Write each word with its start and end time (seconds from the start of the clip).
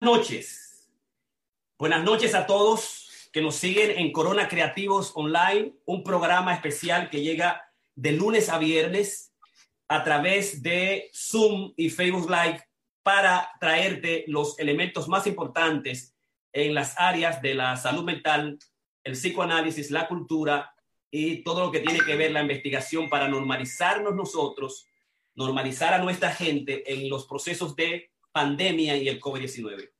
Noches. 0.00 0.90
Buenas 1.78 2.04
noches 2.04 2.34
a 2.34 2.46
todos 2.46 3.30
que 3.32 3.40
nos 3.40 3.56
siguen 3.56 3.98
en 3.98 4.12
Corona 4.12 4.48
Creativos 4.48 5.12
Online, 5.14 5.72
un 5.86 6.02
programa 6.04 6.54
especial 6.54 7.08
que 7.08 7.22
llega 7.22 7.62
de 7.94 8.12
lunes 8.12 8.48
a 8.48 8.58
viernes 8.58 9.32
a 9.88 10.04
través 10.04 10.62
de 10.62 11.10
Zoom 11.14 11.72
y 11.76 11.88
Facebook 11.90 12.30
Live 12.30 12.62
para 13.02 13.50
traerte 13.58 14.24
los 14.26 14.58
elementos 14.58 15.08
más 15.08 15.26
importantes 15.26 16.14
en 16.52 16.74
las 16.74 16.98
áreas 16.98 17.40
de 17.40 17.54
la 17.54 17.76
salud 17.76 18.04
mental, 18.04 18.58
el 19.04 19.12
psicoanálisis, 19.12 19.90
la 19.90 20.08
cultura 20.08 20.74
y 21.10 21.42
todo 21.42 21.66
lo 21.66 21.70
que 21.70 21.80
tiene 21.80 22.00
que 22.04 22.16
ver 22.16 22.32
la 22.32 22.42
investigación 22.42 23.08
para 23.08 23.28
normalizarnos 23.28 24.14
nosotros, 24.14 24.86
normalizar 25.34 25.94
a 25.94 25.98
nuestra 25.98 26.32
gente 26.32 26.92
en 26.92 27.08
los 27.08 27.26
procesos 27.26 27.76
de 27.76 28.10
pandemia 28.36 28.98
y 28.98 29.08
el 29.08 29.18
COVID-19. 29.18 29.92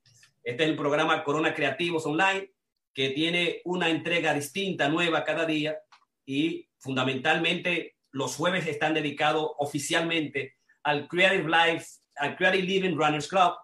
Este 0.45 0.63
es 0.63 0.69
el 0.69 0.77
programa 0.77 1.25
Corona 1.25 1.55
Creativos 1.55 2.05
Online, 2.05 2.53
que 2.93 3.09
tiene 3.09 3.63
una 3.65 3.89
entrega 3.89 4.35
distinta, 4.35 4.91
nueva 4.91 5.25
cada 5.25 5.47
día 5.47 5.79
y 6.27 6.69
fundamentalmente 6.77 7.97
los 8.11 8.37
jueves 8.37 8.67
están 8.67 8.93
dedicados 8.93 9.53
oficialmente 9.57 10.57
al 10.83 11.09
Creative 11.09 11.49
Life, 11.49 11.87
al 12.17 12.37
Creative 12.37 12.63
Living 12.63 12.95
Runners 12.95 13.27
Club, 13.27 13.55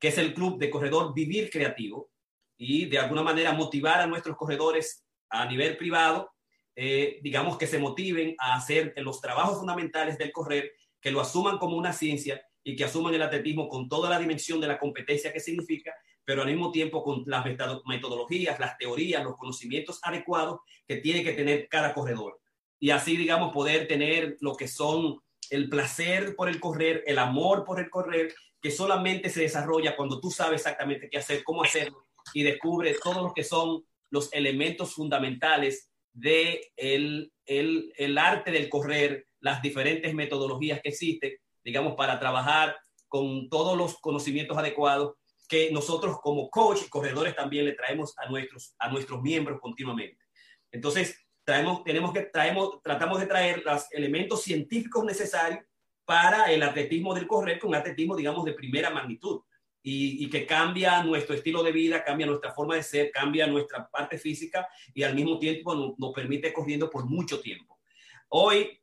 que 0.00 0.08
es 0.08 0.18
el 0.18 0.34
club 0.34 0.58
de 0.58 0.70
corredor 0.70 1.14
Vivir 1.14 1.48
Creativo 1.48 2.10
y 2.58 2.86
de 2.86 2.98
alguna 2.98 3.22
manera 3.22 3.52
motivar 3.52 4.00
a 4.00 4.08
nuestros 4.08 4.36
corredores 4.36 5.06
a 5.28 5.46
nivel 5.46 5.76
privado, 5.76 6.32
eh, 6.74 7.20
digamos 7.22 7.56
que 7.58 7.68
se 7.68 7.78
motiven 7.78 8.34
a 8.40 8.56
hacer 8.56 8.92
los 8.96 9.20
trabajos 9.20 9.58
fundamentales 9.58 10.18
del 10.18 10.32
correr, 10.32 10.72
que 11.00 11.12
lo 11.12 11.20
asuman 11.20 11.58
como 11.58 11.76
una 11.76 11.92
ciencia 11.92 12.42
y 12.66 12.74
que 12.74 12.82
asuman 12.82 13.14
el 13.14 13.22
atletismo 13.22 13.68
con 13.68 13.88
toda 13.88 14.10
la 14.10 14.18
dimensión 14.18 14.60
de 14.60 14.66
la 14.66 14.76
competencia 14.76 15.32
que 15.32 15.38
significa, 15.38 15.94
pero 16.24 16.42
al 16.42 16.48
mismo 16.48 16.72
tiempo 16.72 17.04
con 17.04 17.22
las 17.24 17.44
metodologías, 17.86 18.58
las 18.58 18.76
teorías, 18.76 19.22
los 19.22 19.36
conocimientos 19.36 20.00
adecuados 20.02 20.58
que 20.84 20.96
tiene 20.96 21.22
que 21.22 21.34
tener 21.34 21.68
cada 21.68 21.94
corredor. 21.94 22.40
Y 22.80 22.90
así, 22.90 23.16
digamos, 23.16 23.52
poder 23.52 23.86
tener 23.86 24.36
lo 24.40 24.56
que 24.56 24.66
son 24.66 25.20
el 25.50 25.68
placer 25.68 26.34
por 26.34 26.48
el 26.48 26.58
correr, 26.58 27.04
el 27.06 27.20
amor 27.20 27.64
por 27.64 27.78
el 27.78 27.88
correr, 27.88 28.34
que 28.60 28.72
solamente 28.72 29.30
se 29.30 29.42
desarrolla 29.42 29.94
cuando 29.94 30.20
tú 30.20 30.32
sabes 30.32 30.62
exactamente 30.62 31.08
qué 31.08 31.18
hacer, 31.18 31.44
cómo 31.44 31.62
hacerlo 31.62 32.08
y 32.34 32.42
descubre 32.42 32.96
todos 33.00 33.22
los 33.22 33.32
que 33.32 33.44
son 33.44 33.84
los 34.10 34.32
elementos 34.32 34.92
fundamentales 34.92 35.92
de 36.12 36.72
el, 36.74 37.32
el, 37.44 37.92
el 37.96 38.18
arte 38.18 38.50
del 38.50 38.68
correr, 38.68 39.28
las 39.38 39.62
diferentes 39.62 40.12
metodologías 40.14 40.80
que 40.82 40.88
existen 40.88 41.36
digamos, 41.66 41.96
para 41.96 42.20
trabajar 42.20 42.78
con 43.08 43.50
todos 43.50 43.76
los 43.76 43.98
conocimientos 43.98 44.56
adecuados 44.56 45.14
que 45.48 45.72
nosotros 45.72 46.18
como 46.22 46.48
coach 46.48 46.82
y 46.86 46.88
corredores 46.88 47.34
también 47.34 47.64
le 47.64 47.72
traemos 47.72 48.14
a 48.18 48.28
nuestros, 48.28 48.76
a 48.78 48.88
nuestros 48.88 49.20
miembros 49.20 49.60
continuamente. 49.60 50.24
Entonces, 50.70 51.26
traemos, 51.42 51.82
tenemos 51.82 52.12
que, 52.12 52.22
traemos, 52.22 52.80
tratamos 52.84 53.18
de 53.18 53.26
traer 53.26 53.64
los 53.64 53.92
elementos 53.92 54.42
científicos 54.42 55.04
necesarios 55.04 55.64
para 56.04 56.52
el 56.52 56.62
atletismo 56.62 57.12
del 57.14 57.26
correr, 57.26 57.58
un 57.64 57.74
atletismo, 57.74 58.14
digamos, 58.14 58.44
de 58.44 58.52
primera 58.52 58.90
magnitud 58.90 59.40
y, 59.82 60.24
y, 60.24 60.30
que 60.30 60.46
cambia 60.46 61.02
nuestro 61.02 61.34
estilo 61.34 61.64
de 61.64 61.72
vida, 61.72 62.04
cambia 62.04 62.26
nuestra 62.26 62.52
forma 62.52 62.76
de 62.76 62.84
ser, 62.84 63.10
cambia 63.10 63.48
nuestra 63.48 63.88
parte 63.88 64.18
física 64.18 64.68
y 64.94 65.02
al 65.02 65.16
mismo 65.16 65.36
tiempo 65.40 65.74
nos, 65.74 65.98
nos 65.98 66.12
permite 66.12 66.52
corriendo 66.52 66.88
por 66.88 67.06
mucho 67.06 67.40
tiempo. 67.40 67.80
Hoy 68.28 68.80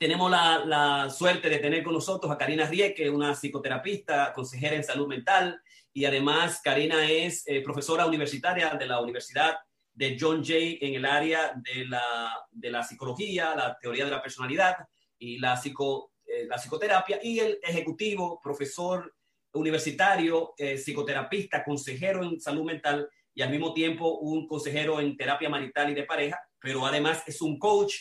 tenemos 0.00 0.30
la, 0.30 0.64
la, 0.64 1.10
suerte 1.10 1.50
de 1.50 1.58
tener 1.58 1.84
con 1.84 1.92
nosotros 1.92 2.32
a 2.32 2.38
Karina 2.38 2.64
Rieke, 2.64 3.10
una 3.10 3.34
psicoterapista, 3.34 4.32
consejera 4.32 4.74
en 4.74 4.82
salud 4.82 5.06
mental, 5.06 5.60
y 5.92 6.06
además 6.06 6.62
Karina 6.64 7.06
es 7.10 7.46
eh, 7.46 7.60
profesora 7.60 8.06
universitaria 8.06 8.70
de 8.70 8.86
la 8.86 8.98
Universidad 9.02 9.58
de 9.92 10.16
John 10.18 10.42
Jay 10.42 10.78
en 10.80 10.94
el 10.94 11.04
área 11.04 11.52
de 11.54 11.84
la, 11.84 12.32
de 12.50 12.70
la 12.70 12.82
psicología, 12.82 13.54
la 13.54 13.76
teoría 13.78 14.06
de 14.06 14.10
la 14.10 14.22
personalidad 14.22 14.76
y 15.18 15.38
la, 15.38 15.54
psico, 15.58 16.12
eh, 16.24 16.46
la 16.46 16.56
psicoterapia, 16.56 17.20
y 17.22 17.38
el 17.38 17.58
ejecutivo, 17.62 18.40
profesor 18.42 19.14
universitario, 19.52 20.54
eh, 20.56 20.78
psicoterapista, 20.78 21.62
consejero 21.62 22.24
en 22.24 22.40
salud 22.40 22.64
mental 22.64 23.06
y 23.34 23.42
al 23.42 23.50
mismo 23.50 23.74
tiempo 23.74 24.16
un 24.20 24.46
consejero 24.46 24.98
en 24.98 25.14
terapia 25.14 25.50
marital 25.50 25.90
y 25.90 25.94
de 25.94 26.04
pareja, 26.04 26.40
pero 26.58 26.86
además 26.86 27.22
es 27.26 27.42
un 27.42 27.58
coach 27.58 27.96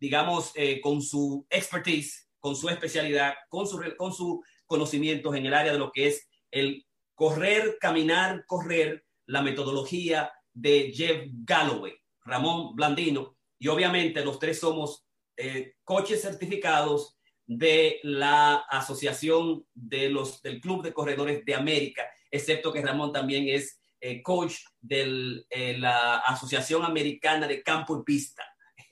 digamos, 0.00 0.52
eh, 0.54 0.80
con 0.80 1.02
su 1.02 1.46
expertise, 1.50 2.28
con 2.40 2.54
su 2.56 2.68
especialidad, 2.68 3.34
con 3.48 3.66
sus 3.66 3.80
con 3.96 4.12
su 4.12 4.42
conocimientos 4.66 5.34
en 5.34 5.46
el 5.46 5.54
área 5.54 5.72
de 5.72 5.78
lo 5.78 5.90
que 5.90 6.08
es 6.08 6.28
el 6.50 6.86
correr, 7.14 7.78
caminar, 7.80 8.44
correr, 8.46 9.04
la 9.26 9.42
metodología 9.42 10.32
de 10.54 10.92
Jeff 10.94 11.24
Galloway, 11.44 11.94
Ramón 12.24 12.74
Blandino, 12.74 13.36
y 13.58 13.68
obviamente 13.68 14.24
los 14.24 14.38
tres 14.38 14.60
somos 14.60 15.04
eh, 15.36 15.74
coches 15.84 16.22
certificados 16.22 17.18
de 17.46 18.00
la 18.02 18.56
Asociación 18.70 19.66
de 19.74 20.10
los, 20.10 20.42
del 20.42 20.60
Club 20.60 20.82
de 20.82 20.92
Corredores 20.92 21.44
de 21.44 21.54
América, 21.54 22.04
excepto 22.30 22.72
que 22.72 22.82
Ramón 22.82 23.12
también 23.12 23.48
es 23.48 23.80
eh, 24.00 24.22
coach 24.22 24.54
de 24.80 25.44
la 25.78 26.18
Asociación 26.18 26.84
Americana 26.84 27.48
de 27.48 27.62
Campo 27.62 27.98
y 27.98 28.04
Pista. 28.04 28.44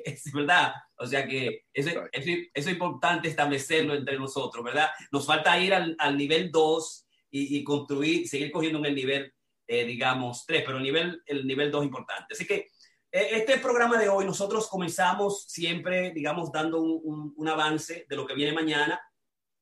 Es 0.06 0.32
verdad. 0.32 0.72
O 0.98 1.06
sea 1.06 1.26
que 1.26 1.64
eso, 1.72 1.90
eso, 2.12 2.30
es 2.54 2.68
importante 2.68 3.28
establecerlo 3.28 3.92
entre 3.94 4.16
nosotros, 4.18 4.64
¿verdad? 4.64 4.88
Nos 5.10 5.26
falta 5.26 5.58
ir 5.58 5.74
al, 5.74 5.96
al 5.98 6.16
nivel 6.16 6.52
2 6.52 7.06
y, 7.32 7.58
y, 7.58 7.64
construir, 7.64 8.28
seguir 8.28 8.52
cogiendo 8.52 8.78
en 8.78 8.86
el 8.86 8.94
nivel, 8.94 9.34
eh, 9.66 9.84
digamos, 9.84 10.46
3, 10.46 10.62
pero 10.64 10.78
el 10.78 10.84
nivel, 10.84 11.22
el 11.26 11.44
nivel 11.44 11.72
2 11.72 11.82
es 11.82 11.86
importante. 11.86 12.34
Así 12.34 12.46
que 12.46 12.68
eh, 13.10 13.28
este 13.32 13.58
programa 13.58 13.98
de 13.98 14.08
hoy 14.08 14.24
nosotros 14.24 14.68
comenzamos 14.68 15.44
siempre, 15.48 16.12
digamos, 16.12 16.52
dando 16.52 16.80
un, 16.80 17.00
un, 17.02 17.34
un, 17.36 17.48
avance 17.48 18.06
de 18.08 18.16
lo 18.16 18.24
que 18.24 18.34
viene 18.34 18.52
mañana 18.52 19.00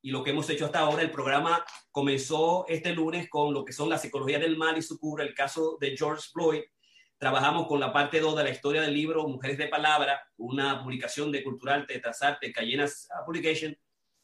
y 0.03 0.11
lo 0.11 0.23
que 0.23 0.31
hemos 0.31 0.51
hecho 0.51 0.67
hasta 0.67 0.81
ahora. 0.81 1.01
El 1.01 1.11
programa 1.11 1.65
comenzó 1.91 2.67
este 2.69 2.93
lunes 2.93 3.31
con 3.31 3.55
lo 3.55 3.65
que 3.65 3.73
son 3.73 3.89
la 3.89 3.97
psicología 3.97 4.39
del 4.39 4.59
mal 4.59 4.77
y 4.77 4.83
su 4.83 4.99
cura, 4.99 5.25
el 5.25 5.35
caso 5.35 5.79
de 5.81 5.97
George 5.97 6.29
Floyd, 6.31 6.65
Trabajamos 7.19 7.69
con 7.69 7.79
la 7.81 7.93
parte 7.93 8.21
2 8.21 8.37
de 8.37 8.45
la 8.45 8.51
historia 8.51 8.83
del 8.83 8.93
libro 8.93 9.27
Mujeres 9.29 9.57
de 9.57 9.69
Palabra, 9.69 10.21
una 10.37 10.83
publicación 10.83 11.31
de 11.31 11.45
Cultural 11.45 11.87
Tetrasarte, 11.87 12.53
Cayenas 12.53 13.09
Publication. 13.25 13.77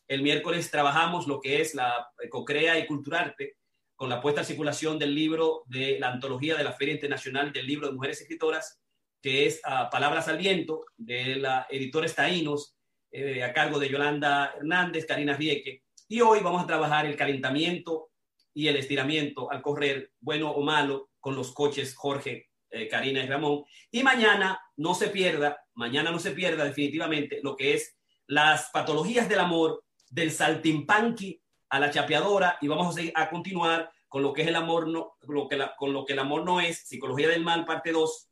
El 0.09 0.23
miércoles 0.23 0.71
trabajamos 0.71 1.29
lo 1.29 1.41
que 1.41 1.61
es 1.61 1.75
la 1.75 2.11
Cocrea 2.29 2.79
y 2.79 2.87
Culturarte, 2.87 3.57
con 3.95 4.09
la 4.09 4.21
puesta 4.21 4.41
en 4.41 4.47
circulación 4.47 4.99
del 4.99 5.15
libro 5.15 5.63
de 5.67 5.99
la 6.01 6.11
antología 6.11 6.57
de 6.57 6.65
la 6.65 6.73
Feria 6.73 6.95
Internacional 6.95 7.53
del 7.53 7.67
Libro 7.67 7.87
de 7.87 7.95
Mujeres 7.95 8.21
Escritoras, 8.21 8.81
que 9.23 9.47
es 9.47 9.61
uh, 9.65 9.89
Palabras 9.91 10.27
al 10.27 10.39
Viento, 10.39 10.85
de 10.97 11.37
la 11.37 11.67
editora 11.71 12.07
Estaínos, 12.07 12.77
eh, 13.13 13.43
a 13.43 13.53
cargo 13.53 13.79
de 13.79 13.89
Yolanda 13.89 14.55
Hernández, 14.57 15.07
Karina 15.07 15.37
Rieke. 15.37 15.85
Y 16.09 16.21
hoy 16.23 16.41
vamos 16.41 16.65
a 16.65 16.67
trabajar 16.67 17.07
el 17.07 17.17
calentamiento 17.17 18.11
y 18.53 18.69
el 18.69 18.77
estiramiento 18.77 19.51
al 19.51 19.63
correr, 19.63 20.13
bueno 20.21 20.51
o 20.51 20.63
malo, 20.63 21.11
con 21.21 21.37
los 21.37 21.53
coches 21.53 21.95
Jorge 21.95 22.50
eh, 22.71 22.89
Karina 22.89 23.25
Ramón. 23.27 23.65
Y 23.91 24.03
mañana 24.03 24.61
no 24.77 24.95
se 24.95 25.09
pierda, 25.09 25.65
mañana 25.75 26.11
no 26.11 26.19
se 26.19 26.31
pierda 26.33 26.65
definitivamente 26.65 27.41
lo 27.43 27.57
que 27.57 27.75
es 27.75 27.97
las 28.27 28.71
patologías 28.71 29.29
del 29.29 29.41
amor, 29.41 29.85
del 30.09 30.31
saltimpanqui 30.31 31.41
a 31.71 31.81
la 31.81 31.91
chapeadora, 31.91 32.59
y 32.61 32.69
vamos 32.69 32.89
a, 32.89 32.93
seguir, 32.93 33.13
a 33.15 33.31
continuar 33.31 33.91
con 34.09 34.23
lo 34.23 34.33
que 34.33 34.43
es 34.43 34.49
el 34.49 34.57
amor, 34.57 34.89
no, 34.89 35.17
lo 35.23 35.49
que 35.49 35.59
con 35.79 35.93
lo 35.93 36.05
que 36.05 36.15
el 36.15 36.19
amor 36.19 36.45
no 36.45 36.61
es, 36.61 36.79
Psicología 36.87 37.29
del 37.29 37.45
Mal, 37.45 37.65
parte 37.65 37.93
2, 37.93 38.29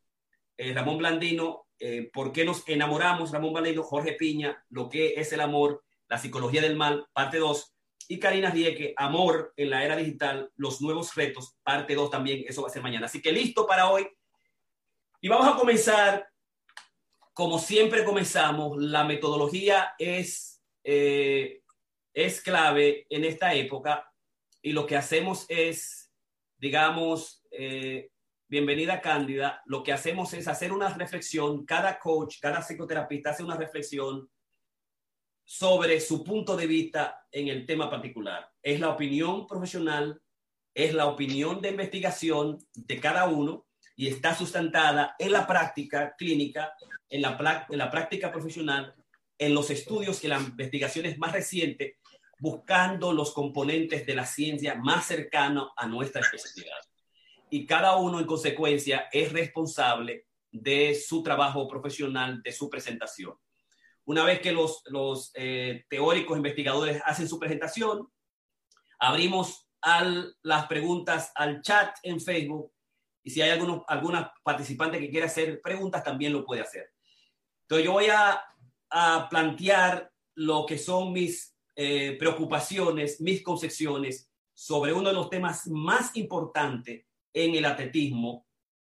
eh, 0.57 0.73
Ramón 0.73 0.97
Blandino, 0.97 1.67
eh, 1.79 2.09
¿por 2.13 2.33
qué 2.33 2.43
nos 2.43 2.67
enamoramos? 2.67 3.31
Ramón 3.31 3.53
Blandino, 3.53 3.83
Jorge 3.83 4.13
Piña, 4.13 4.61
lo 4.69 4.89
que 4.89 5.13
es 5.15 5.31
el 5.31 5.39
amor, 5.39 5.83
la 6.09 6.17
psicología 6.17 6.61
del 6.61 6.75
mal, 6.75 7.07
parte 7.13 7.37
2, 7.37 7.73
y 8.09 8.19
Karina 8.19 8.49
Rieke, 8.49 8.93
Amor 8.97 9.53
en 9.55 9.69
la 9.69 9.85
era 9.85 9.95
digital, 9.95 10.51
los 10.55 10.81
nuevos 10.81 11.13
retos, 11.15 11.55
parte 11.63 11.93
2 11.93 12.09
también, 12.09 12.43
eso 12.47 12.63
va 12.63 12.67
a 12.67 12.71
ser 12.71 12.81
mañana. 12.81 13.05
Así 13.05 13.21
que 13.21 13.31
listo 13.31 13.67
para 13.67 13.89
hoy, 13.89 14.07
y 15.21 15.27
vamos 15.27 15.47
a 15.47 15.57
comenzar, 15.57 16.29
como 17.33 17.59
siempre 17.59 18.03
comenzamos, 18.03 18.77
la 18.77 19.03
metodología 19.03 19.93
es, 19.97 20.61
eh, 20.83 21.61
es 22.13 22.41
clave 22.41 23.05
en 23.09 23.25
esta 23.25 23.53
época 23.53 24.11
y 24.61 24.73
lo 24.73 24.85
que 24.85 24.97
hacemos 24.97 25.45
es 25.47 26.09
digamos, 26.59 27.41
eh, 27.51 28.11
bienvenida 28.49 28.99
Cándida, 28.99 29.61
lo 29.65 29.81
que 29.81 29.93
hacemos 29.93 30.33
es 30.33 30.45
hacer 30.47 30.73
una 30.73 30.89
reflexión, 30.93 31.65
cada 31.65 31.97
coach, 31.97 32.35
cada 32.41 32.61
psicoterapeuta 32.61 33.29
hace 33.29 33.43
una 33.43 33.55
reflexión 33.55 34.29
sobre 35.45 36.01
su 36.01 36.21
punto 36.21 36.57
de 36.57 36.67
vista 36.67 37.25
en 37.31 37.47
el 37.47 37.65
tema 37.65 37.89
particular. 37.89 38.51
Es 38.61 38.81
la 38.81 38.89
opinión 38.89 39.47
profesional, 39.47 40.21
es 40.73 40.93
la 40.93 41.05
opinión 41.05 41.61
de 41.61 41.69
investigación 41.69 42.59
de 42.73 42.99
cada 42.99 43.29
uno 43.29 43.65
y 43.99 44.07
está 44.07 44.33
sustentada 44.33 45.13
en 45.19 45.33
la 45.33 45.45
práctica 45.45 46.15
clínica, 46.17 46.73
en 47.09 47.21
la, 47.21 47.37
práctica 47.91 48.31
profesional, 48.31 48.95
en 49.37 49.53
los 49.53 49.69
estudios 49.71 50.23
y 50.23 50.29
las 50.29 50.41
investigaciones 50.41 51.17
más 51.17 51.33
recientes, 51.33 51.97
buscando 52.39 53.11
los 53.11 53.33
componentes 53.33 54.05
de 54.05 54.15
la 54.15 54.25
ciencia 54.25 54.75
más 54.75 55.05
cercanos 55.05 55.71
a 55.75 55.85
nuestra 55.85 56.21
especialidad 56.21 56.77
y 57.49 57.65
cada 57.65 57.97
uno 57.97 58.21
en 58.21 58.25
consecuencia 58.25 59.09
es 59.11 59.33
responsable 59.33 60.27
de 60.49 60.95
su 60.95 61.21
trabajo 61.21 61.67
profesional, 61.67 62.41
de 62.41 62.53
su 62.53 62.69
presentación. 62.69 63.33
Una 64.05 64.23
vez 64.23 64.39
que 64.39 64.53
los, 64.53 64.81
eh, 65.33 65.83
teóricos 65.89 66.37
investigadores 66.37 67.01
hacen 67.03 67.27
su 67.27 67.37
presentación, 67.37 68.07
abrimos 68.97 69.67
las 70.41 70.67
preguntas 70.67 71.33
al 71.35 71.61
chat 71.61 71.97
en 72.03 72.21
Facebook 72.21 72.71
y 73.29 73.31
si 73.31 73.43
hay 73.43 73.51
algunos, 73.51 73.83
alguna 73.87 74.33
participante 74.41 74.99
que 74.99 75.11
quiera 75.11 75.27
hacer 75.27 75.61
preguntas, 75.61 76.03
también 76.03 76.33
lo 76.33 76.43
puede 76.43 76.63
hacer. 76.63 76.89
Entonces 77.61 77.85
yo 77.85 77.91
voy 77.91 78.07
a, 78.07 78.41
a 78.89 79.27
plantear 79.29 80.11
lo 80.33 80.65
que 80.65 80.79
son 80.79 81.13
mis 81.13 81.55
eh, 81.75 82.15
preocupaciones, 82.17 83.21
mis 83.21 83.43
concepciones 83.43 84.31
sobre 84.55 84.93
uno 84.93 85.09
de 85.09 85.13
los 85.13 85.29
temas 85.29 85.67
más 85.67 86.15
importantes 86.15 87.05
en 87.31 87.53
el 87.53 87.65
atletismo, 87.65 88.47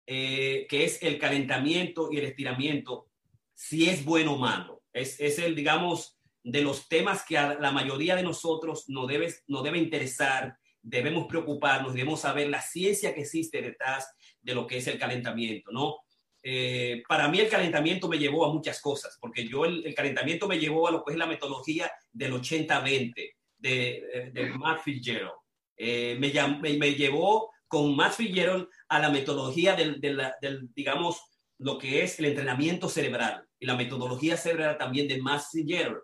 eh, 0.05 0.67
que 0.69 0.83
es 0.83 1.01
el 1.05 1.17
calentamiento 1.17 2.09
y 2.11 2.19
el 2.19 2.25
estiramiento, 2.25 3.11
si 3.53 3.89
es 3.89 4.05
bueno 4.05 4.33
o 4.33 4.39
malo. 4.39 4.83
Es, 4.93 5.21
es, 5.21 5.39
el, 5.39 5.55
digamos, 5.55 6.19
de 6.43 6.61
los 6.61 6.89
temas 6.89 7.25
que 7.25 7.39
a 7.39 7.55
la 7.55 7.71
mayoría 7.71 8.17
de 8.17 8.25
nosotros 8.25 8.89
nos 8.89 9.07
debe, 9.07 9.33
nos 9.47 9.63
debe 9.63 9.79
interesar, 9.79 10.59
debemos 10.85 11.27
preocuparnos, 11.27 11.95
debemos 11.95 12.21
saber 12.21 12.49
la 12.49 12.61
ciencia 12.61 13.15
que 13.15 13.23
existe 13.23 13.63
detrás 13.63 14.15
de 14.45 14.55
lo 14.55 14.67
que 14.67 14.77
es 14.77 14.87
el 14.87 14.99
calentamiento, 14.99 15.73
¿no? 15.73 15.97
Eh, 16.43 17.03
para 17.09 17.27
mí 17.29 17.41
el 17.41 17.49
calentamiento 17.49 18.07
me 18.07 18.19
llevó 18.19 18.45
a 18.45 18.53
muchas 18.53 18.81
cosas, 18.81 19.17
porque 19.19 19.49
yo 19.49 19.65
el, 19.65 19.95
calentamiento 19.95 20.47
me 20.47 20.59
llevó 20.59 20.87
a 20.87 20.91
lo 20.91 21.03
que 21.03 21.13
es 21.13 21.19
la 21.19 21.27
metodología 21.27 21.91
del 22.13 22.35
80-20 22.35 23.15
de, 23.57 24.31
de, 24.33 24.51
Matt 24.51 24.83
Fitzgerald. 24.83 25.33
Eh, 25.77 26.17
me, 26.21 26.31
me, 26.61 26.79
me, 26.79 26.95
llevó 26.95 27.51
con 27.67 27.97
Matt 27.97 28.13
Fitzgerald 28.13 28.69
a 28.89 28.99
la 28.99 29.09
metodología 29.09 29.75
del, 29.75 30.01
del, 30.01 30.69
digamos, 30.75 31.23
lo 31.59 31.79
que 31.79 32.03
es 32.03 32.19
el 32.19 32.27
entrenamiento 32.27 32.91
cerebral 32.91 33.49
y 33.59 33.65
la 33.65 33.75
metodología 33.75 34.37
cerebral 34.37 34.77
también 34.77 35.09
de 35.09 35.23
Matt 35.23 35.45
Fitzgerald. 35.51 36.03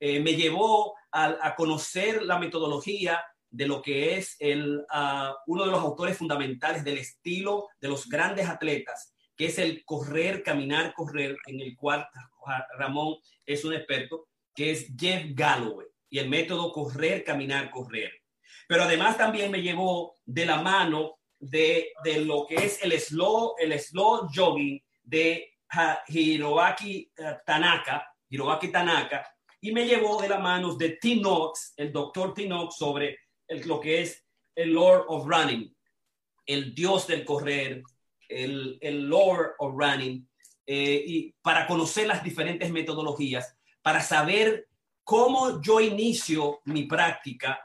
Eh, 0.00 0.20
me 0.20 0.34
llevó 0.34 0.94
a, 1.12 1.54
conocer 1.56 2.22
la 2.22 2.38
metodología 2.38 3.22
de 3.50 3.66
lo 3.66 3.80
que 3.82 4.16
es 4.16 4.36
el, 4.38 4.78
uh, 4.78 5.34
uno 5.46 5.64
de 5.64 5.70
los 5.70 5.80
autores 5.80 6.16
fundamentales 6.16 6.84
del 6.84 6.98
estilo 6.98 7.68
de 7.80 7.88
los 7.88 8.08
grandes 8.08 8.48
atletas, 8.48 9.14
que 9.36 9.46
es 9.46 9.58
el 9.58 9.84
correr, 9.84 10.42
caminar, 10.42 10.92
correr, 10.94 11.36
en 11.46 11.60
el 11.60 11.76
cual 11.76 12.06
Ramón 12.78 13.16
es 13.46 13.64
un 13.64 13.74
experto, 13.74 14.26
que 14.54 14.72
es 14.72 14.88
Jeff 14.98 15.26
Galloway, 15.34 15.86
y 16.10 16.18
el 16.18 16.28
método 16.28 16.72
correr, 16.72 17.24
caminar, 17.24 17.70
correr 17.70 18.12
pero 18.68 18.82
además 18.82 19.16
también 19.16 19.50
me 19.50 19.62
llevó 19.62 20.14
de 20.26 20.44
la 20.44 20.60
mano 20.60 21.16
de, 21.40 21.90
de 22.04 22.20
lo 22.20 22.46
que 22.46 22.56
es 22.56 22.82
el 22.84 22.92
slow, 23.00 23.54
el 23.58 23.78
slow 23.80 24.28
jogging 24.32 24.80
de 25.02 25.54
Hiroaki 26.06 27.10
eh, 27.16 27.36
Tanaka, 27.46 28.06
Hiroaki 28.28 28.68
Tanaka, 28.68 29.26
y 29.62 29.72
me 29.72 29.86
llevó 29.86 30.20
de 30.20 30.28
la 30.28 30.38
mano 30.38 30.74
de 30.74 30.90
T. 31.00 31.16
Knox, 31.16 31.72
el 31.78 31.90
doctor 31.90 32.34
T. 32.34 32.44
Knox, 32.44 32.76
sobre 32.76 33.18
lo 33.48 33.80
que 33.80 34.02
es 34.02 34.24
el 34.54 34.72
Lord 34.72 35.04
of 35.08 35.26
Running, 35.26 35.74
el 36.46 36.74
dios 36.74 37.06
del 37.06 37.24
correr, 37.24 37.82
el, 38.28 38.78
el 38.80 39.08
Lord 39.08 39.54
of 39.58 39.74
Running, 39.76 40.28
eh, 40.66 41.04
y 41.06 41.34
para 41.40 41.66
conocer 41.66 42.06
las 42.06 42.22
diferentes 42.22 42.70
metodologías, 42.70 43.56
para 43.82 44.00
saber 44.02 44.68
cómo 45.04 45.62
yo 45.62 45.80
inicio 45.80 46.60
mi 46.64 46.84
práctica 46.84 47.58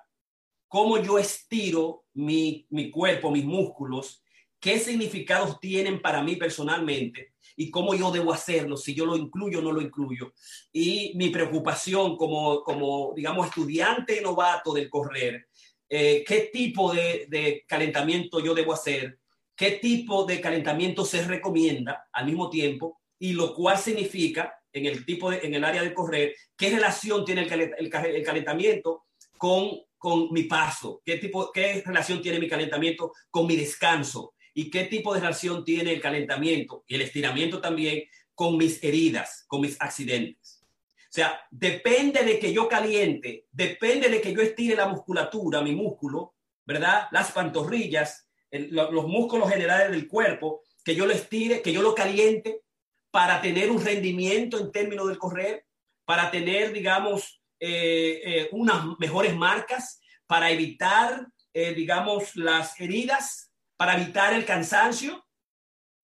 cómo 0.74 0.98
yo 0.98 1.20
estiro 1.20 2.06
mi, 2.16 2.66
mi 2.72 2.90
cuerpo, 2.90 3.30
mis 3.30 3.46
músculos, 3.46 4.24
qué 4.60 4.80
significados 4.80 5.60
tienen 5.60 6.02
para 6.02 6.24
mí 6.24 6.36
personalmente 6.36 7.36
y 7.56 7.70
cómo 7.70 7.94
yo 7.94 8.10
debo 8.10 8.34
hacerlo, 8.34 8.76
si 8.76 8.96
yo 8.96 9.06
lo 9.06 9.16
incluyo 9.16 9.60
o 9.60 9.62
no 9.62 9.72
lo 9.72 9.82
incluyo. 9.82 10.34
Y 10.72 11.14
mi 11.16 11.30
preocupación 11.30 12.18
como, 12.18 12.64
como 12.64 13.14
digamos, 13.16 13.50
estudiante 13.50 14.20
novato 14.20 14.74
del 14.74 14.90
correr, 14.90 15.48
eh, 15.96 16.24
qué 16.28 16.50
tipo 16.52 16.94
de, 16.94 17.28
de, 17.30 17.64
calentamiento 17.68 18.40
yo 18.40 18.54
debo 18.54 18.74
hacer, 18.74 19.20
qué 19.56 19.72
tipo 19.72 20.26
de 20.26 20.42
calentamiento 20.42 21.06
se 21.06 21.24
recomienda 21.24 22.08
al 22.12 22.26
mismo 22.26 22.50
tiempo 22.50 23.00
y 23.20 23.34
lo 23.34 23.54
cual 23.54 23.78
significa 23.78 24.54
en 24.72 24.88
el 24.88 25.06
tipo 25.06 25.30
de, 25.30 25.40
en 25.44 25.54
el 25.54 25.64
área 25.64 25.84
del 25.84 25.94
correr, 25.94 26.36
qué 26.58 26.70
relación 26.72 27.24
tiene 27.24 27.44
el, 27.44 27.62
el, 27.62 27.76
el 27.78 28.24
calentamiento 28.24 29.04
con 29.38 29.84
con 30.04 30.34
mi 30.34 30.44
paso, 30.44 31.02
qué 31.06 31.16
tipo, 31.16 31.50
qué 31.54 31.82
relación 31.86 32.22
tiene 32.22 32.38
mi 32.38 32.50
calentamiento 32.50 33.14
con 33.30 33.48
mi 33.48 33.56
descanso 33.56 34.34
y 34.54 34.70
qué 34.70 34.84
tipo 34.84 35.14
de 35.14 35.22
relación 35.22 35.64
tiene 35.64 35.94
el 35.94 36.02
calentamiento 36.02 36.84
y 36.86 36.96
el 36.96 37.04
estiramiento 37.04 37.62
también 37.62 38.04
con 38.36 38.58
mis 38.58 38.84
heridas, 38.84 39.46
con 39.48 39.62
mis 39.62 39.80
accidentes. 39.80 40.43
Sea, 41.14 41.46
depende 41.52 42.24
de 42.24 42.40
que 42.40 42.52
yo 42.52 42.68
caliente, 42.68 43.46
depende 43.52 44.10
de 44.10 44.20
que 44.20 44.34
yo 44.34 44.42
estire 44.42 44.76
la 44.76 44.88
musculatura, 44.88 45.62
mi 45.62 45.76
músculo, 45.76 46.34
¿verdad? 46.66 47.08
Las 47.12 47.32
pantorrillas, 47.32 48.28
los 48.50 49.08
músculos 49.08 49.48
generales 49.48 49.92
del 49.92 50.08
cuerpo, 50.08 50.64
que 50.84 50.96
yo 50.96 51.06
lo 51.06 51.14
estire, 51.14 51.62
que 51.62 51.72
yo 51.72 51.84
lo 51.84 51.94
caliente 51.94 52.62
para 53.12 53.40
tener 53.42 53.70
un 53.70 53.86
rendimiento 53.86 54.58
en 54.58 54.72
términos 54.72 55.08
del 55.08 55.20
correr, 55.20 55.68
para 56.04 56.32
tener, 56.32 56.74
digamos, 56.74 57.44
eh, 57.60 58.22
eh, 58.26 58.50
unas 58.52 58.98
mejores 58.98 59.36
marcas 59.36 60.02
para 60.26 60.50
evitar, 60.50 61.28
eh, 61.54 61.76
digamos, 61.76 62.36
las 62.36 62.82
heridas, 62.82 63.54
para 63.78 64.02
evitar 64.02 64.34
el 64.34 64.46
cansancio. 64.46 65.24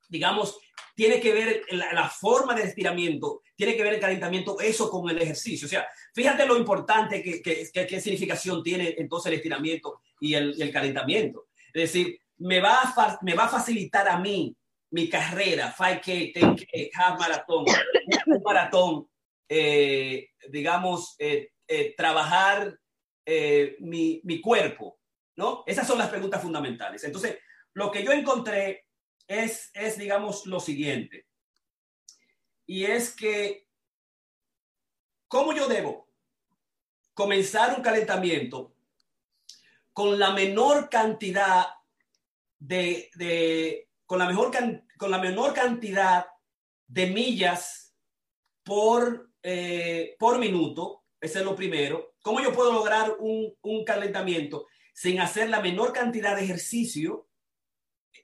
Digamos, 0.07 0.59
tiene 0.99 1.21
que 1.21 1.31
ver 1.31 1.63
la, 1.71 2.09
forma 2.09 2.53
de 2.53 2.63
estiramiento, 2.63 3.41
tiene 3.55 3.73
que 3.77 3.83
ver 3.83 3.93
el 3.93 4.01
calentamiento, 4.01 4.59
eso 4.59 4.91
con 4.91 5.09
el 5.09 5.21
ejercicio. 5.21 5.65
O 5.65 5.69
sea, 5.69 5.87
fíjate 6.13 6.45
lo 6.45 6.57
importante 6.57 7.23
que, 7.23 7.41
qué 7.41 8.01
significación 8.01 8.61
tiene 8.61 8.95
entonces 8.97 9.31
el 9.31 9.37
estiramiento 9.37 10.01
y 10.19 10.33
el, 10.33 10.73
calentamiento. 10.73 11.47
Es 11.73 11.93
decir, 11.93 12.19
me 12.39 12.59
va, 12.59 12.81
a, 12.81 13.17
me 13.21 13.33
va 13.33 13.45
a 13.45 13.47
facilitar 13.47 14.09
a 14.09 14.19
mí 14.19 14.53
mi 14.91 15.07
carrera, 15.07 15.73
5K, 15.73 16.33
10K, 16.33 16.89
half 16.93 17.17
maratón, 17.17 17.63
un 18.25 18.43
maratón, 18.43 19.07
eh, 19.47 20.31
digamos, 20.49 21.15
eh, 21.17 21.51
eh, 21.65 21.95
trabajar 21.95 22.77
mi, 23.79 24.19
mi, 24.25 24.41
cuerpo, 24.41 24.99
¿no? 25.37 25.63
Esas 25.65 25.87
son 25.87 25.97
las 25.97 26.09
preguntas 26.09 26.41
fundamentales. 26.41 27.01
Entonces, 27.05 27.37
lo 27.73 27.89
que 27.89 28.03
yo 28.03 28.11
encontré 28.11 28.88
es, 29.29 29.69
es, 29.75 29.97
digamos, 29.97 30.45
lo 30.47 30.59
siguiente. 30.59 31.27
Y 32.65 32.85
es 32.85 33.15
que, 33.15 33.67
¿cómo 35.27 35.53
yo 35.53 35.67
debo 35.67 36.09
comenzar 37.13 37.75
un 37.75 37.83
calentamiento 37.83 38.75
con 39.93 40.17
la 40.17 40.31
menor 40.31 40.89
cantidad 40.89 41.67
de, 42.57 43.09
de 43.15 43.89
con 44.05 44.19
la 44.19 44.27
mejor, 44.27 44.51
con 44.97 45.11
la 45.11 45.19
menor 45.19 45.53
cantidad 45.53 46.25
de 46.87 47.07
millas 47.07 47.95
por 48.63 49.29
eh, 49.41 50.15
por 50.19 50.37
minuto, 50.37 51.03
ese 51.21 51.39
es 51.39 51.45
lo 51.45 51.55
primero. 51.55 52.15
¿Cómo 52.21 52.41
yo 52.41 52.51
puedo 52.51 52.73
lograr 52.73 53.15
un, 53.19 53.55
un 53.61 53.85
calentamiento 53.85 54.67
sin 54.93 55.21
hacer 55.21 55.49
la 55.49 55.61
menor 55.61 55.93
cantidad 55.93 56.35
de 56.35 56.43
ejercicio 56.43 57.28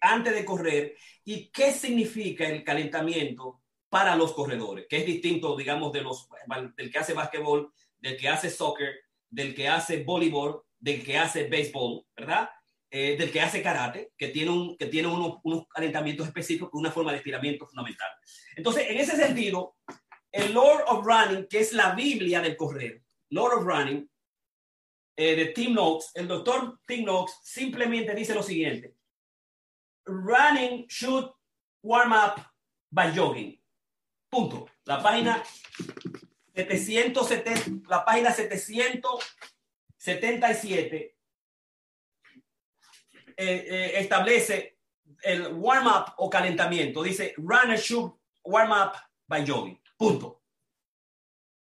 antes 0.01 0.33
de 0.33 0.45
correr? 0.45 0.95
¿Y 1.23 1.49
qué 1.49 1.71
significa 1.71 2.47
el 2.47 2.63
calentamiento 2.63 3.61
para 3.89 4.15
los 4.15 4.33
corredores? 4.33 4.85
Que 4.89 4.97
es 4.97 5.05
distinto, 5.05 5.55
digamos, 5.55 5.91
de 5.91 6.01
los, 6.01 6.27
del 6.75 6.91
que 6.91 6.97
hace 6.97 7.13
básquetbol, 7.13 7.71
del 7.99 8.17
que 8.17 8.29
hace 8.29 8.49
soccer, 8.49 8.93
del 9.29 9.53
que 9.53 9.67
hace 9.67 10.03
voleibol, 10.03 10.63
del 10.79 11.03
que 11.03 11.17
hace 11.17 11.45
béisbol, 11.47 12.05
¿verdad? 12.15 12.49
Eh, 12.89 13.17
del 13.17 13.31
que 13.31 13.41
hace 13.41 13.61
karate, 13.61 14.11
que 14.17 14.29
tiene, 14.29 14.51
un, 14.51 14.77
que 14.77 14.85
tiene 14.85 15.07
unos, 15.07 15.39
unos 15.43 15.67
calentamientos 15.67 16.27
específicos, 16.27 16.69
una 16.73 16.91
forma 16.91 17.11
de 17.11 17.17
estiramiento 17.17 17.65
fundamental. 17.65 18.09
Entonces, 18.55 18.85
en 18.89 18.97
ese 18.97 19.17
sentido, 19.17 19.75
el 20.31 20.53
Lord 20.53 20.83
of 20.87 21.05
Running, 21.05 21.47
que 21.47 21.59
es 21.59 21.73
la 21.73 21.93
Biblia 21.93 22.41
del 22.41 22.55
correr, 22.55 23.01
Lord 23.29 23.59
of 23.59 23.65
Running, 23.65 24.09
eh, 25.17 25.35
de 25.35 25.45
Tim 25.47 25.73
Noakes, 25.73 26.07
el 26.13 26.27
doctor 26.27 26.79
Tim 26.85 27.05
Noakes 27.05 27.33
simplemente 27.41 28.13
dice 28.13 28.33
lo 28.33 28.43
siguiente. 28.43 28.94
Running 30.05 30.85
should 30.87 31.27
warm 31.81 32.13
up 32.13 32.39
by 32.91 33.09
jogging. 33.11 33.59
Punto. 34.29 34.69
La 34.85 35.01
página 35.01 35.41
770, 36.53 37.89
la 37.89 38.05
página 38.05 38.31
777 38.31 41.15
eh, 43.37 43.37
eh, 43.37 43.99
establece 43.99 44.77
el 45.23 45.53
warm 45.53 45.87
up 45.87 46.13
o 46.17 46.29
calentamiento. 46.29 47.01
Dice 47.03 47.33
runner 47.37 47.77
should 47.77 48.13
warm 48.43 48.71
up 48.71 48.95
by 49.27 49.43
jogging. 49.45 49.79
Punto. 49.97 50.41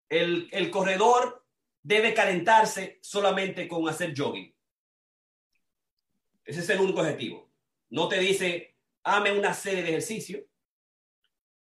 El, 0.08 0.48
el 0.52 0.70
corredor 0.70 1.44
debe 1.82 2.14
calentarse 2.14 2.98
solamente 3.02 3.68
con 3.68 3.88
hacer 3.88 4.14
jogging. 4.16 4.54
Ese 6.44 6.60
es 6.60 6.70
el 6.70 6.80
único 6.80 7.00
objetivo. 7.00 7.51
No 7.92 8.08
te 8.08 8.18
dice, 8.18 8.74
ame 9.04 9.32
una 9.32 9.52
serie 9.52 9.82
de 9.82 9.90
ejercicios 9.90 10.44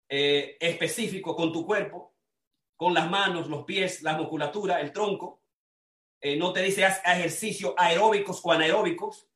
eh, 0.08 0.56
específicos 0.58 1.36
con 1.36 1.52
tu 1.52 1.66
cuerpo, 1.66 2.16
con 2.74 2.94
las 2.94 3.10
manos, 3.10 3.48
los 3.48 3.64
pies, 3.64 4.02
la 4.02 4.16
musculatura, 4.16 4.80
el 4.80 4.92
tronco. 4.92 5.42
Eh, 6.22 6.36
no 6.36 6.54
te 6.54 6.62
dice 6.62 6.86
haz 6.86 7.02
ejercicios 7.04 7.74
aeróbicos 7.76 8.40
o 8.42 8.50
anaeróbicos. 8.50 9.28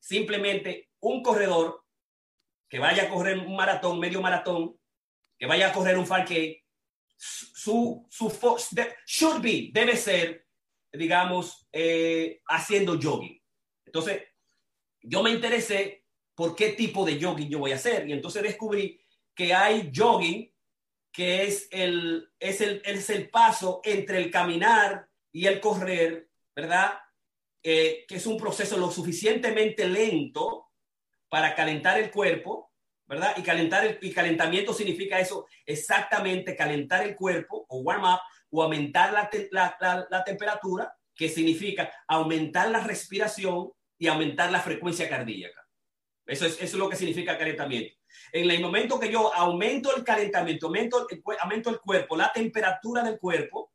Simplemente 0.00 0.90
un 0.98 1.22
corredor 1.22 1.84
que 2.68 2.80
vaya 2.80 3.04
a 3.04 3.08
correr 3.08 3.38
un 3.38 3.54
maratón, 3.54 4.00
medio 4.00 4.20
maratón, 4.20 4.76
que 5.38 5.46
vaya 5.46 5.68
a 5.68 5.72
correr 5.72 5.96
un 5.96 6.06
5 6.06 6.24
su, 7.16 8.08
su 8.10 8.28
should 9.06 9.40
be, 9.40 9.70
debe 9.72 9.96
ser, 9.96 10.48
digamos, 10.92 11.68
eh, 11.70 12.40
haciendo 12.46 12.98
jogging. 13.00 13.40
Entonces, 13.84 14.24
yo 15.00 15.22
me 15.22 15.30
interesé 15.30 15.99
por 16.40 16.56
qué 16.56 16.70
tipo 16.70 17.04
de 17.04 17.22
jogging 17.22 17.50
yo 17.50 17.58
voy 17.58 17.72
a 17.72 17.74
hacer 17.74 18.08
y 18.08 18.14
entonces 18.14 18.42
descubrí 18.42 18.98
que 19.34 19.52
hay 19.52 19.92
jogging 19.94 20.50
que 21.12 21.42
es 21.42 21.68
el, 21.70 22.32
es 22.38 22.62
el, 22.62 22.80
es 22.82 23.10
el 23.10 23.28
paso 23.28 23.82
entre 23.84 24.16
el 24.16 24.30
caminar 24.30 25.06
y 25.30 25.44
el 25.44 25.60
correr, 25.60 26.30
¿verdad? 26.56 26.94
Eh, 27.62 28.06
que 28.08 28.14
es 28.14 28.26
un 28.26 28.38
proceso 28.38 28.78
lo 28.78 28.90
suficientemente 28.90 29.86
lento 29.86 30.70
para 31.28 31.54
calentar 31.54 32.00
el 32.00 32.10
cuerpo 32.10 32.72
¿verdad? 33.06 33.34
Y 33.36 33.42
calentar 33.42 33.84
el 33.84 33.98
y 34.00 34.10
calentamiento 34.10 34.72
significa 34.72 35.20
eso, 35.20 35.46
exactamente 35.66 36.56
calentar 36.56 37.06
el 37.06 37.16
cuerpo 37.16 37.66
o 37.68 37.80
warm 37.80 38.04
up 38.04 38.20
o 38.50 38.62
aumentar 38.62 39.12
la, 39.12 39.28
la, 39.50 40.06
la, 40.08 40.24
temperatura, 40.24 40.96
que 41.14 41.28
significa 41.28 41.92
aumentar 42.08 42.70
la 42.70 42.80
respiración 42.80 43.72
y 43.98 44.06
aumentar 44.06 44.50
la 44.50 44.60
frecuencia 44.60 45.06
cardíaca. 45.06 45.60
Eso 46.30 46.46
es, 46.46 46.54
eso 46.54 46.62
es 46.62 46.74
lo 46.74 46.88
que 46.88 46.96
significa 46.96 47.36
calentamiento. 47.36 47.96
En 48.32 48.50
el 48.50 48.60
momento 48.60 48.98
que 48.98 49.10
yo 49.10 49.34
aumento 49.34 49.94
el 49.94 50.04
calentamiento, 50.04 50.66
aumento 50.66 51.06
el, 51.08 51.22
aumento 51.40 51.70
el 51.70 51.80
cuerpo, 51.80 52.16
la 52.16 52.32
temperatura 52.32 53.02
del 53.02 53.18
cuerpo, 53.18 53.72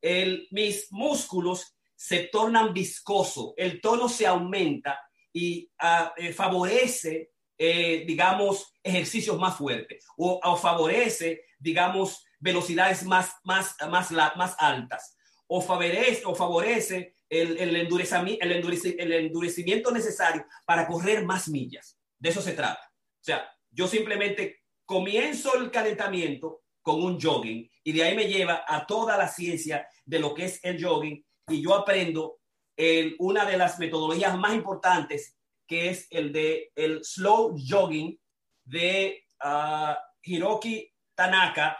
el, 0.00 0.48
mis 0.50 0.90
músculos 0.90 1.76
se 1.94 2.24
tornan 2.24 2.72
viscosos, 2.72 3.52
el 3.56 3.80
tono 3.80 4.08
se 4.08 4.26
aumenta 4.26 5.00
y 5.32 5.70
uh, 5.82 6.08
eh, 6.16 6.32
favorece 6.32 7.32
eh, 7.60 8.04
digamos, 8.06 8.72
ejercicios 8.84 9.36
más 9.36 9.56
fuertes 9.56 10.06
o, 10.16 10.56
favorece, 10.56 11.42
digamos, 11.58 12.24
velocidades 12.38 13.02
más, 13.02 13.34
más, 13.42 13.74
más, 13.90 14.12
más 14.12 14.54
altas 14.60 15.16
o 15.48 15.60
favorece, 15.60 16.22
o 16.24 16.36
favorece 16.36 17.16
el, 17.28 17.58
el, 17.58 17.74
endurecimiento, 17.74 18.44
el, 18.44 19.12
endurecimiento 19.12 19.90
necesario 19.90 20.46
para 20.64 20.86
correr 20.86 21.24
más 21.24 21.48
millas. 21.48 21.97
De 22.18 22.30
eso 22.30 22.42
se 22.42 22.52
trata. 22.52 22.80
O 22.82 23.24
sea, 23.24 23.48
yo 23.70 23.86
simplemente 23.86 24.62
comienzo 24.84 25.56
el 25.56 25.70
calentamiento 25.70 26.62
con 26.82 27.02
un 27.02 27.20
jogging 27.20 27.70
y 27.84 27.92
de 27.92 28.02
ahí 28.02 28.16
me 28.16 28.28
lleva 28.28 28.64
a 28.66 28.86
toda 28.86 29.16
la 29.16 29.28
ciencia 29.28 29.86
de 30.04 30.18
lo 30.18 30.34
que 30.34 30.46
es 30.46 30.64
el 30.64 30.82
jogging 30.82 31.24
y 31.48 31.62
yo 31.62 31.74
aprendo 31.74 32.38
el, 32.76 33.14
una 33.18 33.44
de 33.44 33.58
las 33.58 33.78
metodologías 33.78 34.38
más 34.38 34.54
importantes 34.54 35.36
que 35.66 35.90
es 35.90 36.06
el 36.10 36.32
de 36.32 36.72
el 36.74 37.04
slow 37.04 37.54
jogging 37.58 38.18
de 38.64 39.24
uh, 39.44 39.94
Hiroki 40.22 40.90
Tanaka, 41.14 41.78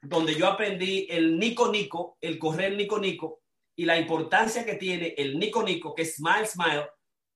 donde 0.00 0.34
yo 0.34 0.46
aprendí 0.46 1.06
el 1.10 1.38
Nico 1.38 1.70
Nico, 1.70 2.16
el 2.20 2.38
correr 2.38 2.76
Nico 2.76 2.98
Nico, 2.98 3.40
y 3.76 3.84
la 3.84 3.98
importancia 3.98 4.64
que 4.64 4.74
tiene 4.74 5.14
el 5.16 5.38
Nico 5.38 5.62
Nico, 5.62 5.94
que 5.94 6.02
es 6.02 6.16
Smile 6.16 6.46
Smile, 6.46 6.88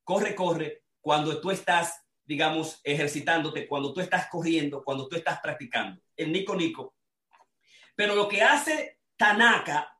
corre, 0.05 0.35
corre, 0.35 0.85
cuando 1.01 1.41
tú 1.41 1.51
estás, 1.51 2.05
digamos, 2.29 2.83
ejercitándote, 2.85 3.67
cuando 3.67 3.95
tú 3.95 4.03
estás 4.03 4.29
corriendo, 4.29 4.85
cuando 4.85 5.09
tú 5.09 5.17
estás 5.17 5.41
practicando. 5.41 5.99
El 6.15 6.31
Nico 6.31 6.55
Nico. 6.55 6.95
Pero 7.97 8.15
lo 8.15 8.29
que 8.29 8.43
hace 8.43 8.99
Tanaka 9.17 9.99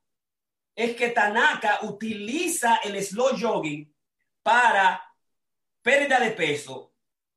es 0.77 0.95
que 0.95 1.09
Tanaka 1.09 1.79
utiliza 1.83 2.77
el 2.85 3.03
slow 3.03 3.31
jogging 3.41 3.91
para 4.43 5.03
pérdida 5.81 6.21
de 6.21 6.33
peso, 6.33 6.93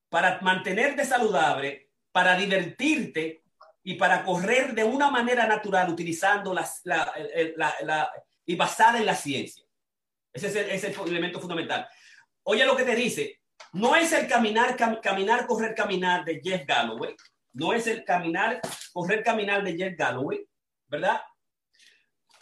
para 0.09 0.41
mantenerte 0.41 1.05
saludable, 1.05 1.91
para 2.11 2.35
divertirte 2.35 3.45
y 3.83 3.95
para 3.95 4.25
correr 4.25 4.75
de 4.75 4.83
una 4.83 5.09
manera 5.09 5.47
natural 5.47 5.89
utilizando 5.89 6.53
las, 6.53 6.81
la, 6.83 7.13
la, 7.55 8.11
y 8.45 8.55
basada 8.55 8.99
en 8.99 9.05
la 9.05 9.15
ciencia. 9.15 9.63
Ese 10.33 10.47
es, 10.47 10.83
el, 10.83 11.07
elemento 11.07 11.39
fundamental. 11.39 11.87
Oye 12.43 12.65
lo 12.65 12.75
que 12.75 12.83
te 12.83 12.95
dice, 12.95 13.40
no 13.73 13.95
es 13.95 14.11
el 14.11 14.27
caminar, 14.27 14.75
caminar, 15.01 15.47
correr, 15.47 15.75
caminar 15.75 16.25
de 16.25 16.41
Jeff 16.43 16.65
Galloway, 16.65 17.15
no 17.53 17.73
es 17.73 17.87
el 17.87 18.03
caminar, 18.03 18.61
correr, 18.93 19.23
caminar 19.23 19.63
de 19.63 19.75
Jeff 19.75 19.97
Galloway, 19.97 20.45
¿verdad? 20.87 21.21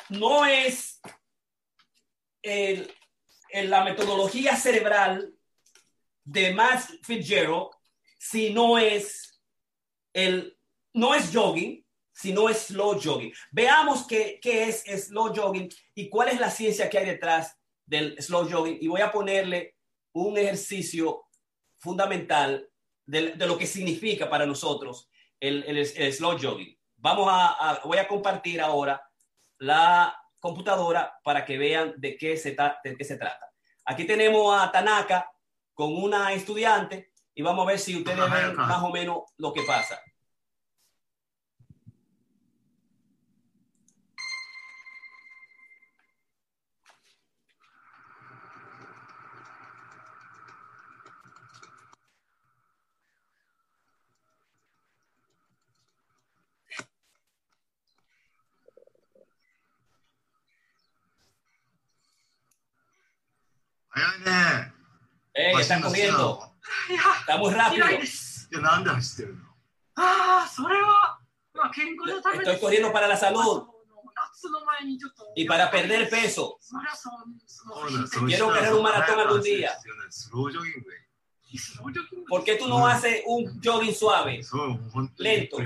No 0.10 0.46
es 0.46 1.00
el, 2.42 2.92
la 3.52 3.84
metodología 3.84 4.56
cerebral 4.56 5.34
de 6.24 6.54
Max 6.54 6.98
Fitzgerald 7.04 7.70
si 8.18 8.54
no 8.54 8.78
es 8.78 9.42
el, 10.14 10.58
no 10.94 11.16
es 11.16 11.32
jogging, 11.34 11.84
sino 12.12 12.50
es 12.50 12.68
slow 12.68 13.00
jogging. 13.02 13.34
Veamos 13.52 14.06
qué, 14.06 14.40
qué 14.42 14.64
es 14.64 14.84
slow 15.06 15.34
jogging 15.34 15.70
y 15.96 16.10
cuál 16.10 16.30
es 16.30 16.40
la 16.40 16.52
ciencia 16.52 16.90
que 16.90 16.98
hay 16.98 17.06
detrás 17.06 17.58
del 17.86 18.22
slow 18.22 18.50
jogging. 18.50 18.78
Y 18.82 18.88
voy 18.88 19.02
a 19.02 19.12
ponerle 19.12 19.78
un 20.14 20.38
ejercicio 20.38 21.26
fundamental 21.78 22.68
de, 23.06 23.34
de 23.34 23.48
lo 23.48 23.58
que 23.58 23.66
significa 23.66 24.30
para 24.30 24.46
nosotros 24.46 25.10
el, 25.40 25.64
el, 25.64 26.14
slow 26.14 26.38
jogging. 26.38 26.78
Vamos 26.98 27.28
a, 27.32 27.82
voy 27.86 27.98
a 27.98 28.08
compartir 28.08 28.60
ahora 28.62 29.02
la 29.58 30.16
computadora 30.40 31.14
para 31.24 31.46
que 31.46 31.58
vean 31.58 31.94
de 31.98 32.18
qué 32.18 32.38
se, 32.38 32.56
de 32.84 32.98
qué 32.98 33.04
se 33.04 33.18
trata. 33.18 33.50
Aquí 33.86 34.06
tenemos 34.06 34.54
a 34.60 34.72
Tanaka 34.72 35.30
con 35.74 35.96
una 35.96 36.34
estudiante 36.34 37.12
y 37.34 37.42
vamos 37.42 37.66
a 37.66 37.70
ver 37.70 37.80
si 37.80 37.96
ustedes 37.96 38.30
ven 38.30 38.56
más 38.56 38.84
o 38.84 38.92
menos 38.92 39.24
lo 39.38 39.54
que 39.54 39.64
pasa. 39.64 40.00
¡Ey, 65.50 65.62
están 65.62 65.82
corriendo! 65.82 66.56
Está 67.20 67.38
muy 67.38 67.54
rápido. 67.54 67.86
Estoy 72.34 72.60
corriendo 72.60 72.94
para 72.94 73.08
la 73.08 73.18
salud. 73.18 73.68
y 75.36 75.46
para 75.46 75.72
perder 75.72 76.10
peso. 76.10 76.60
Quiero 78.26 78.48
correr 78.48 78.74
un 78.74 78.84
maratón 78.84 79.20
algún 79.20 79.42
día. 79.42 79.72
¿Por 82.28 82.44
qué 82.44 82.56
tú 82.56 82.68
no 82.68 82.86
haces 82.86 83.24
un 83.26 83.60
jogging 83.64 83.96
suave, 83.96 84.42
lento? 85.18 85.58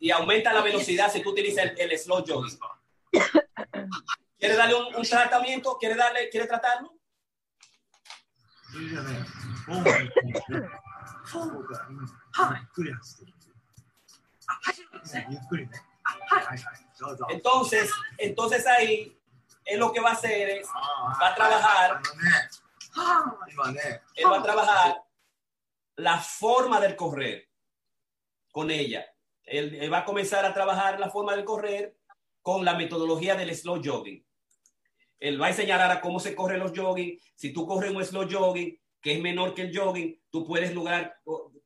y 0.00 0.10
aumenta 0.10 0.52
la 0.52 0.62
velocidad 0.62 1.12
si 1.12 1.22
tú 1.22 1.30
utilizas 1.30 1.72
el, 1.76 1.98
slow 1.98 2.24
jogging. 2.26 2.58
¿Quiere 4.38 4.54
darle 4.54 4.74
un, 4.74 4.94
un, 4.94 5.02
tratamiento? 5.02 5.76
¿Quiere, 5.78 5.96
darle, 5.96 6.28
¿Quiere 6.28 6.46
tratarlo? 6.46 6.98
Entonces, 17.28 17.90
entonces 18.16 18.66
ahí 18.66 19.18
él 19.64 19.80
lo 19.80 19.92
que 19.92 20.00
va 20.00 20.10
a 20.10 20.12
hacer 20.12 20.48
es, 20.48 20.68
va 20.68 21.28
a 21.28 21.34
trabajar, 21.34 22.00
él 24.14 24.26
va 24.26 24.38
a 24.38 24.42
trabajar 24.42 25.02
la 25.96 26.18
forma 26.18 26.80
del 26.80 26.96
correr 26.96 27.47
con 28.58 28.72
ella. 28.72 29.06
Él, 29.44 29.88
va 29.92 29.98
a 29.98 30.04
comenzar 30.04 30.44
a 30.44 30.52
trabajar 30.52 30.98
la 30.98 31.10
forma 31.10 31.36
del 31.36 31.44
correr 31.44 31.96
con 32.42 32.64
la 32.64 32.74
metodología 32.74 33.36
del 33.36 33.54
slow 33.54 33.80
jogging. 33.80 34.26
Él 35.20 35.40
va 35.40 35.46
a 35.46 35.50
enseñar 35.50 35.80
ahora 35.80 36.00
cómo 36.00 36.18
se 36.18 36.34
corre 36.34 36.58
los 36.58 36.72
jogging. 36.76 37.16
Si 37.36 37.52
tú 37.52 37.68
corres 37.68 37.92
un 37.92 38.04
slow 38.04 38.28
jogging, 38.28 38.76
que 39.00 39.12
es 39.12 39.20
menor 39.20 39.54
que 39.54 39.62
el 39.62 39.78
jogging, 39.78 40.20
tú 40.28 40.44
puedes 40.44 40.74
lograr, 40.74 41.14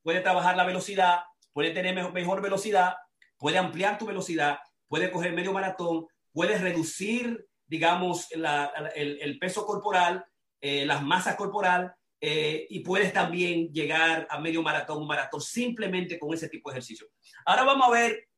puedes 0.02 0.22
trabajar 0.22 0.54
la 0.54 0.64
velocidad, 0.64 1.20
puedes 1.54 1.72
tener 1.72 1.94
mejor, 2.12 2.42
velocidad, 2.42 2.96
puedes 3.38 3.58
ampliar 3.58 3.96
tu 3.96 4.04
velocidad, 4.04 4.58
puedes 4.87 5.11
correr 5.11 5.32
medio 5.32 5.54
maratón, 5.54 6.06
puedes 6.30 6.61
reducir, 6.61 7.49
digamos, 7.64 8.28
el, 8.32 9.38
peso 9.38 9.64
corporal, 9.64 10.26
eh, 10.61 10.84
las 10.84 11.02
masas 11.02 11.37
corporal, 11.37 11.94
eh, 12.24 12.68
y 12.70 12.78
puedes 12.80 13.12
también 13.12 13.72
llegar 13.72 14.28
a 14.30 14.38
medio 14.38 14.62
maratón, 14.62 14.98
un 14.98 15.08
maratón, 15.08 15.40
simplemente 15.40 16.20
con 16.20 16.32
ese 16.32 16.48
tipo 16.48 16.70
de 16.70 16.74
ejercicio. 16.74 17.08
Ahora 17.44 17.64
vamos 17.64 17.88
a 17.88 17.90
ver 17.90 18.28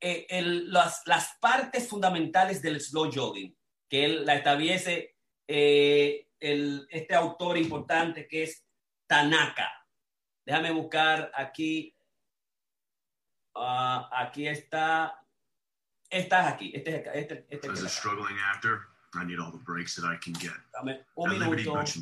eh, 0.00 0.26
las, 0.42 1.02
las, 1.06 1.36
partes 1.40 1.88
fundamentales 1.88 2.60
del 2.60 2.80
slow 2.80 3.12
jogging, 3.14 3.56
que 3.88 4.04
él 4.04 4.26
la 4.26 4.34
establece 4.34 5.14
eh, 5.46 6.30
el, 6.40 6.88
este 6.90 7.14
autor 7.14 7.58
importante 7.58 8.26
que 8.26 8.42
es 8.42 8.66
Tanaka. 9.06 9.70
Déjame 10.44 10.72
buscar 10.72 11.30
aquí. 11.36 11.96
Uh, 13.54 14.02
aquí 14.10 14.48
está. 14.48 15.24
Estás 16.10 16.54
aquí. 16.54 16.72
Este, 16.74 16.96
este, 16.96 17.46
este, 17.50 17.68
este 17.68 17.68
I 19.14 19.24
need 19.24 19.38
all 19.38 19.50
the 19.50 19.58
breaks 19.58 19.96
that 19.96 20.04
I 20.04 20.16
can 20.16 20.34
get. 20.34 20.52
Dame 20.74 20.98
un 21.16 21.30
minuto. 21.30 21.50
Liberty 21.50 21.64
Cut. 21.64 21.96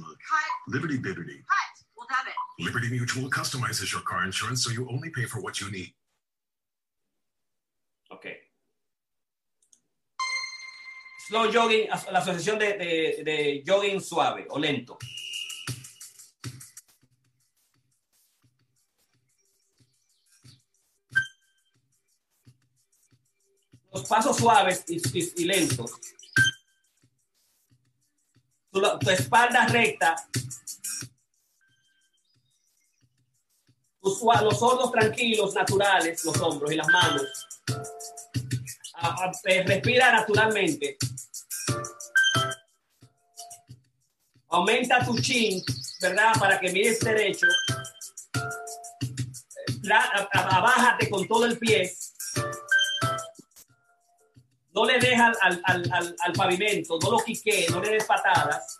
Liberty 0.68 0.98
Bibbity. 0.98 1.44
Cut. 1.46 1.84
We'll 1.96 2.06
have 2.08 2.26
it. 2.26 2.34
Liberty 2.64 2.90
Mutual 2.90 3.30
customizes 3.30 3.92
your 3.92 4.02
car 4.02 4.24
insurance 4.24 4.64
so 4.64 4.70
you 4.70 4.88
only 4.90 5.10
pay 5.10 5.24
for 5.24 5.40
what 5.40 5.60
you 5.60 5.70
need. 5.70 5.94
Ok. 8.10 8.26
Slow 11.28 11.50
jogging, 11.50 11.88
la 11.88 12.20
asociación 12.20 12.58
de, 12.58 12.76
de, 12.78 13.24
de 13.24 13.62
jogging 13.66 14.00
suave 14.00 14.46
o 14.48 14.58
lento. 14.58 14.98
Los 23.92 24.06
pasos 24.08 24.36
suaves 24.36 24.84
y, 24.88 25.00
y, 25.18 25.32
y 25.36 25.44
lentos. 25.46 25.92
Tu, 28.76 29.10
espalda 29.10 29.66
recta. 29.68 30.14
Tus, 34.02 34.20
los 34.20 34.62
hombros 34.62 34.92
tranquilos, 34.92 35.54
naturales, 35.54 36.22
los 36.26 36.38
hombros 36.42 36.70
y 36.70 36.76
las 36.76 36.86
manos. 36.88 37.22
respira 39.64 40.12
naturalmente. 40.12 40.98
Aumenta 44.50 45.02
tu 45.06 45.18
chin, 45.20 45.62
¿verdad? 46.02 46.34
Para 46.38 46.60
que 46.60 46.70
mires 46.70 47.00
derecho. 47.00 47.46
Abájate 50.34 51.08
con 51.08 51.26
todo 51.26 51.46
el 51.46 51.58
pie. 51.58 51.96
No 54.76 54.84
le 54.84 54.98
dejas 54.98 55.38
al, 55.40 55.58
al, 55.64 55.90
al, 55.90 56.16
al 56.20 56.32
pavimento, 56.34 56.98
no 57.02 57.12
lo 57.12 57.18
quique, 57.20 57.66
no 57.70 57.80
le 57.80 57.92
des 57.92 58.04
patadas. 58.04 58.78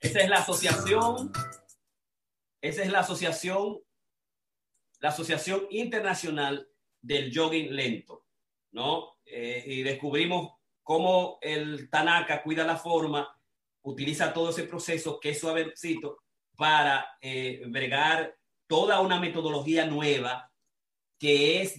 Esa 0.00 0.20
es 0.20 0.28
la 0.28 0.36
asociación, 0.36 1.32
esa 2.60 2.82
es 2.82 2.92
la 2.92 2.98
asociación, 3.00 3.85
la 5.00 5.10
asociación 5.10 5.62
internacional 5.70 6.68
del 7.00 7.32
jogging 7.34 7.74
lento, 7.74 8.24
¿no? 8.72 9.16
Eh, 9.24 9.64
y 9.66 9.82
descubrimos 9.82 10.52
cómo 10.82 11.38
el 11.40 11.90
Tanaka 11.90 12.42
cuida 12.42 12.64
la 12.64 12.76
forma, 12.76 13.28
utiliza 13.82 14.32
todo 14.32 14.50
ese 14.50 14.64
proceso 14.64 15.18
que 15.20 15.30
es 15.30 15.40
suavecito 15.40 16.18
para 16.56 17.06
eh, 17.20 17.62
bregar 17.66 18.34
toda 18.66 19.00
una 19.00 19.20
metodología 19.20 19.86
nueva 19.86 20.50
que 21.18 21.62
es 21.62 21.78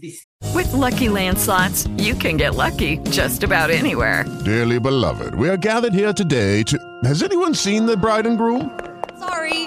With 0.53 0.71
lucky 0.73 1.09
landslots, 1.09 1.87
you 1.97 2.15
can 2.15 2.37
get 2.37 2.55
lucky 2.55 2.97
just 3.11 3.43
about 3.43 3.69
anywhere. 3.69 4.25
Dearly 4.43 4.79
beloved, 4.79 5.35
we 5.35 5.49
are 5.49 5.57
gathered 5.57 5.93
here 5.93 6.13
today 6.13 6.63
to. 6.63 6.77
Has 7.03 7.21
anyone 7.21 7.53
seen 7.53 7.85
the 7.85 7.95
bride 7.95 8.25
and 8.25 8.37
groom? 8.37 8.71
Sorry, 9.19 9.66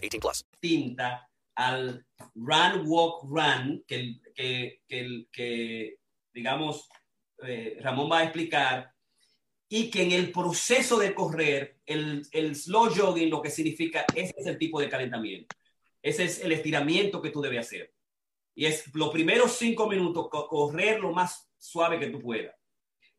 18 0.00 0.20
plus. 0.20 0.44
Tinta 0.60 1.28
al 1.54 2.06
run, 2.34 2.84
walk, 2.86 3.24
run, 3.24 3.84
que, 3.86 4.20
que, 4.34 4.82
que, 4.88 5.26
que 5.30 5.98
digamos, 6.32 6.88
eh, 7.42 7.78
Ramón 7.80 8.10
va 8.10 8.18
a 8.18 8.24
explicar, 8.24 8.92
y 9.72 9.88
que 9.88 10.02
en 10.02 10.12
el 10.12 10.32
proceso 10.32 10.98
de 10.98 11.14
correr, 11.14 11.78
el, 11.86 12.26
el 12.32 12.56
slow 12.56 12.90
jogging 12.90 13.30
lo 13.30 13.40
que 13.40 13.50
significa, 13.50 14.04
ese 14.14 14.34
es 14.36 14.46
el 14.46 14.58
tipo 14.58 14.80
de 14.80 14.88
calentamiento. 14.88 15.54
Ese 16.02 16.24
es 16.24 16.40
el 16.40 16.50
estiramiento 16.50 17.22
que 17.22 17.30
tú 17.30 17.40
debes 17.40 17.66
hacer. 17.66 17.94
Y 18.54 18.66
es 18.66 18.92
los 18.94 19.10
primeros 19.10 19.52
cinco 19.52 19.88
minutos 19.88 20.28
correr 20.28 21.00
lo 21.00 21.12
más 21.12 21.48
suave 21.56 22.00
que 22.00 22.08
tú 22.08 22.20
puedas. 22.20 22.54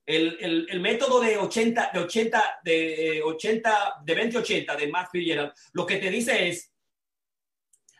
El, 0.06 0.38
el, 0.42 0.68
el 0.70 0.82
método 0.82 1.22
de 1.22 1.38
80, 1.38 1.92
de 1.94 2.00
80, 2.00 2.60
de 2.66 3.22
80, 3.24 3.94
de 4.04 4.32
20-80 4.32 4.78
de 4.78 4.88
Matt 4.88 5.10
Fitzgerald, 5.10 5.54
lo 5.72 5.86
que 5.86 5.98
te 5.98 6.10
dice 6.10 6.50
es, 6.50 6.71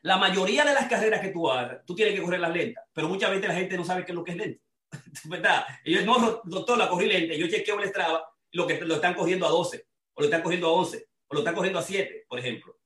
la 0.04 0.18
mayoría 0.18 0.66
de 0.66 0.74
las 0.74 0.88
carreras 0.88 1.22
que 1.22 1.30
tú 1.30 1.50
hagas, 1.50 1.86
tú 1.86 1.94
tienes 1.94 2.16
que 2.16 2.22
correr 2.22 2.40
las 2.40 2.54
lentas, 2.54 2.84
pero 2.94 3.08
muchas 3.08 3.30
veces 3.30 3.48
la 3.48 3.56
gente 3.56 3.78
no 3.78 3.86
sabe 3.86 4.04
qué 4.04 4.12
es 4.12 4.16
lo 4.16 4.24
que 4.24 4.32
es 4.32 4.38
lento. 4.38 4.64
¿Verdad? 5.26 5.66
Ellos 5.84 6.06
no, 6.06 6.42
doctor, 6.44 6.78
la 6.78 6.90
corrí 6.90 7.08
lenta. 7.08 7.36
Yo 7.36 7.48
chequeo 7.48 7.80
el 7.80 7.90
Strava, 7.90 8.28
lo 8.52 8.68
que 8.68 8.82
lo 8.82 8.96
están 8.96 9.14
cogiendo 9.14 9.46
a 9.46 9.50
12, 9.50 9.86
o 10.14 10.22
lo 10.22 10.26
están 10.26 10.42
cogiendo 10.42 10.68
a 10.68 10.74
11, 10.74 11.08
o 11.28 11.34
lo 11.34 11.40
están 11.40 11.56
cogiendo 11.56 11.80
a 11.80 11.84
7, 11.84 12.26
por 12.28 12.40
ejemplo. 12.40 12.78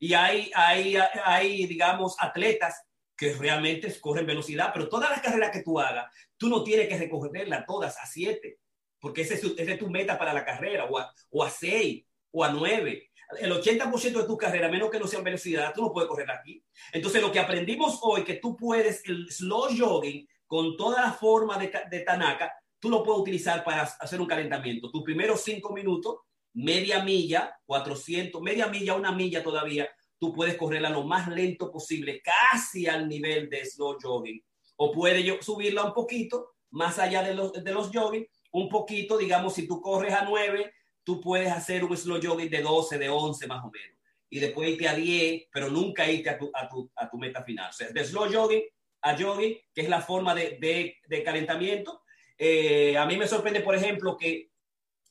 Y 0.00 0.14
hay, 0.14 0.50
hay, 0.54 0.96
hay 1.24 1.66
digamos, 1.66 2.16
atletas 2.18 2.82
que 3.16 3.32
realmente 3.34 3.92
corren 4.00 4.26
velocidad, 4.26 4.70
pero 4.72 4.88
todas 4.88 5.10
las 5.10 5.20
carreras 5.20 5.50
que 5.50 5.62
tú 5.62 5.80
hagas, 5.80 6.12
tú 6.36 6.48
no 6.48 6.62
tienes 6.62 6.88
que 6.88 6.98
recogerlas 6.98 7.66
todas 7.66 7.96
a 7.98 8.06
7, 8.06 8.58
porque 9.00 9.22
esa 9.22 9.34
es, 9.34 9.78
tu 9.78 9.90
meta 9.90 10.18
para 10.18 10.32
la 10.32 10.44
carrera, 10.44 10.86
o 11.30 11.42
a 11.42 11.50
6, 11.50 12.04
o 12.32 12.44
a 12.44 12.50
9. 12.50 13.07
El 13.40 13.52
80% 13.52 14.20
de 14.20 14.24
tu 14.24 14.36
carrera, 14.36 14.68
menos 14.68 14.90
que 14.90 14.98
no 14.98 15.06
sea 15.06 15.18
en 15.18 15.24
velocidad, 15.24 15.72
tú 15.74 15.82
no 15.82 15.92
puedes 15.92 16.08
correr 16.08 16.30
aquí. 16.30 16.62
Entonces, 16.92 17.20
lo 17.20 17.30
que 17.30 17.38
aprendimos 17.38 17.98
hoy, 18.02 18.24
que 18.24 18.34
tú 18.34 18.56
puedes, 18.56 19.02
el 19.06 19.30
slow 19.30 19.68
jogging, 19.76 20.26
con 20.46 20.76
toda 20.76 21.02
la 21.02 21.12
forma 21.12 21.58
de, 21.58 21.70
de 21.90 22.00
Tanaka, 22.00 22.52
tú 22.78 22.88
lo 22.88 23.02
puedes 23.02 23.20
utilizar 23.20 23.62
para 23.64 23.82
hacer 23.82 24.20
un 24.20 24.26
calentamiento. 24.26 24.90
Tus 24.90 25.02
primeros 25.02 25.42
cinco 25.42 25.72
minutos, 25.72 26.16
media 26.54 27.02
milla, 27.02 27.54
400, 27.66 28.40
media 28.40 28.66
milla, 28.68 28.94
una 28.94 29.12
milla 29.12 29.42
todavía, 29.42 29.88
tú 30.18 30.32
puedes 30.32 30.56
correrla 30.56 30.90
lo 30.90 31.04
más 31.04 31.28
lento 31.28 31.70
posible, 31.70 32.22
casi 32.22 32.86
al 32.86 33.08
nivel 33.08 33.48
de 33.48 33.64
slow 33.64 33.96
jogging. 34.02 34.42
O 34.76 34.90
puedes 34.90 35.44
subirla 35.44 35.84
un 35.84 35.92
poquito, 35.92 36.52
más 36.70 36.98
allá 36.98 37.22
de 37.22 37.34
los, 37.34 37.52
de 37.52 37.72
los 37.72 37.90
jogging, 37.92 38.26
un 38.52 38.68
poquito, 38.68 39.18
digamos, 39.18 39.54
si 39.54 39.66
tú 39.66 39.80
corres 39.80 40.14
a 40.14 40.24
9, 40.24 40.72
tú 41.08 41.22
puedes 41.22 41.50
hacer 41.50 41.84
un 41.84 41.96
slow 41.96 42.20
jogging 42.22 42.50
de 42.50 42.60
12, 42.60 42.98
de 42.98 43.08
11 43.08 43.46
más 43.46 43.64
o 43.64 43.70
menos. 43.70 43.96
Y 44.28 44.40
después 44.40 44.68
irte 44.68 44.88
a 44.88 44.94
10, 44.94 45.44
pero 45.50 45.70
nunca 45.70 46.06
irte 46.06 46.28
a 46.28 46.36
tu, 46.36 46.50
a 46.52 46.68
tu, 46.68 46.92
a 46.94 47.08
tu 47.08 47.16
meta 47.16 47.42
final. 47.42 47.70
O 47.70 47.72
sea, 47.72 47.88
de 47.88 48.04
slow 48.04 48.30
jogging 48.30 48.64
a 49.00 49.16
jogging, 49.16 49.56
que 49.72 49.80
es 49.80 49.88
la 49.88 50.02
forma 50.02 50.34
de, 50.34 50.58
de, 50.60 50.98
de 51.08 51.22
calentamiento. 51.22 52.02
Eh, 52.36 52.94
a 52.98 53.06
mí 53.06 53.16
me 53.16 53.26
sorprende, 53.26 53.60
por 53.60 53.74
ejemplo, 53.74 54.18
que 54.18 54.50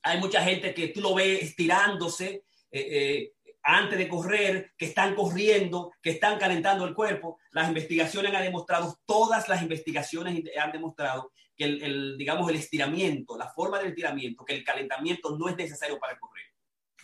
hay 0.04 0.20
mucha 0.20 0.40
gente 0.40 0.72
que 0.72 0.86
tú 0.86 1.00
lo 1.00 1.16
ves 1.16 1.42
estirándose 1.42 2.44
eh, 2.70 2.86
eh, 2.90 3.32
antes 3.70 3.98
de 3.98 4.08
correr, 4.08 4.72
que 4.78 4.86
están 4.86 5.14
corriendo, 5.14 5.92
que 6.02 6.10
están 6.10 6.38
calentando 6.38 6.86
el 6.86 6.94
cuerpo. 6.94 7.38
Las 7.50 7.68
investigaciones 7.68 8.34
han 8.34 8.42
demostrado, 8.42 8.98
todas 9.04 9.46
las 9.46 9.60
investigaciones 9.60 10.42
han 10.58 10.72
demostrado 10.72 11.32
que 11.54 11.64
el, 11.64 11.82
el, 11.82 12.16
digamos, 12.16 12.48
el 12.48 12.56
estiramiento, 12.56 13.36
la 13.36 13.50
forma 13.50 13.78
del 13.78 13.88
estiramiento, 13.88 14.42
que 14.42 14.54
el 14.54 14.64
calentamiento 14.64 15.36
no 15.36 15.50
es 15.50 15.56
necesario 15.56 15.98
para 15.98 16.18
correr. 16.18 16.46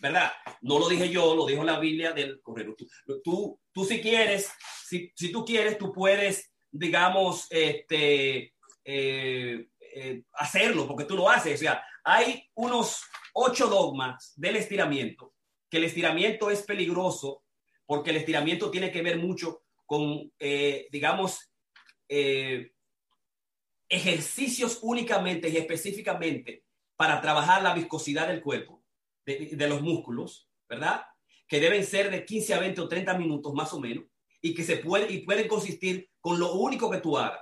¿Verdad? 0.00 0.32
No 0.62 0.78
lo 0.78 0.88
dije 0.88 1.10
yo, 1.10 1.34
lo 1.34 1.44
dijo 1.44 1.64
la 1.64 1.78
Biblia 1.78 2.12
del 2.12 2.40
corredor. 2.40 2.74
Tú, 2.76 3.20
tú, 3.22 3.60
tú 3.70 3.84
si 3.84 4.00
quieres, 4.00 4.50
si, 4.86 5.12
si, 5.14 5.30
tú 5.30 5.44
quieres, 5.44 5.76
tú 5.76 5.92
puedes, 5.92 6.50
digamos, 6.70 7.46
este, 7.50 8.54
eh, 8.84 9.68
eh, 9.80 10.22
hacerlo, 10.32 10.88
porque 10.88 11.04
tú 11.04 11.14
lo 11.14 11.28
haces. 11.28 11.60
O 11.60 11.62
sea, 11.62 11.84
hay 12.02 12.48
unos 12.54 13.02
ocho 13.34 13.66
dogmas 13.66 14.32
del 14.36 14.56
estiramiento, 14.56 15.33
que 15.74 15.78
el 15.78 15.86
estiramiento 15.86 16.50
es 16.50 16.62
peligroso, 16.62 17.42
porque 17.84 18.10
el 18.10 18.18
estiramiento 18.18 18.70
tiene 18.70 18.92
que 18.92 19.02
ver 19.02 19.18
mucho 19.18 19.64
con, 19.84 20.32
eh, 20.38 20.86
digamos, 20.92 21.50
eh, 22.08 22.70
ejercicios 23.88 24.78
únicamente 24.82 25.48
y 25.48 25.56
específicamente 25.56 26.62
para 26.94 27.20
trabajar 27.20 27.60
la 27.60 27.74
viscosidad 27.74 28.28
del 28.28 28.40
cuerpo, 28.40 28.84
de, 29.26 29.66
los 29.68 29.80
músculos, 29.82 30.48
¿verdad? 30.68 31.02
Que 31.48 31.58
deben 31.58 31.84
ser 31.84 32.08
de 32.08 32.24
15 32.24 32.54
a 32.54 32.60
20 32.60 32.80
o 32.80 32.88
30 32.88 33.18
minutos 33.18 33.52
más 33.52 33.72
o 33.72 33.80
menos 33.80 34.04
y 34.40 34.54
que 34.54 34.62
se 34.62 34.76
puede, 34.76 35.12
y 35.12 35.24
pueden 35.24 35.48
consistir 35.48 36.08
con 36.20 36.38
lo 36.38 36.52
único 36.52 36.88
que 36.88 37.00
tú 37.00 37.18
hagas. 37.18 37.40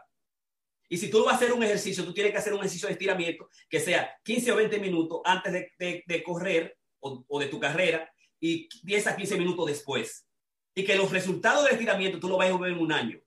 Y 0.89 0.97
si 0.97 1.11
tú 1.11 1.23
vas 1.23 1.35
a 1.35 1.37
hacer 1.37 1.53
un 1.53 1.63
ejercicio, 1.63 2.03
tú 2.03 2.15
tienes 2.15 2.33
que 2.33 2.39
hacer 2.39 2.55
un 2.55 2.61
ejercicio 2.61 2.89
de 2.89 2.95
estiramiento 2.95 3.51
que 3.69 3.79
sea 3.79 4.19
15 4.25 4.53
o 4.53 4.57
20 4.57 4.79
minutos 4.79 5.21
antes 5.23 5.53
de, 5.79 6.23
correr 6.23 6.79
o, 6.99 7.39
de 7.39 7.47
tu 7.49 7.61
carrera 7.61 8.12
y 8.43 8.69
10 8.83 9.07
a 9.07 9.17
15 9.17 9.39
minutos 9.39 9.67
después. 9.67 10.27
Y 10.75 10.85
que 10.85 10.97
los 10.97 11.11
resultados 11.11 11.65
del 11.65 11.75
estiramiento 11.75 12.19
tú 12.19 12.29
lo 12.29 12.37
vas 12.37 12.51
a 12.51 12.59
ver 12.59 12.73
en 12.73 12.79
un 12.79 12.93
año, 12.93 13.19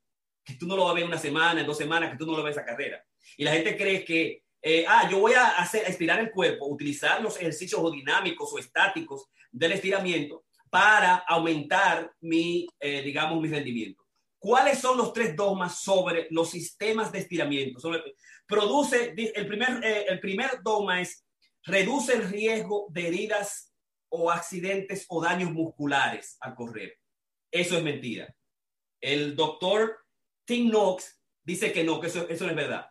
que 0.43 0.56
tú 0.56 0.67
no 0.67 0.75
lo 0.75 0.84
vas 0.84 0.91
a 0.91 0.95
ver 0.95 1.04
en 1.04 1.10
una 1.10 1.17
semana, 1.17 1.62
en 1.62 1.65
dos 1.65 1.78
semanas, 1.78 2.12
que 2.12 2.17
tú 2.17 2.25
no 2.25 2.36
lo 2.36 2.43
ves 2.43 2.58
esa 2.58 2.65
carrera. 2.65 3.04
Y 3.38 3.45
la 3.45 3.54
gente 3.54 3.78
cree 3.78 4.04
que, 4.04 4.43
eh, 4.62 4.86
ah, 4.88 5.08
yo 5.10 5.19
voy 5.19 5.34
a 5.34 5.51
hacer, 5.51 5.86
a 5.86 5.89
estirar 5.89 6.19
el 6.19 6.32
cuerpo, 6.32 6.67
utilizar 6.67 7.21
los 7.21 7.38
ejercicios 7.38 7.80
o 7.82 7.89
dinámicos 7.89 8.51
o 8.51 8.60
estáticos 8.60 9.30
del 9.51 9.71
estiramiento 9.71 10.43
para 10.69 11.15
aumentar 11.15 12.12
mi, 12.19 12.67
eh, 12.80 13.01
digamos, 13.01 13.41
mi 13.41 13.47
rendimiento. 13.47 14.04
¿Cuáles 14.38 14.80
son 14.80 14.97
los 14.97 15.13
tres 15.13 15.34
dogmas 15.36 15.80
sobre 15.80 16.28
los 16.30 16.49
sistemas 16.49 17.12
de 17.12 17.19
estiramiento? 17.19 17.80
Produce, 18.45 19.13
el 19.15 19.47
primer, 19.47 19.84
eh, 19.84 20.06
el 20.10 20.19
primer 20.19 20.62
dogma 20.62 20.99
es, 20.99 21.25
reduce 21.63 22.13
el 22.13 22.30
riesgo 22.30 22.88
de 22.89 23.08
heridas 23.08 23.64
o 24.15 24.32
accidentes 24.32 25.06
o 25.10 25.21
daños 25.21 25.51
musculares 25.51 26.38
al 26.39 26.56
correr. 26.56 26.97
Eso 27.51 27.78
es 27.78 27.84
mentira. 27.84 28.36
El 28.99 29.36
doctor 29.36 29.97
Tim 30.45 30.69
Knox 30.69 31.21
dice 31.43 31.71
que 31.71 31.84
no, 31.84 31.99
que 31.99 32.08
eso, 32.08 32.28
eso 32.28 32.45
no 32.45 32.51
es 32.51 32.56
verdad. 32.56 32.89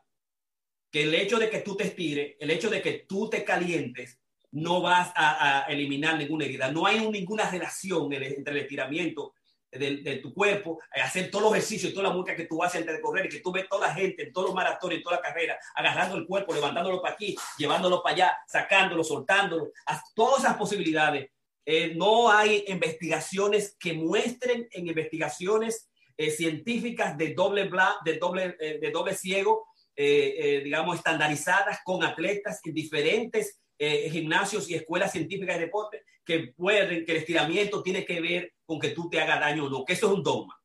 Que 0.90 1.02
el 1.02 1.14
hecho 1.14 1.38
de 1.38 1.50
que 1.50 1.60
tú 1.60 1.76
te 1.76 1.84
estires, 1.84 2.36
el 2.38 2.50
hecho 2.50 2.70
de 2.70 2.80
que 2.80 3.04
tú 3.08 3.28
te 3.28 3.44
calientes, 3.44 4.20
no 4.52 4.80
vas 4.80 5.12
a, 5.16 5.66
a 5.66 5.72
eliminar 5.72 6.16
ninguna 6.16 6.44
herida. 6.44 6.70
No 6.70 6.86
hay 6.86 7.08
ninguna 7.10 7.50
relación 7.50 8.12
entre 8.12 8.52
el 8.52 8.58
estiramiento 8.58 9.34
de, 9.78 9.96
de, 9.98 10.16
tu 10.16 10.32
cuerpo, 10.32 10.80
hacer 10.92 11.30
todos 11.30 11.44
los 11.44 11.52
ejercicios, 11.52 11.92
toda 11.92 12.08
la 12.08 12.14
música 12.14 12.36
que 12.36 12.46
tú 12.46 12.62
haces 12.62 12.80
antes 12.80 12.96
de 12.96 13.02
correr 13.02 13.26
y 13.26 13.28
que 13.28 13.40
tú 13.40 13.52
ves 13.52 13.68
toda 13.68 13.88
la 13.88 13.94
gente 13.94 14.24
en 14.24 14.32
todos 14.32 14.48
los 14.48 14.54
maratones, 14.54 14.98
en 14.98 15.04
toda 15.04 15.16
la 15.16 15.22
carrera, 15.22 15.58
agarrando 15.74 16.16
el 16.16 16.26
cuerpo, 16.26 16.54
levantándolo 16.54 17.00
para 17.02 17.14
aquí, 17.14 17.36
llevándolo 17.58 18.02
para 18.02 18.14
allá, 18.14 18.38
sacándolo, 18.46 19.04
soltándolo, 19.04 19.70
todas 20.14 20.44
esas 20.44 20.56
posibilidades. 20.56 21.30
Eh, 21.66 21.94
no 21.94 22.30
hay 22.30 22.64
investigaciones 22.68 23.76
que 23.78 23.94
muestren 23.94 24.68
en 24.70 24.86
investigaciones 24.86 25.88
eh, 26.16 26.30
científicas 26.30 27.18
de 27.18 27.34
doble, 27.34 27.64
bla, 27.64 27.96
de 28.04 28.18
doble, 28.18 28.56
eh, 28.60 28.78
de 28.80 28.90
doble 28.92 29.14
ciego, 29.14 29.66
eh, 29.96 30.60
digamos, 30.62 30.96
estandarizadas 30.96 31.80
con 31.84 32.04
atletas 32.04 32.60
en 32.64 32.74
diferentes 32.74 33.60
gimnasios 33.78 34.68
y 34.70 34.74
escuelas 34.74 35.12
científicas 35.12 35.56
de 35.56 35.64
deporte 35.66 36.04
que 36.24 36.54
pueden, 36.56 37.04
que 37.04 37.12
el 37.12 37.18
estiramiento 37.18 37.82
tiene 37.82 38.04
que 38.04 38.20
ver 38.20 38.54
con 38.64 38.78
que 38.78 38.90
tú 38.90 39.10
te 39.10 39.20
hagas 39.20 39.40
daño 39.40 39.66
o 39.66 39.68
no, 39.68 39.84
que 39.84 39.92
eso 39.92 40.06
es 40.06 40.12
un 40.12 40.22
dogma. 40.22 40.58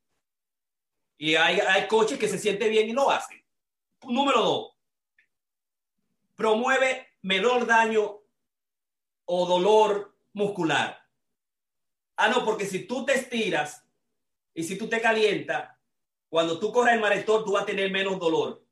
Y 1.18 1.36
hay, 1.36 1.60
hay 1.60 1.88
coches 1.88 2.18
que 2.18 2.30
se 2.30 2.38
sienten 2.38 2.72
bien 2.72 2.88
y 2.88 2.94
lo 2.94 3.10
hacen. 3.10 3.44
Número 4.04 4.42
dos, 4.42 4.72
promueve 6.36 7.08
menor 7.22 7.66
daño 7.66 8.22
o 9.26 9.46
dolor 9.46 10.16
muscular. 10.34 10.98
Ah, 12.16 12.30
no, 12.30 12.46
porque 12.46 12.66
si 12.66 12.86
tú 12.86 13.06
te 13.06 13.14
estiras 13.14 13.86
y 14.54 14.64
si 14.64 14.78
tú 14.78 14.88
te 14.88 15.02
calientas, 15.02 15.76
cuando 16.30 16.60
tú 16.60 16.72
corres 16.72 16.94
el 16.94 17.02
maratón, 17.02 17.44
tú 17.44 17.52
vas 17.52 17.64
a 17.64 17.66
tener 17.66 17.92
menos 17.92 18.20
dolor. 18.20 18.64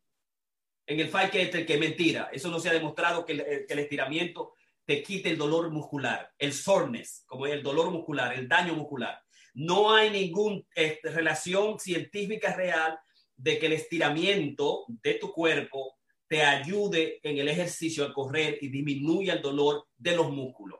En 0.88 1.00
el 1.00 1.10
fight 1.10 1.30
que, 1.30 1.65
que 1.65 1.78
mentira. 1.78 2.30
Eso 2.34 2.50
no 2.50 2.60
se 2.60 2.69
ha 2.69 2.73
demostrado 2.73 3.23
que 3.26 3.34
el, 3.34 3.65
que 3.67 3.73
el 3.73 3.80
estiramiento 3.80 4.54
te 4.86 5.04
quite 5.04 5.30
el 5.30 5.38
dolor 5.38 5.69
muscular, 5.69 6.34
el 6.39 6.54
soreness, 6.54 7.26
como 7.28 7.45
el 7.45 7.62
dolor 7.62 7.91
muscular, 7.91 8.34
el 8.34 8.47
daño 8.47 8.73
muscular. 8.73 9.21
No 9.54 9.93
hay 9.93 10.10
ninguna 10.10 10.62
eh, 10.76 11.00
relación 11.04 11.78
científica 11.78 12.56
real 12.56 12.97
de 13.36 13.60
que 13.60 13.65
el 13.65 13.73
estiramiento 13.73 14.86
de 14.88 15.15
tu 15.15 15.34
cuerpo 15.34 15.97
te 16.28 16.41
ayude 16.41 17.19
en 17.23 17.38
el 17.38 17.50
ejercicio 17.50 18.06
al 18.06 18.13
correr 18.13 18.60
y 18.62 18.69
disminuya 18.69 19.34
el 19.34 19.41
dolor 19.41 19.88
de 19.97 20.15
los 20.15 20.32
músculos. 20.32 20.80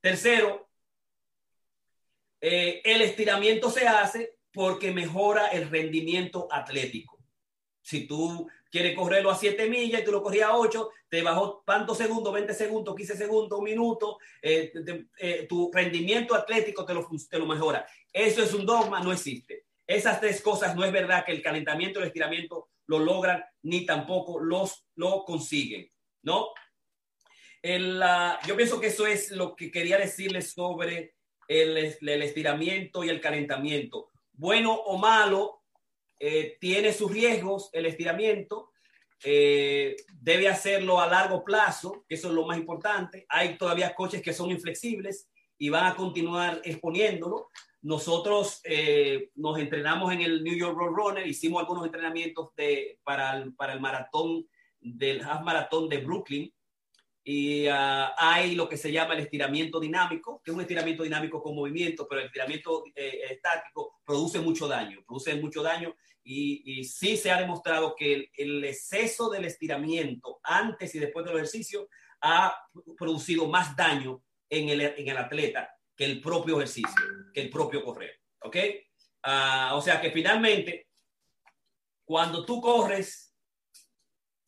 Tercero, 0.00 0.68
eh, 2.40 2.82
el 2.84 3.00
estiramiento 3.00 3.70
se 3.70 3.88
hace 3.88 4.36
porque 4.52 4.92
mejora 4.92 5.48
el 5.48 5.70
rendimiento 5.70 6.48
atlético. 6.50 7.18
Si 7.80 8.06
tú 8.06 8.48
quiere 8.70 8.94
correrlo 8.94 9.30
a 9.30 9.34
7 9.34 9.68
millas 9.68 10.02
y 10.02 10.04
tú 10.04 10.12
lo 10.12 10.22
corrías 10.22 10.50
a 10.50 10.56
8, 10.56 10.90
te 11.08 11.22
bajó 11.22 11.62
tantos 11.66 11.98
segundos, 11.98 12.32
20 12.32 12.54
segundos, 12.54 12.94
15 12.94 13.16
segundos, 13.16 13.58
un 13.58 13.64
minuto, 13.64 14.18
eh, 14.42 14.72
eh, 15.18 15.46
tu 15.48 15.70
rendimiento 15.72 16.34
atlético 16.34 16.84
te 16.84 16.94
lo, 16.94 17.08
te 17.28 17.38
lo 17.38 17.46
mejora. 17.46 17.86
Eso 18.12 18.42
es 18.42 18.52
un 18.54 18.66
dogma, 18.66 19.00
no 19.00 19.12
existe. 19.12 19.64
Esas 19.86 20.20
tres 20.20 20.42
cosas 20.42 20.76
no 20.76 20.84
es 20.84 20.92
verdad 20.92 21.24
que 21.24 21.32
el 21.32 21.42
calentamiento 21.42 21.98
y 21.98 22.02
el 22.02 22.08
estiramiento 22.08 22.68
lo 22.86 22.98
logran 22.98 23.42
ni 23.62 23.86
tampoco 23.86 24.38
los 24.38 24.86
lo 24.96 25.24
consiguen, 25.24 25.90
¿no? 26.22 26.48
Yo 28.46 28.56
pienso 28.56 28.80
que 28.80 28.88
eso 28.88 29.06
es 29.06 29.30
lo 29.30 29.54
que 29.54 29.70
quería 29.70 29.98
decirles 29.98 30.52
sobre 30.52 31.14
el, 31.48 31.76
el 31.76 32.22
estiramiento 32.22 33.02
y 33.02 33.08
el 33.08 33.20
calentamiento. 33.20 34.10
Bueno 34.32 34.72
o 34.74 34.96
malo, 34.96 35.57
eh, 36.18 36.56
tiene 36.60 36.92
sus 36.92 37.10
riesgos 37.12 37.70
el 37.72 37.86
estiramiento, 37.86 38.72
eh, 39.24 39.96
debe 40.20 40.48
hacerlo 40.48 41.00
a 41.00 41.06
largo 41.06 41.44
plazo, 41.44 42.04
que 42.08 42.14
eso 42.14 42.28
es 42.28 42.34
lo 42.34 42.46
más 42.46 42.58
importante. 42.58 43.26
Hay 43.28 43.56
todavía 43.56 43.94
coches 43.94 44.22
que 44.22 44.32
son 44.32 44.50
inflexibles 44.50 45.28
y 45.58 45.68
van 45.68 45.86
a 45.86 45.96
continuar 45.96 46.60
exponiéndolo. 46.64 47.48
Nosotros 47.82 48.60
eh, 48.64 49.30
nos 49.34 49.58
entrenamos 49.58 50.12
en 50.12 50.20
el 50.22 50.42
New 50.42 50.56
York 50.56 50.76
Road 50.76 50.94
Runner, 50.94 51.26
hicimos 51.26 51.60
algunos 51.60 51.86
entrenamientos 51.86 52.54
de, 52.56 52.98
para, 53.04 53.36
el, 53.36 53.54
para 53.54 53.72
el 53.72 53.80
maratón 53.80 54.48
del 54.80 55.22
half 55.22 55.42
maratón 55.42 55.88
de 55.88 55.98
Brooklyn 55.98 56.52
y 57.30 57.68
uh, 57.68 58.08
hay 58.16 58.54
lo 58.54 58.66
que 58.66 58.78
se 58.78 58.90
llama 58.90 59.12
el 59.12 59.20
estiramiento 59.20 59.78
dinámico, 59.78 60.40
que 60.42 60.50
es 60.50 60.54
un 60.54 60.62
estiramiento 60.62 61.02
dinámico 61.02 61.42
con 61.42 61.54
movimiento, 61.54 62.08
pero 62.08 62.22
el 62.22 62.28
estiramiento 62.28 62.84
eh, 62.94 63.20
estático 63.32 64.00
produce 64.02 64.40
mucho 64.40 64.66
daño, 64.66 65.04
produce 65.06 65.34
mucho 65.34 65.62
daño 65.62 65.94
y, 66.24 66.62
y 66.64 66.84
sí 66.84 67.18
se 67.18 67.30
ha 67.30 67.38
demostrado 67.38 67.94
que 67.94 68.14
el, 68.14 68.30
el, 68.32 68.64
exceso 68.64 69.28
del 69.28 69.44
estiramiento 69.44 70.40
antes 70.42 70.94
y 70.94 71.00
después 71.00 71.26
del 71.26 71.34
ejercicio 71.34 71.90
ha 72.22 72.56
producido 72.96 73.46
más 73.46 73.76
daño 73.76 74.22
en 74.48 74.70
el, 74.70 74.80
en 74.80 75.08
el 75.08 75.18
atleta 75.18 75.70
que 75.94 76.06
el 76.06 76.22
propio 76.22 76.56
ejercicio, 76.56 77.04
que 77.34 77.42
el 77.42 77.50
propio 77.50 77.84
correr. 77.84 78.22
¿Ok? 78.40 78.56
Ah, 79.24 79.72
o 79.74 79.82
sea 79.82 80.00
que 80.00 80.10
finalmente, 80.10 80.88
cuando 82.06 82.46
tú 82.46 82.58
corres, 82.62 83.27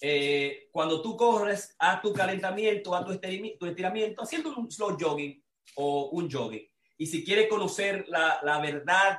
eh, 0.00 0.68
cuando 0.72 1.02
tú 1.02 1.16
corres 1.16 1.74
a 1.78 2.00
tu 2.00 2.12
calentamiento, 2.12 2.94
a 2.94 3.04
tu 3.04 3.12
estiramiento, 3.12 3.58
tu 3.58 3.66
estiramiento, 3.66 4.22
haciendo 4.22 4.54
un 4.56 4.70
slow 4.70 4.96
jogging 4.98 5.42
o 5.76 6.10
un 6.10 6.30
jogging. 6.30 6.66
Y 6.96 7.06
si 7.06 7.24
quieres 7.24 7.48
conocer 7.48 8.06
la, 8.08 8.40
la 8.42 8.60
verdad, 8.60 9.18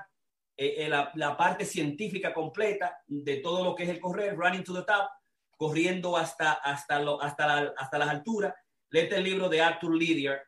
eh, 0.57 0.85
eh, 0.85 0.89
la, 0.89 1.11
la, 1.15 1.37
parte 1.37 1.65
científica 1.65 2.33
completa 2.33 2.97
de 3.07 3.37
todo 3.37 3.63
lo 3.63 3.75
que 3.75 3.83
es 3.83 3.89
el 3.89 3.99
correr, 3.99 4.35
running 4.35 4.63
to 4.63 4.73
the 4.73 4.83
top, 4.83 5.07
corriendo 5.55 6.17
hasta, 6.17 6.53
hasta, 6.53 6.99
lo, 6.99 7.21
hasta, 7.21 7.47
la, 7.47 7.73
hasta 7.77 7.97
las 7.99 8.09
alturas, 8.09 8.53
léete 8.89 9.17
el 9.17 9.23
libro 9.23 9.49
de 9.49 9.61
Arthur 9.61 9.95
Lydiard, 9.95 10.41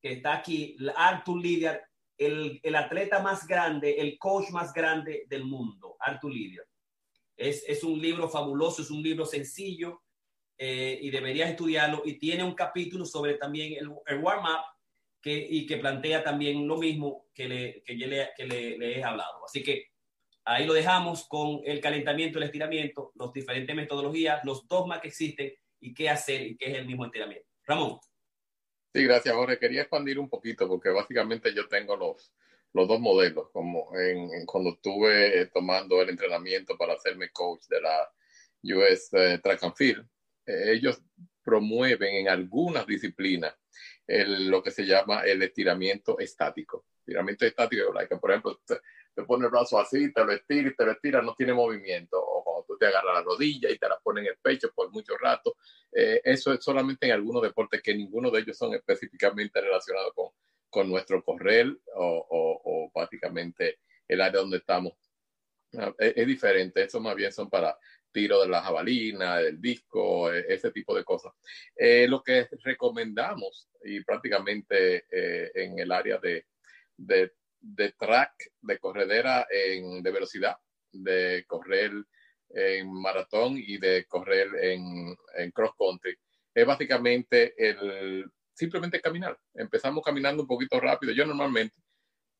que 0.00 0.12
está 0.12 0.34
aquí. 0.34 0.76
Arthur 0.96 1.40
Lydiard, 1.40 1.80
el, 2.16 2.60
el 2.62 2.76
atleta 2.76 3.20
más 3.20 3.46
grande, 3.46 3.96
el 3.98 4.16
coach 4.18 4.50
más 4.50 4.72
grande 4.72 5.24
del 5.28 5.44
mundo, 5.44 5.96
Arthur 5.98 6.32
Lydiard. 6.32 6.71
Es, 7.36 7.64
es, 7.68 7.82
un 7.82 8.00
libro 8.00 8.28
fabuloso, 8.28 8.82
es 8.82 8.90
un 8.90 9.02
libro 9.02 9.24
sencillo 9.24 10.02
eh, 10.58 10.98
y 11.00 11.10
deberías 11.10 11.50
estudiarlo. 11.50 12.02
Y 12.04 12.18
tiene 12.18 12.44
un 12.44 12.54
capítulo 12.54 13.04
sobre 13.04 13.34
también 13.34 13.72
el, 13.72 13.90
el 14.06 14.22
warm-up 14.22 14.64
que, 15.20 15.46
y 15.48 15.66
que 15.66 15.78
plantea 15.78 16.22
también 16.22 16.66
lo 16.66 16.76
mismo 16.76 17.28
que, 17.32 17.48
le, 17.48 17.82
que, 17.82 17.94
le, 17.94 18.30
que 18.36 18.44
le, 18.44 18.78
le, 18.78 18.98
he 18.98 19.04
hablado. 19.04 19.44
Así 19.44 19.62
que 19.62 19.86
ahí 20.44 20.66
lo 20.66 20.74
dejamos 20.74 21.26
con 21.28 21.60
el 21.64 21.80
calentamiento, 21.80 22.38
el 22.38 22.44
estiramiento, 22.44 23.12
los 23.14 23.32
diferentes 23.32 23.74
metodologías, 23.74 24.44
los 24.44 24.66
dogmas 24.66 25.00
que 25.00 25.08
existen 25.08 25.52
y 25.80 25.94
qué 25.94 26.10
hacer 26.10 26.42
y 26.42 26.56
qué 26.56 26.72
es 26.72 26.74
el 26.78 26.86
mismo 26.86 27.06
estiramiento. 27.06 27.48
Ramón. 27.64 27.98
Sí, 28.94 29.04
gracias, 29.04 29.34
Jorge. 29.34 29.58
Quería 29.58 29.82
expandir 29.82 30.18
un 30.18 30.28
poquito 30.28 30.68
porque 30.68 30.90
básicamente 30.90 31.54
yo 31.54 31.66
tengo 31.66 31.96
los, 31.96 32.32
los 32.74 32.88
dos 32.88 33.00
modelos, 33.00 33.50
como 33.52 33.90
en, 33.98 34.46
cuando 34.46 34.70
estuve 34.70 35.40
eh, 35.40 35.46
tomando 35.46 36.00
el 36.00 36.08
entrenamiento 36.08 36.76
para 36.76 36.94
hacerme 36.94 37.30
coach 37.30 37.64
de 37.68 37.80
la 37.80 38.10
US 38.76 39.10
eh, 39.12 39.38
Track 39.42 39.64
and 39.64 39.74
Field, 39.74 40.08
eh, 40.46 40.72
ellos 40.72 41.00
promueven 41.42 42.14
en 42.14 42.28
algunas 42.28 42.86
disciplinas 42.86 43.54
lo 44.06 44.62
que 44.62 44.70
se 44.70 44.84
llama 44.84 45.22
el 45.22 45.42
estiramiento 45.42 46.18
estático. 46.18 46.84
Estiramiento 46.98 47.46
estático, 47.46 47.92
like, 47.92 48.16
por 48.16 48.30
ejemplo, 48.30 48.60
te, 48.66 48.80
te 49.14 49.22
pone 49.22 49.46
el 49.46 49.50
brazo 49.50 49.78
así, 49.80 50.12
te 50.12 50.24
lo 50.24 50.32
estira 50.32 50.72
te 50.76 50.84
lo 50.84 50.92
estira, 50.92 51.22
no 51.22 51.34
tiene 51.34 51.54
movimiento. 51.54 52.20
O 52.20 52.44
cuando 52.44 52.64
tú 52.66 52.76
te 52.78 52.86
agarras 52.86 53.14
la 53.14 53.22
rodilla 53.22 53.70
y 53.70 53.78
te 53.78 53.88
la 53.88 53.98
pones 53.98 54.24
en 54.24 54.32
el 54.32 54.36
pecho 54.38 54.70
por 54.74 54.90
mucho 54.90 55.16
rato. 55.16 55.56
Eso 55.90 56.52
es 56.52 56.62
solamente 56.62 57.06
en 57.06 57.12
algunos 57.12 57.42
deportes 57.42 57.82
que 57.82 57.94
ninguno 57.94 58.30
de 58.30 58.40
ellos 58.40 58.56
son 58.56 58.74
específicamente 58.74 59.60
relacionados 59.60 60.12
con, 60.14 60.30
con 60.72 60.88
nuestro 60.88 61.22
correr 61.22 61.68
o, 61.94 62.26
o, 62.64 62.90
básicamente 62.94 63.80
el 64.08 64.22
área 64.22 64.40
donde 64.40 64.56
estamos. 64.56 64.94
Es, 65.98 66.14
es, 66.16 66.26
diferente, 66.26 66.82
eso 66.82 66.98
más 66.98 67.14
bien 67.14 67.30
son 67.30 67.50
para 67.50 67.78
tiro 68.10 68.40
de 68.40 68.48
la 68.48 68.62
jabalina, 68.62 69.36
del 69.36 69.60
disco, 69.60 70.32
ese 70.32 70.70
tipo 70.70 70.96
de 70.96 71.04
cosas. 71.04 71.34
Eh, 71.76 72.06
lo 72.08 72.22
que 72.22 72.48
recomendamos 72.64 73.68
y 73.84 74.02
prácticamente 74.02 75.04
eh, 75.10 75.50
en 75.54 75.78
el 75.78 75.92
área 75.92 76.16
de, 76.16 76.46
de, 76.96 77.92
track, 77.98 78.32
de 78.62 78.78
corredera 78.78 79.46
de 79.50 80.10
velocidad, 80.10 80.56
de 80.90 81.44
correr 81.46 81.92
en 82.48 82.90
maratón 82.90 83.58
y 83.58 83.76
de 83.76 84.06
correr 84.06 84.48
en, 84.62 85.14
en 85.36 85.50
cross 85.50 85.72
country, 85.76 86.16
es 86.54 86.66
básicamente 86.66 87.54
el 87.58 88.24
simplemente 88.62 89.00
caminar. 89.00 89.36
Empezamos 89.54 90.04
caminando 90.04 90.42
un 90.42 90.46
poquito 90.46 90.78
rápido. 90.78 91.12
Yo 91.12 91.26
normalmente 91.26 91.74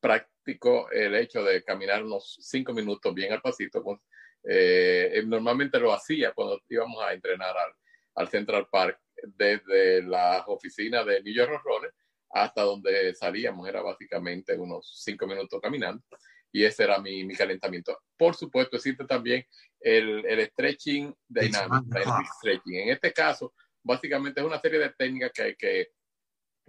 practico 0.00 0.88
el 0.90 1.16
hecho 1.16 1.42
de 1.42 1.64
caminar 1.64 2.04
unos 2.04 2.38
cinco 2.40 2.72
minutos 2.72 3.12
bien 3.12 3.32
al 3.32 3.40
pasito. 3.40 3.82
Eh, 4.44 5.22
normalmente 5.26 5.80
lo 5.80 5.92
hacía 5.92 6.32
cuando 6.32 6.60
íbamos 6.68 7.02
a 7.02 7.12
entrenar 7.12 7.56
al, 7.56 7.72
al, 8.14 8.28
Central 8.28 8.68
Park 8.70 9.00
desde 9.16 10.02
las 10.02 10.44
oficinas 10.46 11.06
de 11.06 11.22
New 11.22 11.34
York 11.34 11.60
Rollers 11.64 11.94
hasta 12.30 12.62
donde 12.62 13.14
salíamos. 13.14 13.68
Era 13.68 13.82
básicamente 13.82 14.56
unos 14.56 15.02
cinco 15.02 15.26
minutos 15.26 15.60
caminando. 15.60 16.04
Y 16.52 16.64
ese 16.64 16.84
era 16.84 17.00
mi, 17.00 17.24
mi 17.24 17.34
calentamiento. 17.34 17.98
Por 18.16 18.36
supuesto, 18.36 18.76
existe 18.76 19.04
también 19.06 19.44
el, 19.80 20.24
el 20.24 20.46
stretching 20.50 21.12
dynamic, 21.26 21.96
el 21.96 22.26
stretching. 22.38 22.74
En 22.76 22.88
este 22.90 23.12
caso, 23.12 23.54
básicamente 23.82 24.40
es 24.40 24.46
una 24.46 24.60
serie 24.60 24.78
de 24.78 24.90
técnicas 24.90 25.32
que, 25.32 25.56
que 25.56 25.90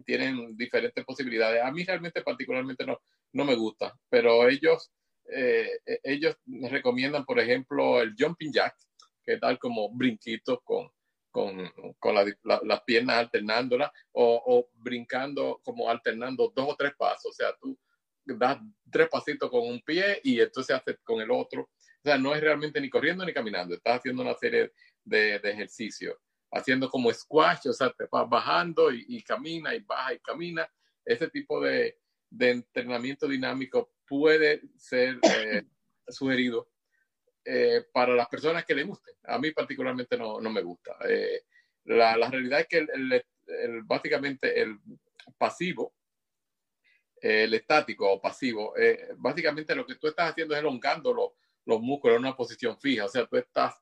tienen 0.06 0.56
diferentes 0.58 1.04
posibilidades. 1.06 1.62
A 1.64 1.72
mí 1.72 1.84
realmente 1.84 2.22
particularmente 2.22 2.86
no, 2.86 3.00
no 3.34 3.46
me 3.46 3.56
gusta, 3.56 3.94
pero 4.10 4.48
ellos, 4.48 4.92
eh, 5.32 5.70
ellos 6.04 6.36
recomiendan, 6.70 7.26
por 7.26 7.40
ejemplo, 7.40 8.02
el 8.02 8.16
jumping 8.18 8.52
jack, 8.52 8.76
que 9.24 9.38
tal 9.38 9.58
como 9.60 9.90
brinquitos 9.96 10.60
con, 10.64 10.90
con, 11.32 11.72
con 12.00 12.16
las 12.16 12.28
la, 12.44 12.60
la 12.64 12.84
piernas 12.84 13.18
alternándolas 13.18 13.92
o, 14.12 14.42
o, 14.46 14.70
brincando 14.74 15.62
como 15.64 15.90
alternando 15.90 16.52
dos 16.56 16.70
o 16.70 16.76
tres 16.76 16.94
pasos. 16.98 17.32
O 17.32 17.34
sea, 17.34 17.56
tú 17.60 17.78
das 18.26 18.60
tres 18.92 19.10
pasitos 19.10 19.50
con 19.50 19.62
un 19.68 19.82
pie 19.82 20.20
y 20.24 20.40
entonces 20.40 20.76
haces 20.76 20.98
con 21.04 21.22
el 21.22 21.32
otro. 21.32 21.64
O 21.64 22.04
sea, 22.04 22.18
no 22.18 22.36
es 22.36 22.42
realmente 22.42 22.82
ni 22.82 22.90
corriendo 22.90 23.26
ni 23.26 23.34
caminando, 23.34 23.76
estás 23.76 24.00
haciendo 24.00 24.22
una 24.22 24.34
serie 24.34 24.74
de, 25.06 25.40
de 25.40 25.52
ejercicios 25.52 26.18
haciendo 26.54 26.90
como 26.90 27.12
squash, 27.12 27.68
o 27.68 27.74
sea, 27.74 27.92
te 27.92 28.06
vas 28.12 28.30
bajando 28.30 28.92
y, 28.92 29.06
y 29.08 29.24
camina 29.24 29.76
y 29.76 29.80
baja 29.80 30.14
y 30.14 30.20
camina. 30.20 30.70
Ese 31.04 31.30
tipo 31.30 31.60
de, 31.60 31.98
de 32.30 32.52
entrenamiento 32.52 33.28
dinámico 33.28 33.94
puede 34.08 34.62
ser 34.78 35.20
eh, 35.24 35.64
sugerido 36.08 36.70
eh, 37.46 37.86
para 37.92 38.16
las 38.16 38.28
personas 38.28 38.66
que 38.66 38.76
le 38.76 38.84
gusten. 38.84 39.16
A 39.24 39.38
mí 39.38 39.52
particularmente 39.52 40.18
no, 40.18 40.42
no 40.42 40.50
me 40.50 40.62
gusta. 40.62 40.96
Eh, 41.08 41.44
la, 41.86 42.18
la, 42.18 42.30
realidad 42.30 42.62
es 42.62 42.68
que 42.68 42.78
el, 42.78 42.90
el, 42.94 43.26
el, 43.48 43.84
básicamente 43.84 44.62
el 44.62 44.80
pasivo, 45.38 45.94
el 47.22 47.54
estático 47.54 48.12
o 48.12 48.22
pasivo, 48.22 48.74
básicamente 49.18 49.76
lo 49.76 49.86
que 49.86 49.96
tú 49.96 50.08
estás 50.08 50.32
haciendo 50.32 50.54
es 50.54 50.60
elongando 50.60 51.14
los, 51.14 51.30
los 51.66 51.82
músculos 51.82 52.18
en 52.18 52.24
una 52.24 52.36
posición 52.36 52.78
fija. 52.78 53.06
O 53.06 53.10
sea, 53.10 53.26
tú 53.26 53.38
estás 53.38 53.76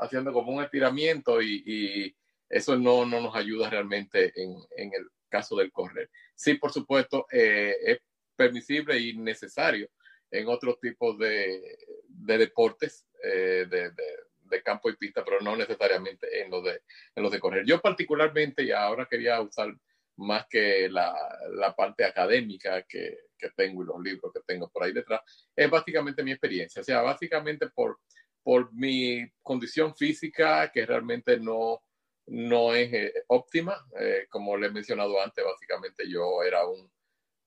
haciendo 0.00 0.32
como 0.32 0.52
un 0.52 0.62
estiramiento 0.62 1.40
y, 1.40 1.62
y 1.66 2.16
eso 2.48 2.76
no, 2.76 3.06
no, 3.06 3.20
nos 3.20 3.34
ayuda 3.34 3.70
realmente 3.70 4.32
en, 4.36 4.56
en, 4.76 4.92
el 4.94 5.08
caso 5.28 5.56
del 5.56 5.72
correr. 5.72 6.10
Sí, 6.34 6.54
por 6.54 6.72
supuesto, 6.72 7.26
eh, 7.32 7.74
es 7.84 7.98
permisible 8.36 8.98
y 8.98 9.16
necesario 9.16 9.88
en 10.30 10.48
otros 10.48 10.78
tipos 10.80 11.18
de, 11.18 11.78
de 12.08 12.38
deportes 12.38 13.06
eh, 13.22 13.66
de, 13.68 13.90
de, 13.90 14.16
de, 14.44 14.62
campo 14.62 14.90
y 14.90 14.96
pista, 14.96 15.24
pero 15.24 15.40
no 15.40 15.56
necesariamente 15.56 16.42
en 16.42 16.50
los 16.50 16.64
de, 16.64 16.82
en 17.14 17.22
los 17.22 17.32
de 17.32 17.40
correr. 17.40 17.64
Yo 17.66 17.80
particularmente, 17.80 18.62
y 18.62 18.70
ahora 18.70 19.06
quería 19.10 19.40
usar 19.40 19.74
más 20.16 20.46
que 20.48 20.88
la, 20.88 21.14
la 21.52 21.74
parte 21.74 22.04
académica 22.04 22.82
que, 22.82 23.18
que 23.38 23.50
tengo 23.50 23.82
y 23.82 23.86
los 23.86 24.00
libros 24.00 24.32
que 24.32 24.40
tengo 24.46 24.68
por 24.70 24.84
ahí 24.84 24.92
detrás, 24.92 25.20
es 25.56 25.70
básicamente 25.70 26.22
mi 26.22 26.32
experiencia. 26.32 26.80
O 26.80 26.84
sea, 26.84 27.02
básicamente 27.02 27.68
por 27.70 27.98
por 28.42 28.72
mi 28.72 29.24
condición 29.42 29.94
física 29.94 30.70
que 30.72 30.84
realmente 30.84 31.38
no, 31.38 31.82
no 32.26 32.74
es 32.74 32.92
eh, 32.92 33.14
óptima. 33.28 33.76
Eh, 33.98 34.26
como 34.28 34.56
le 34.56 34.68
he 34.68 34.70
mencionado 34.70 35.20
antes, 35.20 35.44
básicamente 35.44 36.08
yo 36.08 36.42
era 36.42 36.66
un 36.66 36.90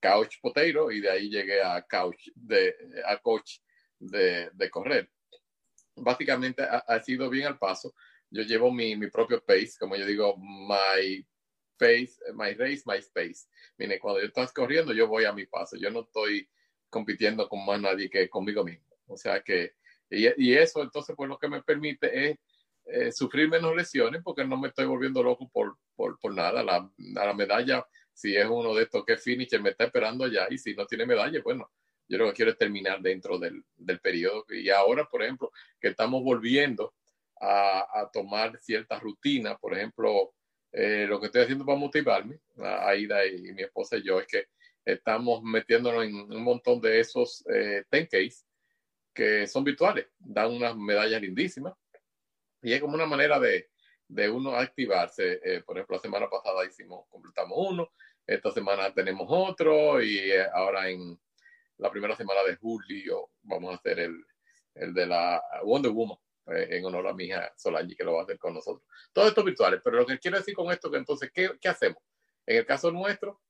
couch 0.02 0.40
potato 0.42 0.92
y 0.92 1.02
de 1.02 1.10
ahí 1.10 1.30
llegué 1.30 1.62
a 1.62 1.82
couch 1.82 2.30
de, 2.36 2.76
a 3.06 3.18
coach 3.18 3.60
de, 4.00 4.50
de 4.54 4.70
correr. 4.70 5.10
Básicamente 5.96 6.64
ha, 6.64 6.78
ha, 6.80 7.02
sido 7.02 7.30
bien 7.30 7.48
al 7.48 7.58
paso. 7.58 7.94
Yo 8.30 8.44
llevo 8.44 8.72
mi, 8.72 8.96
mi 8.96 9.10
propio 9.10 9.44
pace, 9.44 9.74
como 9.80 9.96
yo 9.96 10.06
digo, 10.06 10.36
my 10.38 11.26
pace, 11.78 12.16
my 12.34 12.54
race, 12.54 12.84
my 12.86 12.98
space. 12.98 13.48
Mire, 13.78 14.00
cuando 14.00 14.22
yo 14.22 14.28
estoy 14.28 14.48
corriendo, 14.54 14.94
yo 14.94 15.08
voy 15.08 15.26
a 15.26 15.34
mi 15.34 15.46
paso. 15.46 15.78
Yo 15.78 15.90
no 15.90 16.02
estoy 16.02 16.50
compitiendo 16.90 17.48
con 17.48 17.66
más 17.66 17.80
nadie 17.80 18.10
que 18.10 18.30
conmigo 18.30 18.64
mismo. 18.64 18.86
O 19.08 19.18
sea 19.18 19.42
que 19.42 19.76
y, 20.10 20.54
eso 20.54 20.82
entonces 20.84 21.16
pues 21.16 21.30
lo 21.30 21.38
que 21.38 21.48
me 21.48 21.64
permite 21.64 22.30
es 22.30 22.38
eh, 22.86 23.12
sufrir 23.12 23.50
menos 23.50 23.76
lesiones 23.76 24.22
porque 24.24 24.46
no 24.46 24.58
me 24.58 24.68
estoy 24.68 24.86
volviendo 24.86 25.24
loco 25.24 25.50
por, 25.52 25.78
por, 25.96 26.34
nada. 26.34 26.64
La, 26.64 26.90
la, 26.98 27.34
medalla, 27.34 27.86
si 28.14 28.36
es 28.36 28.46
uno 28.46 28.76
de 28.76 28.84
estos 28.84 29.04
que 29.06 29.18
finisher, 29.18 29.62
me 29.62 29.72
está 29.72 29.86
esperando 29.86 30.26
allá 30.26 30.48
y 30.50 30.58
si 30.58 30.76
no 30.76 30.86
tiene 30.86 31.06
medalla, 31.06 31.42
bueno, 31.44 31.72
yo 32.08 32.20
lo 32.20 32.28
que 32.28 32.34
quiero 32.34 32.52
es 32.52 32.58
terminar 32.58 33.02
dentro 33.02 33.40
del, 33.40 33.64
del 33.76 34.00
periodo. 34.00 34.46
Y 34.50 34.70
ahora, 34.70 35.06
por 35.06 35.24
ejemplo, 35.24 35.52
que 35.80 35.90
estamos 35.90 36.24
volviendo 36.24 36.94
a, 37.42 38.02
a 38.02 38.10
tomar 38.12 38.60
ciertas 38.62 39.02
rutinas, 39.02 39.58
por 39.60 39.76
ejemplo, 39.76 40.34
eh, 40.72 41.06
lo 41.08 41.20
que 41.20 41.28
estoy 41.28 41.42
haciendo 41.42 41.66
para 41.66 41.80
motivarme, 41.80 42.40
Aida 42.58 43.26
y, 43.26 43.48
y 43.48 43.54
mi 43.54 43.64
esposa 43.64 43.98
y 43.98 44.04
yo, 44.04 44.20
es 44.20 44.28
que 44.28 44.46
estamos 44.86 45.42
metiéndonos 45.42 46.04
en 46.04 46.16
un 46.16 46.44
montón 46.44 46.80
de 46.80 47.00
esos 47.00 47.44
eh, 47.52 47.84
10Ks 47.90 48.46
que 49.16 49.48
son 49.48 49.64
virtuales, 49.64 50.08
dan 50.20 50.52
unas 50.52 50.76
medallas 50.76 51.22
lindísimas 51.22 51.74
y 52.62 52.74
es 52.74 52.82
como 52.82 52.94
una 52.94 53.08
manera 53.08 53.40
de, 53.40 53.70
de 54.08 54.30
uno 54.30 54.56
activarse. 54.56 55.40
Eh, 55.44 55.64
por 55.64 55.78
ejemplo, 55.78 55.96
la 55.96 56.02
semana 56.02 56.30
pasada 56.30 56.66
hicimos, 56.66 57.08
completamos 57.10 57.58
uno 57.58 57.92
esta 58.28 58.52
semana 58.52 58.94
tenemos 58.94 59.28
otro 59.30 60.02
y 60.02 60.18
eh, 60.18 60.48
ahora 60.52 60.90
en 60.90 61.20
la 61.78 61.92
primera 61.92 62.16
semana 62.16 62.42
de 62.44 62.56
julio 62.56 63.30
vamos 63.44 63.74
a 63.74 63.78
hacer 63.78 64.00
el, 64.00 64.26
el 64.74 64.94
de 64.94 65.06
la 65.06 65.44
Wonder 65.64 65.92
Woman 65.92 66.18
eh, 66.48 66.70
en 66.72 66.86
honor 66.86 67.08
a 67.08 67.14
mi 67.14 67.26
hija 67.26 67.54
Solange 67.56 67.96
que 67.96 68.04
lo 68.04 68.14
va 68.14 68.22
a 68.22 68.24
hacer 68.24 68.40
con 68.40 68.54
nosotros. 68.54 68.84
Todo 69.14 69.28
esto 69.28 69.44
virtuales, 69.44 69.82
pero 69.84 69.98
lo 69.98 70.06
que 70.06 70.18
quiero 70.18 70.38
decir 70.38 70.56
con 70.56 70.72
esto 70.72 70.90
que 70.90 70.98
entonces, 70.98 71.32
¿qué, 71.32 71.52
qué 71.62 71.68
hacemos? 71.68 72.02
En 72.48 72.58
el 72.58 72.66
caso 72.66 72.92
nuestro, 72.92 73.42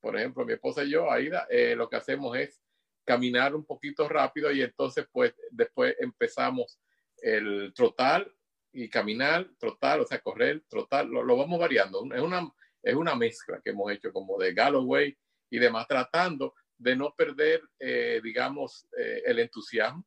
por 0.00 0.16
ejemplo, 0.16 0.44
mi 0.44 0.52
esposa 0.52 0.84
y 0.84 0.90
yo, 0.90 1.10
Aida, 1.10 1.46
eh, 1.50 1.74
lo 1.74 1.88
que 1.88 1.96
hacemos 1.96 2.36
es 2.36 2.60
caminar 3.08 3.54
un 3.54 3.64
poquito 3.64 4.06
rápido 4.06 4.52
y 4.52 4.60
entonces 4.60 5.06
pues 5.10 5.34
después 5.50 5.96
empezamos 5.98 6.78
el 7.22 7.72
trotar 7.74 8.30
y 8.70 8.90
caminar, 8.90 9.48
trotar, 9.58 9.98
o 10.00 10.06
sea, 10.06 10.20
correr, 10.20 10.62
trotar, 10.68 11.06
lo, 11.06 11.22
lo 11.22 11.38
vamos 11.38 11.58
variando. 11.58 12.04
Es 12.14 12.20
una, 12.20 12.52
es 12.82 12.94
una 12.94 13.14
mezcla 13.14 13.62
que 13.64 13.70
hemos 13.70 13.90
hecho 13.90 14.12
como 14.12 14.36
de 14.36 14.52
Galloway 14.52 15.16
y 15.48 15.58
demás, 15.58 15.86
tratando 15.88 16.54
de 16.76 16.96
no 16.96 17.14
perder, 17.16 17.62
eh, 17.78 18.20
digamos, 18.22 18.86
eh, 18.98 19.22
el 19.24 19.38
entusiasmo, 19.38 20.04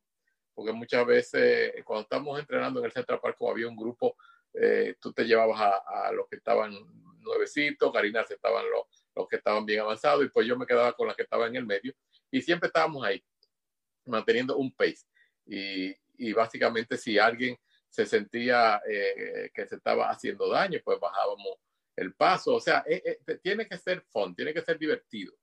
porque 0.54 0.72
muchas 0.72 1.04
veces 1.04 1.72
cuando 1.84 2.02
estamos 2.02 2.38
entrenando 2.38 2.78
en 2.78 2.86
el 2.86 2.92
Central 2.92 3.18
Park, 3.20 3.36
como 3.36 3.50
había 3.50 3.66
un 3.66 3.76
grupo, 3.76 4.16
eh, 4.54 4.94
tú 5.00 5.12
te 5.12 5.24
llevabas 5.24 5.60
a, 5.60 6.06
a, 6.06 6.12
los 6.12 6.28
que 6.28 6.36
estaban 6.36 6.72
nuevecitos, 7.18 7.92
Karina 7.92 8.22
se 8.22 8.34
estaban 8.34 8.64
los, 8.70 9.01
los 9.14 9.28
que 9.28 9.36
estaban 9.36 9.64
bien 9.66 9.80
avanzados 9.80 10.24
y 10.24 10.28
pues 10.28 10.46
yo 10.46 10.56
me 10.56 10.66
quedaba 10.66 10.92
con 10.92 11.06
las 11.06 11.16
que 11.16 11.22
estaban 11.22 11.50
en 11.50 11.56
el 11.56 11.66
medio 11.66 11.94
y 12.30 12.40
siempre 12.40 12.68
estábamos 12.68 13.04
ahí, 13.04 13.22
manteniendo 14.06 14.56
un 14.56 14.72
pace. 14.72 15.06
Y, 15.46 15.94
y 16.16 16.32
básicamente 16.32 16.96
si 16.96 17.18
alguien 17.18 17.56
se 17.88 18.06
sentía 18.06 18.80
eh, 18.88 19.50
que 19.52 19.66
se 19.66 19.76
estaba 19.76 20.08
haciendo 20.08 20.48
daño, 20.48 20.80
pues 20.84 20.98
bajábamos 20.98 21.58
el 21.96 22.14
paso. 22.14 22.54
O 22.54 22.60
sea, 22.60 22.84
eh, 22.86 23.20
eh, 23.26 23.38
tiene 23.42 23.66
que 23.68 23.76
ser 23.76 24.02
fun, 24.02 24.34
tiene 24.34 24.54
que 24.54 24.62
ser 24.62 24.78
divertido. 24.78 25.34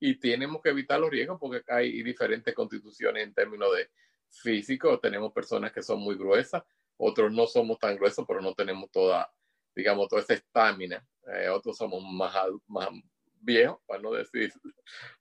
Y 0.00 0.18
tenemos 0.18 0.60
que 0.60 0.70
evitar 0.70 0.98
los 0.98 1.10
riesgos 1.10 1.38
porque 1.38 1.62
hay 1.68 2.02
diferentes 2.02 2.54
constituciones 2.54 3.22
en 3.22 3.34
términos 3.34 3.74
de 3.76 3.88
físico. 4.28 4.98
Tenemos 4.98 5.32
personas 5.32 5.72
que 5.72 5.82
son 5.82 6.00
muy 6.00 6.16
gruesas, 6.16 6.62
otros 6.96 7.32
no 7.32 7.46
somos 7.46 7.78
tan 7.78 7.96
gruesos, 7.96 8.24
pero 8.26 8.40
no 8.40 8.54
tenemos 8.54 8.90
toda, 8.90 9.32
digamos, 9.74 10.08
toda 10.08 10.22
esa 10.22 10.34
estamina. 10.34 11.06
Eh, 11.32 11.48
otros 11.48 11.76
somos 11.76 12.02
más, 12.02 12.34
más 12.66 12.88
viejos, 13.42 13.80
para 13.86 14.00
no 14.00 14.12
decir 14.12 14.52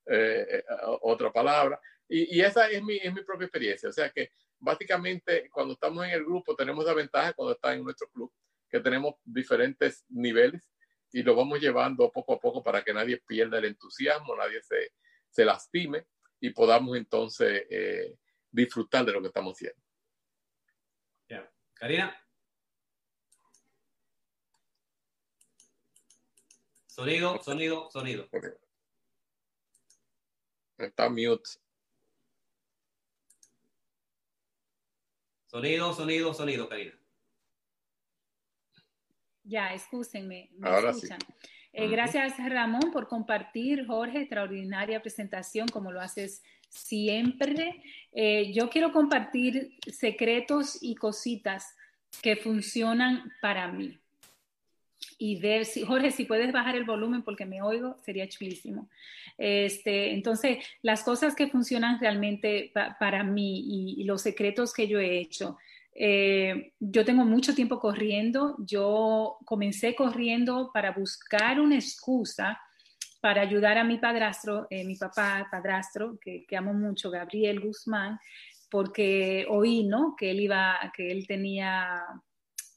eh, 0.05 0.63
otra 1.01 1.31
palabra. 1.31 1.79
Y, 2.07 2.37
y, 2.37 2.41
esa 2.41 2.69
es 2.69 2.83
mi, 2.83 2.97
es 2.97 3.13
mi 3.13 3.23
propia 3.23 3.45
experiencia. 3.45 3.89
O 3.89 3.93
sea 3.93 4.09
que 4.09 4.31
básicamente 4.59 5.49
cuando 5.49 5.73
estamos 5.73 6.05
en 6.05 6.11
el 6.11 6.23
grupo 6.23 6.55
tenemos 6.55 6.85
la 6.85 6.93
ventaja 6.93 7.33
cuando 7.33 7.53
está 7.53 7.73
en 7.73 7.83
nuestro 7.83 8.07
club, 8.09 8.31
que 8.69 8.79
tenemos 8.79 9.15
diferentes 9.23 10.05
niveles 10.09 10.71
y 11.11 11.23
lo 11.23 11.35
vamos 11.35 11.59
llevando 11.59 12.11
poco 12.11 12.33
a 12.33 12.39
poco 12.39 12.63
para 12.63 12.83
que 12.83 12.93
nadie 12.93 13.21
pierda 13.27 13.57
el 13.57 13.65
entusiasmo, 13.65 14.35
nadie 14.35 14.61
se, 14.61 14.93
se 15.29 15.43
lastime 15.43 16.05
y 16.39 16.51
podamos 16.51 16.95
entonces 16.97 17.65
eh, 17.69 18.15
disfrutar 18.49 19.05
de 19.05 19.11
lo 19.11 19.21
que 19.21 19.27
estamos 19.27 19.53
haciendo. 19.53 19.81
Yeah. 21.27 22.21
Sonido, 26.91 27.41
sonido, 27.41 27.89
sonido. 27.89 28.27
Okay. 28.33 28.49
Está 30.77 31.09
mute. 31.09 31.49
Sonido, 35.45 35.93
sonido, 35.93 36.33
sonido, 36.33 36.67
Karina. 36.67 36.93
Ya, 39.43 39.73
excúsenme. 39.73 40.49
Me 40.51 40.67
Ahora 40.67 40.89
escuchan. 40.91 41.19
sí. 41.21 41.49
Eh, 41.71 41.87
gracias, 41.87 42.33
Ramón, 42.37 42.91
por 42.91 43.07
compartir, 43.07 43.85
Jorge, 43.87 44.19
extraordinaria 44.23 45.01
presentación, 45.01 45.69
como 45.69 45.93
lo 45.93 46.01
haces 46.01 46.43
siempre. 46.67 47.81
Eh, 48.11 48.51
yo 48.53 48.69
quiero 48.69 48.91
compartir 48.91 49.77
secretos 49.87 50.77
y 50.81 50.95
cositas 50.95 51.73
que 52.21 52.35
funcionan 52.35 53.31
para 53.41 53.71
mí. 53.71 54.00
Y 55.17 55.39
ver 55.39 55.65
si, 55.65 55.81
Jorge, 55.85 56.11
si 56.11 56.25
puedes 56.25 56.51
bajar 56.51 56.75
el 56.75 56.85
volumen 56.85 57.23
porque 57.23 57.45
me 57.45 57.61
oigo, 57.61 57.97
sería 58.03 58.27
chulísimo. 58.27 58.89
Este, 59.37 60.11
entonces, 60.11 60.59
las 60.81 61.03
cosas 61.03 61.35
que 61.35 61.47
funcionan 61.47 61.99
realmente 61.99 62.71
pa 62.73 62.97
para 62.99 63.23
mí 63.23 63.59
y, 63.65 64.01
y 64.01 64.03
los 64.03 64.21
secretos 64.21 64.73
que 64.73 64.87
yo 64.87 64.99
he 64.99 65.19
hecho. 65.19 65.57
Eh, 65.93 66.73
yo 66.79 67.03
tengo 67.03 67.25
mucho 67.25 67.53
tiempo 67.53 67.79
corriendo. 67.79 68.55
Yo 68.59 69.37
comencé 69.45 69.95
corriendo 69.95 70.71
para 70.73 70.91
buscar 70.91 71.59
una 71.59 71.75
excusa 71.75 72.59
para 73.21 73.41
ayudar 73.41 73.77
a 73.77 73.83
mi 73.83 73.99
padrastro, 73.99 74.65
eh, 74.69 74.83
mi 74.83 74.95
papá 74.95 75.47
padrastro, 75.51 76.17
que, 76.19 76.43
que, 76.45 76.57
amo 76.57 76.73
mucho, 76.73 77.11
Gabriel 77.11 77.59
Guzmán, 77.59 78.19
porque 78.69 79.45
oí, 79.47 79.83
¿no? 79.83 80.15
Que 80.17 80.31
él 80.31 80.39
iba, 80.39 80.91
que 80.95 81.11
él 81.11 81.27
tenía, 81.27 82.01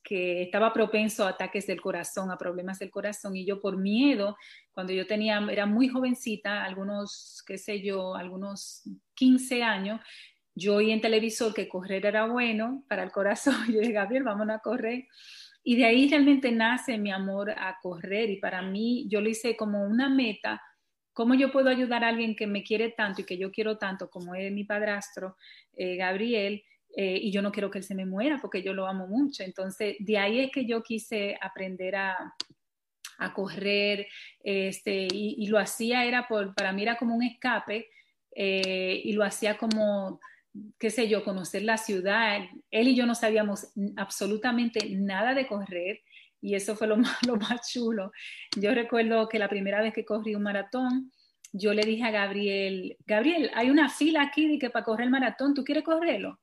que 0.04 0.42
estaba 0.42 0.72
propenso 0.72 1.24
a 1.24 1.30
ataques 1.30 1.66
del 1.66 1.80
corazón, 1.80 2.30
a 2.30 2.36
problemas 2.36 2.78
del 2.78 2.90
corazón, 2.90 3.34
y 3.34 3.46
yo 3.46 3.58
por 3.60 3.78
miedo, 3.78 4.36
cuando 4.72 4.92
yo 4.92 5.06
tenía, 5.06 5.44
era 5.50 5.64
muy 5.64 5.88
jovencita, 5.88 6.62
algunos, 6.62 7.42
qué 7.46 7.56
sé 7.56 7.80
yo, 7.80 8.14
algunos 8.14 8.82
15 9.14 9.62
años, 9.62 10.00
yo 10.54 10.76
oí 10.76 10.92
en 10.92 11.00
televisor 11.00 11.52
que 11.52 11.68
correr 11.68 12.06
era 12.06 12.26
bueno 12.26 12.84
para 12.88 13.02
el 13.02 13.10
corazón. 13.10 13.54
Yo 13.72 13.80
dije, 13.80 13.92
Gabriel, 13.92 14.22
vamos 14.22 14.48
a 14.50 14.60
correr. 14.60 15.08
Y 15.64 15.76
de 15.76 15.84
ahí 15.84 16.08
realmente 16.08 16.52
nace 16.52 16.96
mi 16.96 17.10
amor 17.10 17.50
a 17.50 17.78
correr. 17.82 18.30
Y 18.30 18.36
para 18.38 18.62
mí, 18.62 19.06
yo 19.08 19.20
lo 19.20 19.28
hice 19.28 19.56
como 19.56 19.84
una 19.84 20.08
meta. 20.08 20.62
¿Cómo 21.12 21.34
yo 21.34 21.50
puedo 21.50 21.70
ayudar 21.70 22.04
a 22.04 22.08
alguien 22.08 22.36
que 22.36 22.46
me 22.46 22.62
quiere 22.62 22.90
tanto 22.90 23.22
y 23.22 23.24
que 23.24 23.38
yo 23.38 23.50
quiero 23.50 23.78
tanto, 23.78 24.10
como 24.10 24.34
es 24.34 24.52
mi 24.52 24.64
padrastro, 24.64 25.36
eh, 25.72 25.96
Gabriel? 25.96 26.62
Eh, 26.96 27.18
y 27.22 27.32
yo 27.32 27.42
no 27.42 27.50
quiero 27.50 27.70
que 27.70 27.78
él 27.78 27.84
se 27.84 27.94
me 27.94 28.06
muera 28.06 28.38
porque 28.40 28.62
yo 28.62 28.72
lo 28.72 28.86
amo 28.86 29.06
mucho. 29.06 29.42
Entonces, 29.42 29.96
de 29.98 30.18
ahí 30.18 30.40
es 30.40 30.50
que 30.52 30.64
yo 30.64 30.82
quise 30.82 31.36
aprender 31.40 31.96
a, 31.96 32.16
a 33.18 33.32
correr. 33.32 34.06
Este, 34.42 35.08
y, 35.10 35.46
lo 35.48 35.58
hacía, 35.58 36.04
era 36.04 36.28
por, 36.28 36.54
para 36.54 36.72
mí 36.72 36.82
era 36.82 36.96
como 36.96 37.14
un 37.14 37.22
escape. 37.22 37.88
Eh, 38.36 39.00
y 39.04 39.12
lo 39.12 39.24
hacía 39.24 39.56
como 39.56 40.20
qué 40.78 40.90
sé 40.90 41.08
yo, 41.08 41.24
conocer 41.24 41.62
la 41.62 41.76
ciudad. 41.76 42.40
Él 42.70 42.88
y 42.88 42.94
yo 42.94 43.06
no 43.06 43.14
sabíamos 43.14 43.72
absolutamente 43.96 44.88
nada 44.90 45.34
de 45.34 45.46
correr 45.46 46.00
y 46.40 46.54
eso 46.54 46.76
fue 46.76 46.86
lo 46.86 46.96
más, 46.98 47.26
lo 47.26 47.36
más 47.36 47.72
chulo. 47.72 48.12
Yo 48.56 48.74
recuerdo 48.74 49.28
que 49.28 49.38
la 49.38 49.48
primera 49.48 49.80
vez 49.80 49.92
que 49.92 50.04
corrí 50.04 50.34
un 50.34 50.42
maratón, 50.42 51.10
yo 51.52 51.72
le 51.72 51.82
dije 51.82 52.04
a 52.04 52.10
Gabriel, 52.10 52.96
Gabriel, 53.06 53.50
hay 53.54 53.70
una 53.70 53.88
fila 53.88 54.22
aquí 54.22 54.48
de 54.48 54.58
que 54.58 54.70
para 54.70 54.84
correr 54.84 55.04
el 55.04 55.10
maratón, 55.10 55.54
¿tú 55.54 55.64
quieres 55.64 55.84
correrlo? 55.84 56.40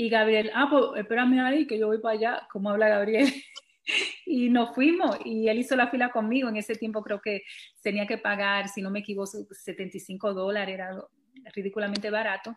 Y 0.00 0.08
Gabriel, 0.08 0.50
ah, 0.54 0.66
pues 0.70 0.82
espérame 0.96 1.40
ahí 1.40 1.66
que 1.66 1.78
yo 1.78 1.88
voy 1.88 1.98
para 1.98 2.14
allá, 2.14 2.48
como 2.50 2.70
habla 2.70 2.88
Gabriel. 2.88 3.30
y 4.24 4.48
nos 4.48 4.74
fuimos 4.74 5.18
y 5.26 5.46
él 5.46 5.58
hizo 5.58 5.76
la 5.76 5.90
fila 5.90 6.10
conmigo. 6.10 6.48
En 6.48 6.56
ese 6.56 6.74
tiempo 6.74 7.02
creo 7.02 7.20
que 7.20 7.42
tenía 7.82 8.06
que 8.06 8.16
pagar, 8.16 8.70
si 8.70 8.80
no 8.80 8.90
me 8.90 9.00
equivoco, 9.00 9.26
75 9.26 10.32
dólares, 10.32 10.76
era 10.76 11.04
ridículamente 11.54 12.08
barato. 12.08 12.56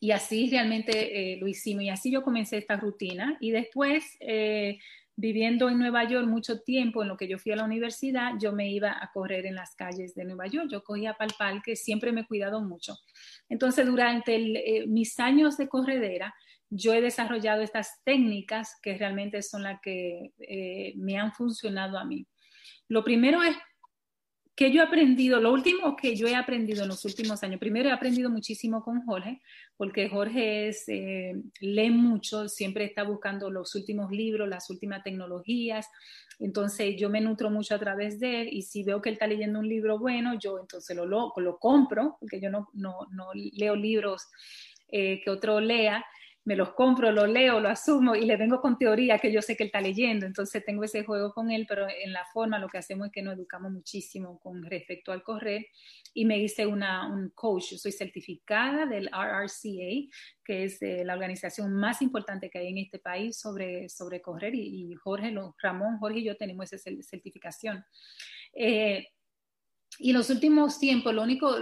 Y 0.00 0.10
así 0.10 0.50
realmente 0.50 1.32
eh, 1.32 1.38
lo 1.40 1.48
hicimos 1.48 1.84
y 1.84 1.88
así 1.88 2.10
yo 2.10 2.22
comencé 2.22 2.58
esta 2.58 2.76
rutina 2.76 3.38
y 3.40 3.50
después 3.50 4.18
eh, 4.20 4.80
viviendo 5.18 5.68
en 5.68 5.80
Nueva 5.80 6.04
York 6.04 6.28
mucho 6.28 6.60
tiempo, 6.60 7.02
en 7.02 7.08
lo 7.08 7.16
que 7.16 7.26
yo 7.26 7.40
fui 7.40 7.50
a 7.50 7.56
la 7.56 7.64
universidad, 7.64 8.34
yo 8.40 8.52
me 8.52 8.70
iba 8.70 8.96
a 9.00 9.10
correr 9.12 9.46
en 9.46 9.56
las 9.56 9.74
calles 9.74 10.14
de 10.14 10.24
Nueva 10.24 10.46
York. 10.46 10.68
Yo 10.70 10.84
cogía 10.84 11.14
palpal, 11.14 11.60
que 11.60 11.74
siempre 11.74 12.12
me 12.12 12.20
he 12.20 12.26
cuidado 12.26 12.60
mucho. 12.60 12.96
Entonces, 13.48 13.84
durante 13.84 14.36
el, 14.36 14.56
eh, 14.56 14.84
mis 14.86 15.18
años 15.18 15.56
de 15.56 15.68
corredera, 15.68 16.32
yo 16.70 16.94
he 16.94 17.00
desarrollado 17.00 17.62
estas 17.62 18.00
técnicas 18.04 18.78
que 18.80 18.96
realmente 18.96 19.42
son 19.42 19.64
las 19.64 19.80
que 19.80 20.34
eh, 20.38 20.92
me 20.96 21.18
han 21.18 21.32
funcionado 21.32 21.98
a 21.98 22.04
mí. 22.04 22.24
Lo 22.86 23.02
primero 23.02 23.42
es 23.42 23.56
que 24.58 24.72
yo 24.72 24.80
he 24.80 24.84
aprendido, 24.84 25.38
lo 25.40 25.52
último 25.52 25.94
que 25.94 26.16
yo 26.16 26.26
he 26.26 26.34
aprendido 26.34 26.82
en 26.82 26.88
los 26.88 27.04
últimos 27.04 27.44
años, 27.44 27.60
primero 27.60 27.88
he 27.88 27.92
aprendido 27.92 28.28
muchísimo 28.28 28.82
con 28.82 29.04
Jorge, 29.06 29.40
porque 29.76 30.08
Jorge 30.08 30.66
es, 30.66 30.82
eh, 30.88 31.36
lee 31.60 31.90
mucho, 31.90 32.48
siempre 32.48 32.84
está 32.84 33.04
buscando 33.04 33.52
los 33.52 33.76
últimos 33.76 34.10
libros, 34.10 34.48
las 34.48 34.68
últimas 34.68 35.04
tecnologías, 35.04 35.86
entonces 36.40 36.96
yo 36.98 37.08
me 37.08 37.20
nutro 37.20 37.50
mucho 37.50 37.76
a 37.76 37.78
través 37.78 38.18
de 38.18 38.40
él 38.40 38.48
y 38.50 38.62
si 38.62 38.82
veo 38.82 39.00
que 39.00 39.10
él 39.10 39.12
está 39.12 39.28
leyendo 39.28 39.60
un 39.60 39.68
libro 39.68 39.96
bueno, 39.96 40.36
yo 40.36 40.58
entonces 40.58 40.96
lo, 40.96 41.06
lo, 41.06 41.32
lo 41.36 41.58
compro, 41.58 42.16
porque 42.18 42.40
yo 42.40 42.50
no, 42.50 42.68
no, 42.72 43.06
no 43.12 43.28
leo 43.34 43.76
libros 43.76 44.26
eh, 44.88 45.20
que 45.22 45.30
otro 45.30 45.60
lea, 45.60 46.04
me 46.48 46.56
los 46.56 46.72
compro, 46.72 47.12
los 47.12 47.28
leo, 47.28 47.60
lo 47.60 47.68
asumo 47.68 48.14
y 48.14 48.24
le 48.24 48.38
vengo 48.38 48.62
con 48.62 48.78
teoría 48.78 49.18
que 49.18 49.30
yo 49.30 49.42
sé 49.42 49.54
que 49.54 49.64
él 49.64 49.68
está 49.68 49.82
leyendo. 49.82 50.24
Entonces 50.24 50.64
tengo 50.64 50.82
ese 50.82 51.04
juego 51.04 51.34
con 51.34 51.50
él, 51.50 51.66
pero 51.68 51.86
en 51.86 52.10
la 52.10 52.24
forma 52.32 52.58
lo 52.58 52.68
que 52.68 52.78
hacemos 52.78 53.08
es 53.08 53.12
que 53.12 53.20
nos 53.20 53.34
educamos 53.34 53.70
muchísimo 53.70 54.40
con 54.40 54.62
respecto 54.62 55.12
al 55.12 55.22
correr. 55.22 55.66
Y 56.14 56.24
me 56.24 56.38
hice 56.38 56.64
una, 56.64 57.06
un 57.06 57.32
coach, 57.34 57.72
yo 57.72 57.76
soy 57.76 57.92
certificada 57.92 58.86
del 58.86 59.10
RRCA, 59.12 60.08
que 60.42 60.64
es 60.64 60.80
eh, 60.80 61.04
la 61.04 61.12
organización 61.12 61.74
más 61.74 62.00
importante 62.00 62.48
que 62.48 62.60
hay 62.60 62.68
en 62.68 62.78
este 62.78 62.98
país 62.98 63.38
sobre, 63.38 63.90
sobre 63.90 64.22
correr. 64.22 64.54
Y, 64.54 64.92
y 64.92 64.94
Jorge, 64.94 65.30
lo, 65.30 65.54
Ramón, 65.62 65.98
Jorge 65.98 66.20
y 66.20 66.24
yo 66.24 66.36
tenemos 66.38 66.72
esa 66.72 66.90
certificación. 67.02 67.84
Eh, 68.54 69.06
y 69.98 70.12
los 70.14 70.30
últimos 70.30 70.78
tiempos, 70.78 71.12
lo 71.12 71.22
único, 71.22 71.54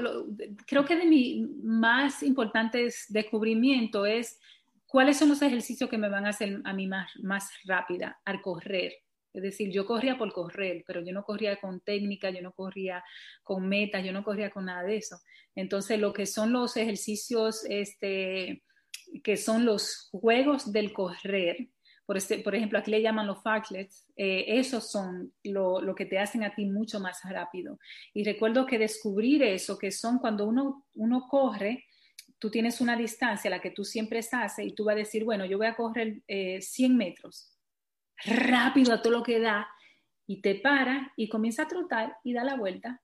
creo 0.65 0.85
que 0.85 0.95
de 0.95 1.07
mi 1.07 1.45
más 1.63 2.23
importantes 2.23 3.07
descubrimiento 3.09 4.07
es 4.07 4.39
cuáles 4.87 5.19
son 5.19 5.29
los 5.29 5.43
ejercicios 5.43 5.91
que 5.91 5.99
me 5.99 6.09
van 6.09 6.27
a 6.27 6.31
hacer 6.31 6.61
a 6.65 6.73
mí 6.73 6.87
más, 6.87 7.11
más 7.23 7.51
rápida 7.65 8.21
al 8.25 8.41
correr. 8.41 8.95
Es 9.33 9.43
decir, 9.43 9.71
yo 9.71 9.85
corría 9.85 10.17
por 10.17 10.33
correr, 10.33 10.83
pero 10.87 11.03
yo 11.05 11.13
no 11.13 11.23
corría 11.23 11.57
con 11.57 11.81
técnica, 11.81 12.31
yo 12.31 12.41
no 12.41 12.53
corría 12.53 13.05
con 13.43 13.69
metas, 13.69 14.03
yo 14.03 14.13
no 14.13 14.25
corría 14.25 14.51
con 14.51 14.65
nada 14.65 14.83
de 14.83 14.97
eso. 14.97 15.19
Entonces, 15.55 16.01
lo 16.01 16.15
que 16.15 16.25
son 16.25 16.53
los 16.53 16.77
ejercicios, 16.79 17.63
este, 17.69 18.63
que 19.23 19.37
son 19.37 19.67
los 19.67 20.09
juegos 20.11 20.73
del 20.73 20.93
correr, 20.95 21.69
por, 22.07 22.17
este, 22.17 22.39
por 22.39 22.55
ejemplo, 22.55 22.79
aquí 22.79 22.91
le 22.91 23.03
llaman 23.03 23.27
los 23.27 23.43
fartlets, 23.43 24.07
eh, 24.17 24.45
esos 24.47 24.91
son 24.91 25.35
lo, 25.43 25.83
lo, 25.83 25.95
que 25.95 26.07
te 26.07 26.21
hacen 26.21 26.45
a 26.45 26.55
ti 26.55 26.65
mucho 26.65 27.01
más 27.01 27.21
rápido. 27.29 27.79
Y 28.15 28.23
recuerdo 28.25 28.65
que 28.65 28.79
descubrir 28.79 29.43
eso, 29.43 29.77
que 29.77 29.91
son 29.91 30.19
cuando 30.19 30.47
uno, 30.47 30.87
uno 30.95 31.27
corre, 31.29 31.85
tú 32.47 32.51
tienes 32.53 32.81
una 32.81 32.97
distancia 32.97 33.49
a 33.49 33.57
la 33.57 33.61
que 33.61 33.73
tú 33.73 33.85
siempre 33.85 34.21
estás 34.21 34.61
y 34.61 34.71
tú 34.71 34.85
vas 34.85 34.95
a 34.95 34.99
decir, 34.99 35.25
bueno, 35.25 35.45
yo 35.47 35.59
voy 35.59 35.67
a 35.67 35.75
correr 35.75 36.23
100 36.29 36.93
eh, 36.93 36.95
metros, 36.95 37.53
rápido 38.25 38.95
a 38.95 39.03
todo 39.03 39.15
lo 39.15 39.23
que 39.25 39.41
da, 39.41 39.67
y 40.29 40.41
te 40.43 40.55
para 40.55 41.13
y 41.17 41.29
comienza 41.29 41.65
a 41.65 41.67
trotar 41.67 42.19
y 42.23 42.35
da 42.35 42.45
la 42.45 42.55
vuelta 42.55 43.03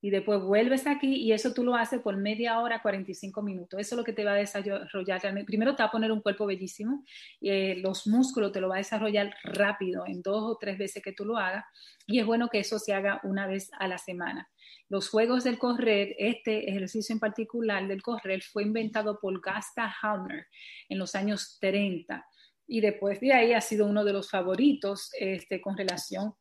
y 0.00 0.10
después 0.10 0.40
vuelves 0.42 0.86
aquí 0.86 1.14
y 1.14 1.32
eso 1.32 1.52
tú 1.54 1.64
lo 1.64 1.74
haces 1.74 2.00
por 2.00 2.16
media 2.16 2.60
hora, 2.60 2.82
45 2.82 3.42
minutos. 3.42 3.80
Eso 3.80 3.94
es 3.94 3.98
lo 3.98 4.04
que 4.04 4.12
te 4.12 4.24
va 4.24 4.32
a 4.32 4.36
desarrollar. 4.36 5.20
Primero 5.46 5.74
te 5.74 5.82
va 5.82 5.88
a 5.88 5.92
poner 5.92 6.12
un 6.12 6.20
cuerpo 6.20 6.46
bellísimo, 6.46 7.04
eh, 7.40 7.76
los 7.76 8.06
músculos 8.06 8.52
te 8.52 8.60
lo 8.60 8.68
va 8.68 8.76
a 8.76 8.78
desarrollar 8.78 9.34
rápido 9.42 10.04
en 10.06 10.22
dos 10.22 10.42
o 10.42 10.58
tres 10.58 10.78
veces 10.78 11.02
que 11.02 11.12
tú 11.12 11.24
lo 11.24 11.38
hagas 11.38 11.64
y 12.06 12.18
es 12.20 12.26
bueno 12.26 12.48
que 12.48 12.60
eso 12.60 12.78
se 12.78 12.92
haga 12.92 13.20
una 13.24 13.46
vez 13.46 13.70
a 13.78 13.88
la 13.88 13.98
semana. 13.98 14.48
Los 14.88 15.08
juegos 15.08 15.44
del 15.44 15.58
correr, 15.58 16.14
este 16.18 16.70
ejercicio 16.70 17.12
en 17.12 17.18
particular 17.18 17.88
del 17.88 18.02
correr 18.02 18.42
fue 18.42 18.62
inventado 18.62 19.18
por 19.18 19.40
Gasta 19.40 19.92
Halmer 20.02 20.46
en 20.88 20.98
los 20.98 21.14
años 21.14 21.58
30 21.60 22.24
y 22.68 22.80
después 22.80 23.20
de 23.20 23.32
ahí 23.32 23.52
ha 23.52 23.60
sido 23.60 23.86
uno 23.86 24.04
de 24.04 24.12
los 24.12 24.30
favoritos 24.30 25.10
este, 25.18 25.60
con 25.60 25.76
relación 25.76 26.34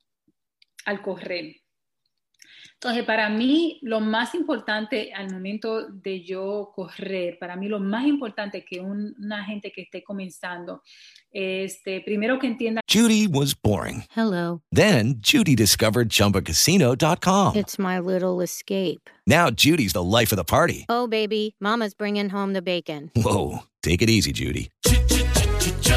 al 0.86 1.01
correr. 1.01 1.56
Entonces, 2.82 3.05
para 3.05 3.30
mí, 3.30 3.80
lo 3.82 3.99
más 3.99 4.36
importante 4.36 5.11
al 5.13 5.32
momento 5.32 5.88
de 5.89 6.23
yo 6.23 6.71
correr, 6.76 7.38
para 7.39 7.55
mí 7.55 7.67
lo 7.67 7.80
más 7.80 8.05
importante 8.05 8.63
que 8.63 8.80
un, 8.80 9.15
una 9.17 9.43
gente 9.45 9.71
que 9.71 9.84
esté 9.84 10.03
comenzando, 10.03 10.82
este, 11.32 12.01
primero 12.01 12.38
que 12.38 12.47
entienda. 12.47 12.82
Judy 12.88 13.28
was 13.28 13.55
boring. 13.55 14.03
Hello. 14.15 14.61
Then, 14.71 15.15
Judy 15.19 15.55
discovered 15.55 16.09
chumbacasino.com. 16.09 17.55
It's 17.55 17.80
my 17.80 17.99
little 17.99 18.41
escape. 18.41 19.09
Now, 19.26 19.49
Judy's 19.49 19.93
the 19.93 20.03
life 20.03 20.32
of 20.32 20.38
the 20.38 20.43
party. 20.45 20.86
Oh, 20.88 21.07
baby, 21.07 21.55
Mama's 21.59 21.95
bringing 21.95 22.30
home 22.30 22.53
the 22.53 22.61
bacon. 22.61 23.09
Whoa. 23.15 23.63
Take 23.82 24.01
it 24.01 24.09
easy, 24.09 24.32
Judy. 24.32 24.69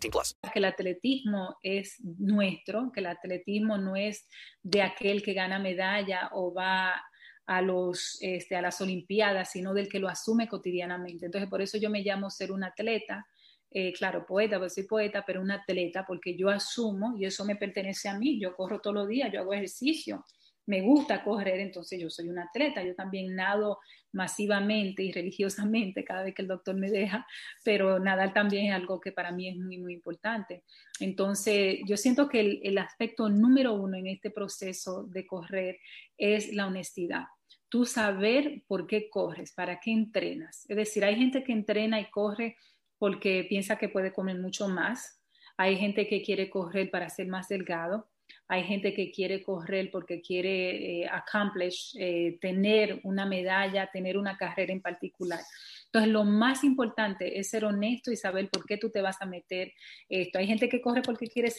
18 0.00 0.10
plus. 0.10 0.36
Que 0.52 0.58
el 0.58 0.64
atletismo 0.64 1.56
es 1.62 1.96
nuestro, 2.18 2.90
que 2.92 3.00
el 3.00 3.06
atletismo 3.06 3.78
no 3.78 3.96
es 3.96 4.28
de 4.62 4.82
aquel 4.82 5.22
que 5.22 5.34
gana 5.34 5.58
medalla 5.58 6.30
o 6.32 6.52
va 6.52 7.02
a, 7.46 7.62
los, 7.62 8.18
este, 8.20 8.56
a 8.56 8.62
las 8.62 8.80
Olimpiadas, 8.80 9.50
sino 9.52 9.74
del 9.74 9.88
que 9.88 9.98
lo 9.98 10.08
asume 10.08 10.48
cotidianamente. 10.48 11.26
Entonces, 11.26 11.48
por 11.48 11.62
eso 11.62 11.78
yo 11.78 11.90
me 11.90 12.02
llamo 12.02 12.30
ser 12.30 12.52
un 12.52 12.64
atleta 12.64 13.26
eh, 13.70 13.92
claro, 13.92 14.24
poeta, 14.24 14.58
pues 14.58 14.74
soy 14.74 14.84
poeta, 14.84 15.24
pero 15.26 15.42
un 15.42 15.50
atleta, 15.50 16.04
porque 16.06 16.34
yo 16.34 16.48
asumo 16.48 17.14
y 17.18 17.26
eso 17.26 17.44
me 17.44 17.56
pertenece 17.56 18.08
a 18.08 18.18
mí. 18.18 18.40
Yo 18.40 18.54
corro 18.56 18.80
todos 18.80 18.94
los 18.94 19.08
días, 19.08 19.30
yo 19.32 19.40
hago 19.40 19.52
ejercicio, 19.52 20.24
me 20.66 20.80
gusta 20.80 21.22
correr, 21.22 21.60
entonces 21.60 22.00
yo 22.00 22.08
soy 22.08 22.28
un 22.28 22.38
atleta. 22.38 22.82
Yo 22.82 22.94
también 22.94 23.34
nado 23.34 23.78
masivamente 24.12 25.02
y 25.02 25.12
religiosamente 25.12 26.04
cada 26.04 26.22
vez 26.22 26.34
que 26.34 26.42
el 26.42 26.48
doctor 26.48 26.76
me 26.76 26.90
deja, 26.90 27.26
pero 27.64 27.98
nadar 27.98 28.32
también 28.32 28.66
es 28.66 28.72
algo 28.72 29.00
que 29.00 29.12
para 29.12 29.32
mí 29.32 29.48
es 29.48 29.56
muy, 29.56 29.78
muy 29.78 29.94
importante. 29.94 30.64
Entonces, 31.00 31.80
yo 31.86 31.96
siento 31.96 32.28
que 32.28 32.60
el, 32.62 32.78
aspecto 32.78 33.28
número 33.28 33.74
uno 33.74 33.96
en 33.96 34.06
este 34.06 34.30
proceso 34.30 35.04
de 35.04 35.26
correr 35.26 35.78
es 36.16 36.52
la 36.52 36.66
honestidad 36.66 37.24
tú 37.70 37.84
saber 37.84 38.62
por 38.66 38.86
qué 38.86 39.10
corres, 39.10 39.52
para 39.52 39.78
qué 39.78 39.90
entrenas. 39.90 40.64
Es 40.70 40.76
decir, 40.76 41.04
hay 41.04 41.16
gente 41.16 41.44
que 41.44 41.52
entrena 41.52 42.00
y 42.00 42.08
corre 42.10 42.56
porque 42.96 43.44
piensa 43.46 43.76
que 43.76 43.90
puede 43.90 44.12
comer 44.12 44.38
mucho 44.38 44.68
más. 44.68 45.22
Hay 45.58 45.76
gente 45.76 46.06
que 46.08 46.22
quiere 46.22 46.48
correr 46.48 46.90
para 46.90 47.10
ser 47.10 47.28
más 47.28 47.48
delgado. 47.48 48.08
Hay 48.48 48.64
gente 48.64 48.94
que 48.94 49.10
quiere 49.10 49.42
correr 49.42 49.90
porque 49.90 50.20
quiere 50.20 51.02
eh, 51.02 51.08
accomplish, 51.08 51.94
eh, 51.98 52.38
tener 52.40 53.00
una 53.04 53.26
medalla, 53.26 53.90
tener 53.92 54.16
una 54.16 54.36
carrera 54.36 54.72
en 54.72 54.80
particular. 54.80 55.40
Entonces, 55.86 56.10
lo 56.10 56.24
más 56.24 56.64
importante 56.64 57.38
es 57.38 57.50
ser 57.50 57.64
honesto 57.64 58.10
y 58.10 58.16
saber 58.16 58.48
por 58.50 58.64
qué 58.64 58.76
tú 58.76 58.90
te 58.90 59.02
vas 59.02 59.20
a 59.20 59.26
meter 59.26 59.72
esto. 60.08 60.38
Hay 60.38 60.46
gente 60.46 60.68
que 60.68 60.80
corre 60.80 61.02
porque 61.02 61.28
quiere, 61.28 61.50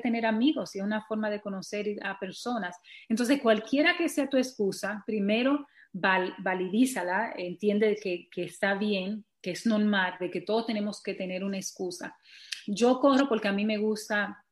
tener 0.00 0.26
amigos 0.26 0.74
y 0.74 0.78
es 0.78 0.84
una 0.84 1.04
forma 1.06 1.30
de 1.30 1.40
conocer 1.40 1.86
a 2.02 2.18
personas. 2.18 2.76
Entonces, 3.08 3.40
cualquiera 3.40 3.96
que 3.96 4.08
sea 4.08 4.28
tu 4.28 4.36
excusa, 4.36 5.02
primero 5.06 5.66
validízala, 5.92 7.32
entiende 7.36 7.96
que 8.02 8.44
está 8.44 8.74
bien, 8.74 9.24
que 9.40 9.52
es 9.52 9.66
normal, 9.66 10.14
de 10.20 10.30
que 10.30 10.40
todos 10.40 10.66
tenemos 10.66 11.02
que 11.02 11.14
tener 11.14 11.44
una 11.44 11.58
excusa. 11.58 12.16
Yo 12.66 12.98
corro 13.00 13.28
porque 13.28 13.48
a 13.48 13.52
mí 13.52 13.64
me 13.64 13.78
gusta, 13.78 14.44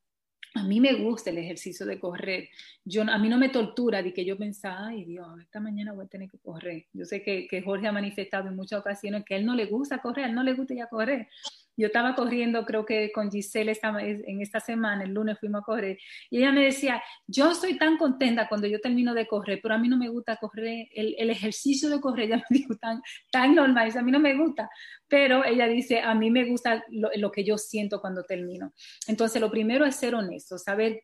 a 0.57 0.65
mí 0.65 0.81
me 0.81 0.95
gusta 0.95 1.31
el 1.31 1.39
ejercicio 1.39 1.87
de 1.87 2.01
correr. 2.01 2.49
Yo, 2.85 3.03
a 3.03 3.19
mí 3.19 3.29
no 3.29 3.39
me 3.39 3.49
tortura 3.49 4.03
de 4.03 4.13
que 4.13 4.25
yo 4.25 4.37
pensaba, 4.37 4.89
ay 4.89 5.05
Dios, 5.05 5.27
esta 5.41 5.61
mañana 5.61 5.93
voy 5.93 6.07
a 6.07 6.09
tener 6.09 6.31
que 6.31 6.39
correr. 6.39 6.87
Yo 6.93 7.05
sé 7.05 7.23
que, 7.23 7.47
que 7.49 7.63
Jorge 7.63 7.87
ha 7.87 7.93
manifestado 7.93 8.49
en 8.49 8.57
muchas 8.57 8.81
ocasiones 8.81 9.25
que 9.25 9.37
él 9.37 9.47
no 9.47 9.55
le 9.55 9.67
gusta 9.67 9.99
correr, 9.99 10.27
él 10.27 10.35
no 10.35 10.43
le 10.43 10.55
gusta 10.55 10.75
ya 10.75 10.89
correr. 10.89 11.29
Yo 11.77 11.89
estaba 11.89 12.15
corriendo, 12.15 12.65
creo 12.65 12.85
que 12.87 13.13
con 13.13 13.31
Giselle 13.31 13.73
esta, 13.73 13.97
en 14.01 14.41
esta 14.41 14.61
semana, 14.61 15.05
el 15.05 15.13
lunes 15.13 15.39
fuimos 15.39 15.63
a 15.63 15.65
correr, 15.65 15.99
y 16.31 16.39
ella 16.39 16.53
me 16.53 16.65
decía, 16.65 17.03
yo 17.27 17.51
estoy 17.51 17.77
tan 17.79 17.97
contenta 17.99 18.49
cuando 18.49 18.67
yo 18.67 18.81
termino 18.81 19.15
de 19.15 19.27
correr, 19.27 19.61
pero 19.63 19.75
a 19.75 19.79
mí 19.79 19.89
no 19.89 19.97
me 19.97 20.09
gusta 20.09 20.37
correr, 20.37 20.89
el, 20.95 21.31
ejercicio 21.31 21.89
de 21.91 22.01
correr, 22.01 22.29
ya 22.31 22.37
me 22.37 22.45
dijo, 22.51 22.75
tan, 22.77 23.03
tan 23.31 23.55
normal, 23.55 23.93
a 23.97 24.03
mí 24.03 24.11
no 24.11 24.21
me 24.21 24.35
gusta, 24.37 24.69
pero 25.09 25.45
ella 25.45 25.67
dice, 25.67 26.01
a 26.01 26.15
mí 26.15 26.31
me 26.31 26.45
gusta 26.45 26.85
lo, 26.91 27.11
lo 27.17 27.31
que 27.31 27.45
yo 27.45 27.59
siento 27.59 28.01
cuando 28.01 28.25
termino. 28.25 28.73
Entonces, 29.07 29.41
lo 29.41 29.51
primero 29.51 29.85
es 29.85 29.97
ser 29.97 30.15
honesto, 30.15 30.59
saber 30.59 31.03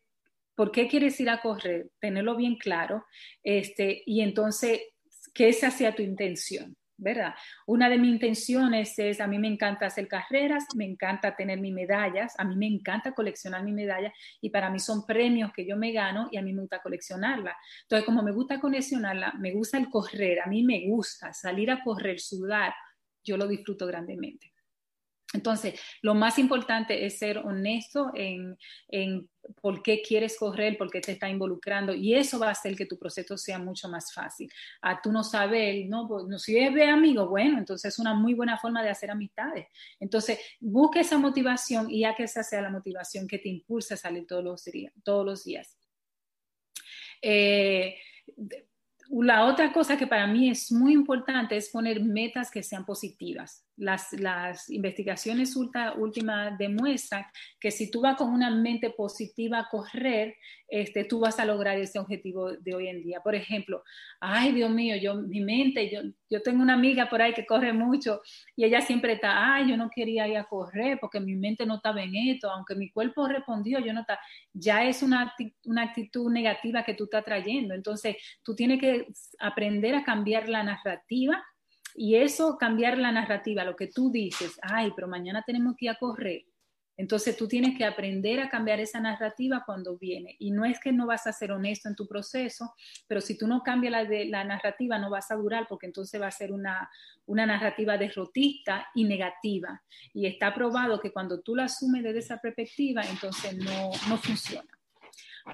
por 0.54 0.70
qué 0.70 0.88
quieres 0.88 1.18
ir 1.20 1.30
a 1.30 1.40
correr, 1.40 1.90
tenerlo 2.00 2.36
bien 2.36 2.56
claro, 2.56 3.04
este, 3.42 4.02
y 4.06 4.20
entonces 4.20 4.80
que 5.34 5.48
esa 5.48 5.70
sea 5.70 5.94
tu 5.94 6.02
intención. 6.02 6.76
¿Verdad? 6.96 7.34
Una 7.66 7.88
de 7.88 7.98
mis 7.98 8.12
intenciones 8.12 8.98
es, 8.98 9.20
a 9.20 9.26
mí 9.26 9.38
me 9.38 9.48
encanta 9.48 9.86
hacer 9.86 10.08
carreras, 10.08 10.64
me 10.76 10.84
encanta 10.84 11.34
tener 11.34 11.60
mis 11.60 11.72
medallas, 11.72 12.34
a 12.38 12.44
mí 12.44 12.56
me 12.56 12.66
encanta 12.66 13.12
coleccionar 13.12 13.62
mis 13.64 13.74
medallas 13.74 14.12
y 14.40 14.50
para 14.50 14.70
mí 14.70 14.78
son 14.78 15.04
premios 15.06 15.52
que 15.52 15.66
yo 15.66 15.76
me 15.76 15.92
gano 15.92 16.28
y 16.30 16.36
a 16.36 16.42
mí 16.42 16.52
me 16.52 16.60
gusta 16.60 16.80
coleccionarla. 16.80 17.56
Entonces, 17.82 18.06
como 18.06 18.22
me 18.22 18.32
gusta 18.32 18.60
coleccionarla, 18.60 19.34
me 19.38 19.52
gusta 19.52 19.78
el 19.78 19.88
correr, 19.88 20.40
a 20.40 20.46
mí 20.46 20.62
me 20.62 20.86
gusta 20.86 21.32
salir 21.32 21.70
a 21.70 21.82
correr, 21.82 22.20
sudar, 22.20 22.72
yo 23.24 23.36
lo 23.36 23.46
disfruto 23.46 23.86
grandemente. 23.86 24.51
Entonces, 25.32 25.80
lo 26.02 26.14
más 26.14 26.38
importante 26.38 27.06
es 27.06 27.18
ser 27.18 27.38
honesto 27.38 28.12
en, 28.14 28.56
por 29.60 29.82
qué 29.82 30.02
quieres 30.02 30.36
correr, 30.38 30.76
por 30.76 30.90
qué 30.90 31.00
te 31.00 31.12
está 31.12 31.28
involucrando, 31.28 31.94
y 31.94 32.14
eso 32.14 32.38
va 32.38 32.48
a 32.48 32.52
hacer 32.52 32.76
que 32.76 32.86
tu 32.86 32.98
proceso 32.98 33.36
sea 33.36 33.58
mucho 33.58 33.88
más 33.88 34.12
fácil. 34.12 34.50
A 34.82 35.00
tú 35.00 35.10
no 35.10 35.24
sabes, 35.24 35.88
no, 35.88 36.06
pues, 36.06 36.26
no 36.26 36.38
si 36.38 36.58
es 36.58 36.74
de 36.74 36.84
amigo, 36.84 37.28
bueno, 37.28 37.58
entonces 37.58 37.92
es 37.92 37.98
una 37.98 38.14
muy 38.14 38.34
buena 38.34 38.58
forma 38.58 38.82
de 38.82 38.90
hacer 38.90 39.10
amistades. 39.10 39.66
Entonces, 39.98 40.38
busca 40.60 41.00
esa 41.00 41.18
motivación 41.18 41.90
y 41.90 42.00
ya 42.00 42.14
que 42.14 42.24
esa 42.24 42.42
sea 42.42 42.62
la 42.62 42.70
motivación 42.70 43.26
que 43.26 43.38
te 43.38 43.48
impulse 43.48 43.94
a 43.94 43.96
salir 43.96 44.26
todos 44.26 44.44
los 44.44 44.64
días. 44.64 44.92
Todos 45.02 45.24
los 45.24 45.44
días. 45.44 45.76
Eh, 47.22 47.96
la 49.20 49.44
otra 49.44 49.72
cosa 49.72 49.96
que 49.96 50.06
para 50.06 50.26
mí 50.26 50.48
es 50.48 50.72
muy 50.72 50.94
importante 50.94 51.56
es 51.56 51.68
poner 51.68 52.02
metas 52.02 52.50
que 52.50 52.62
sean 52.62 52.86
positivas. 52.86 53.64
Las, 53.76 54.12
las 54.12 54.68
investigaciones 54.70 55.56
últimas 55.56 56.58
demuestran 56.58 57.24
que 57.58 57.70
si 57.70 57.90
tú 57.90 58.02
vas 58.02 58.16
con 58.16 58.30
una 58.30 58.50
mente 58.50 58.90
positiva 58.90 59.60
a 59.60 59.68
correr, 59.70 60.36
este, 60.68 61.04
tú 61.04 61.20
vas 61.20 61.38
a 61.38 61.44
lograr 61.44 61.78
ese 61.78 61.98
objetivo 61.98 62.52
de 62.52 62.74
hoy 62.74 62.88
en 62.88 63.02
día. 63.02 63.20
Por 63.20 63.34
ejemplo, 63.34 63.82
ay 64.20 64.52
Dios 64.52 64.70
mío, 64.70 64.96
yo, 64.96 65.14
mi 65.16 65.40
mente, 65.40 65.90
yo, 65.90 66.00
yo 66.30 66.40
tengo 66.40 66.62
una 66.62 66.72
amiga 66.72 67.10
por 67.10 67.20
ahí 67.20 67.34
que 67.34 67.44
corre 67.44 67.74
mucho 67.74 68.22
y 68.56 68.64
ella 68.64 68.80
siempre 68.80 69.12
está, 69.12 69.54
ay, 69.54 69.68
yo 69.68 69.76
no 69.76 69.90
quería 69.94 70.26
ir 70.28 70.38
a 70.38 70.44
correr 70.44 70.98
porque 70.98 71.20
mi 71.20 71.34
mente 71.34 71.66
no 71.66 71.76
estaba 71.76 72.02
en 72.02 72.16
esto, 72.16 72.50
aunque 72.50 72.74
mi 72.74 72.90
cuerpo 72.90 73.28
respondió, 73.28 73.80
yo 73.80 73.92
no 73.92 74.00
está, 74.00 74.18
ya 74.54 74.84
es 74.84 75.02
una, 75.02 75.34
una 75.66 75.82
actitud 75.82 76.32
negativa 76.32 76.84
que 76.84 76.94
tú 76.94 77.04
estás 77.04 77.24
trayendo. 77.24 77.74
Entonces, 77.74 78.16
tú 78.42 78.54
tienes 78.54 78.80
que 78.80 79.06
aprender 79.40 79.94
a 79.94 80.04
cambiar 80.04 80.48
la 80.48 80.62
narrativa 80.62 81.44
y 81.94 82.16
eso, 82.16 82.56
cambiar 82.58 82.98
la 82.98 83.12
narrativa, 83.12 83.64
lo 83.64 83.76
que 83.76 83.88
tú 83.88 84.10
dices, 84.10 84.58
ay, 84.62 84.92
pero 84.94 85.08
mañana 85.08 85.42
tenemos 85.46 85.74
que 85.76 85.86
ir 85.86 85.90
a 85.90 85.96
correr. 85.96 86.44
Entonces 86.96 87.36
tú 87.36 87.48
tienes 87.48 87.76
que 87.76 87.84
aprender 87.84 88.38
a 88.40 88.50
cambiar 88.50 88.78
esa 88.78 89.00
narrativa 89.00 89.62
cuando 89.64 89.96
viene. 89.96 90.36
Y 90.38 90.50
no 90.50 90.64
es 90.64 90.78
que 90.78 90.92
no 90.92 91.06
vas 91.06 91.26
a 91.26 91.32
ser 91.32 91.50
honesto 91.50 91.88
en 91.88 91.96
tu 91.96 92.06
proceso, 92.06 92.74
pero 93.08 93.20
si 93.20 93.36
tú 93.36 93.46
no 93.46 93.62
cambias 93.62 94.08
la, 94.28 94.44
narrativa 94.44 94.98
no 94.98 95.10
vas 95.10 95.30
a 95.30 95.36
durar 95.36 95.66
porque 95.68 95.86
entonces 95.86 96.20
va 96.20 96.26
a 96.26 96.30
ser 96.30 96.52
una, 96.52 96.90
una 97.26 97.46
narrativa 97.46 97.96
derrotista 97.96 98.86
y 98.94 99.04
negativa. 99.04 99.82
Y 100.12 100.26
está 100.26 100.54
probado 100.54 101.00
que 101.00 101.12
cuando 101.12 101.40
tú 101.40 101.56
la 101.56 101.64
asumes 101.64 102.02
desde 102.02 102.18
esa 102.18 102.38
perspectiva, 102.38 103.02
entonces 103.02 103.56
no, 103.56 103.90
no 104.08 104.18
funciona. 104.18 104.68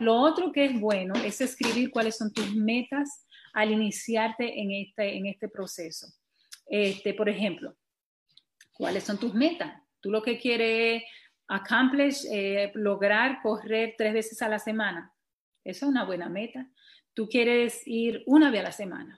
Lo 0.00 0.16
otro 0.16 0.52
que 0.52 0.66
es 0.66 0.80
bueno 0.80 1.14
es 1.14 1.40
escribir 1.40 1.90
cuáles 1.90 2.18
son 2.18 2.32
tus 2.32 2.54
metas 2.54 3.26
al 3.54 3.72
iniciarte 3.72 4.60
en 4.60 4.72
este, 4.72 5.16
en 5.16 5.26
este 5.26 5.48
proceso. 5.48 6.08
Este, 6.68 7.14
por 7.14 7.28
ejemplo, 7.28 7.74
¿cuáles 8.72 9.04
son 9.04 9.18
tus 9.18 9.34
metas? 9.34 9.82
Tú 10.00 10.10
lo 10.10 10.22
que 10.22 10.38
quieres 10.38 11.02
accomplish, 11.48 12.26
eh, 12.30 12.70
lograr 12.74 13.40
correr 13.42 13.94
tres 13.96 14.12
veces 14.12 14.42
a 14.42 14.48
la 14.48 14.58
semana. 14.58 15.12
Eso 15.64 15.86
es 15.86 15.90
una 15.90 16.04
buena 16.04 16.28
meta. 16.28 16.70
Tú 17.14 17.28
quieres 17.28 17.82
ir 17.86 18.22
una 18.26 18.50
vez 18.50 18.60
a 18.60 18.64
la 18.64 18.72
semana. 18.72 19.16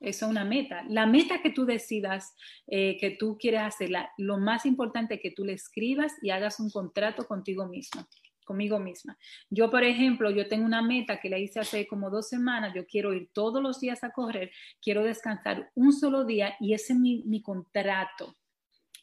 Eso 0.00 0.26
es 0.26 0.30
una 0.30 0.44
meta. 0.44 0.84
La 0.88 1.06
meta 1.06 1.40
que 1.40 1.50
tú 1.50 1.64
decidas 1.64 2.34
eh, 2.66 2.96
que 2.98 3.10
tú 3.10 3.36
quieres 3.38 3.62
hacerla, 3.62 4.12
lo 4.18 4.38
más 4.38 4.66
importante 4.66 5.14
es 5.14 5.20
que 5.20 5.30
tú 5.30 5.44
le 5.44 5.54
escribas 5.54 6.12
y 6.22 6.30
hagas 6.30 6.60
un 6.60 6.70
contrato 6.70 7.26
contigo 7.26 7.66
mismo 7.66 8.06
conmigo 8.48 8.80
misma. 8.80 9.18
Yo, 9.50 9.70
por 9.70 9.84
ejemplo, 9.84 10.30
yo 10.30 10.48
tengo 10.48 10.64
una 10.64 10.80
meta 10.80 11.20
que 11.20 11.28
la 11.28 11.38
hice 11.38 11.60
hace 11.60 11.86
como 11.86 12.08
dos 12.08 12.28
semanas, 12.28 12.72
yo 12.74 12.86
quiero 12.86 13.12
ir 13.12 13.28
todos 13.34 13.62
los 13.62 13.78
días 13.78 14.02
a 14.02 14.10
correr, 14.10 14.50
quiero 14.80 15.04
descansar 15.04 15.70
un 15.74 15.92
solo 15.92 16.24
día 16.24 16.56
y 16.58 16.72
ese 16.72 16.94
es 16.94 16.98
mi, 16.98 17.42
contrato. 17.42 18.34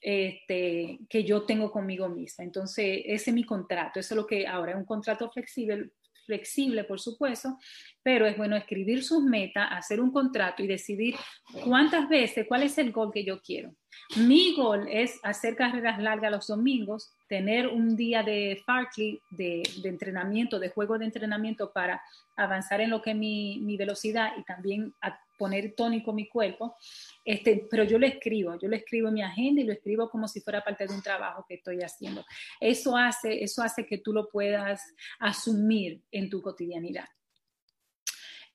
Este, 0.02 1.00
que 1.10 1.24
yo 1.24 1.44
tengo 1.44 1.72
conmigo 1.72 2.10
misma. 2.10 2.44
Entonces, 2.44 3.02
ese 3.06 3.30
es 3.32 3.34
mi 3.34 3.44
contrato. 3.44 4.00
Eso 4.00 4.14
es 4.14 4.18
lo 4.18 4.28
que 4.28 4.46
ahora 4.46 4.74
es 4.74 4.78
un 4.78 4.86
contrato 4.86 5.32
flexible, 5.32 5.92
flexible, 6.26 6.84
por 6.84 7.00
supuesto, 7.00 7.58
pero 8.04 8.26
es 8.26 8.38
bueno 8.38 8.56
escribir 8.56 9.04
sus 9.04 9.24
metas, 9.24 9.68
hacer 9.72 10.00
un 10.02 10.12
contrato 10.12 10.64
y 10.64 10.68
decidir 10.68 11.16
cuántas 11.64 12.10
veces, 12.10 12.46
cuál 12.48 12.64
es 12.64 12.78
el 12.78 12.92
gol 12.92 13.12
que 13.12 13.24
yo 13.24 13.42
quiero. 13.42 13.76
Mi 14.18 14.56
gol 14.56 14.88
es 14.90 15.20
hacer 15.24 15.56
carreras 15.56 16.02
largas 16.02 16.32
los 16.32 16.48
domingos, 16.48 17.15
tener 17.28 17.68
un 17.68 17.96
día 17.96 18.24
de 18.24 18.62
Farkley, 18.66 19.22
de, 19.32 19.64
entrenamiento, 19.84 20.60
de 20.60 20.70
juego 20.70 20.98
de 20.98 21.06
entrenamiento 21.06 21.72
para 21.72 22.02
avanzar 22.36 22.82
en 22.82 22.90
lo 22.90 23.02
que 23.02 23.12
es 23.12 23.16
mi, 23.16 23.78
velocidad 23.78 24.32
y 24.38 24.44
también 24.44 24.94
poner 25.38 25.74
tónico 25.76 26.14
mi 26.14 26.28
cuerpo. 26.28 26.76
Este, 27.24 27.68
pero 27.70 27.84
yo 27.84 27.98
lo 27.98 28.06
escribo, 28.06 28.58
yo 28.60 28.68
lo 28.68 28.76
escribo 28.76 29.08
en 29.08 29.16
mi 29.16 29.24
agenda 29.24 29.62
y 29.62 29.66
lo 29.66 29.74
escribo 29.74 30.10
como 30.10 30.28
si 30.28 30.42
fuera 30.42 30.64
parte 30.64 30.88
de 30.88 30.94
un 30.94 31.02
trabajo 31.02 31.46
que 31.48 31.56
estoy 31.56 31.82
haciendo. 31.82 32.24
Eso 32.60 32.96
hace, 32.96 33.44
eso 33.44 33.64
hace 33.64 33.86
que 33.86 33.98
tú 33.98 34.14
lo 34.14 34.30
puedas 34.30 34.82
asumir 35.20 36.02
en 36.12 36.30
tu 36.30 36.42
cotidianidad. 36.42 37.06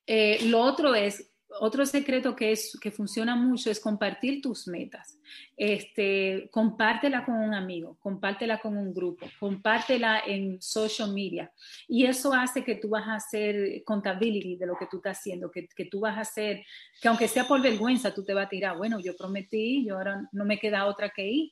Eh, 0.07 0.39
lo 0.45 0.61
otro 0.61 0.95
es 0.95 1.30
otro 1.59 1.85
secreto 1.85 2.35
que, 2.35 2.51
es, 2.51 2.77
que 2.81 2.91
funciona 2.91 3.35
mucho 3.35 3.69
es 3.69 3.79
compartir 3.79 4.41
tus 4.41 4.67
metas. 4.67 5.17
Este, 5.55 6.49
compártela 6.51 7.25
con 7.25 7.35
un 7.35 7.53
amigo, 7.53 7.97
compártela 7.99 8.59
con 8.59 8.77
un 8.77 8.93
grupo, 8.93 9.27
compártela 9.39 10.21
en 10.25 10.61
social 10.61 11.13
media. 11.13 11.51
Y 11.87 12.05
eso 12.05 12.33
hace 12.33 12.63
que 12.63 12.75
tú 12.75 12.89
vas 12.89 13.07
a 13.07 13.15
hacer 13.15 13.83
contability 13.83 14.55
de 14.55 14.65
lo 14.65 14.75
que 14.77 14.87
tú 14.87 14.97
estás 14.97 15.19
haciendo, 15.19 15.51
que, 15.51 15.67
que 15.67 15.85
tú 15.85 15.99
vas 15.99 16.17
a 16.17 16.21
hacer, 16.21 16.63
que 17.01 17.07
aunque 17.07 17.27
sea 17.27 17.47
por 17.47 17.61
vergüenza, 17.61 18.13
tú 18.13 18.23
te 18.23 18.33
vas 18.33 18.45
a 18.45 18.49
tirar, 18.49 18.77
bueno, 18.77 18.99
yo 18.99 19.15
prometí, 19.15 19.85
yo 19.85 19.97
ahora 19.97 20.27
no 20.31 20.45
me 20.45 20.59
queda 20.59 20.85
otra 20.85 21.09
que 21.09 21.27
ir 21.27 21.51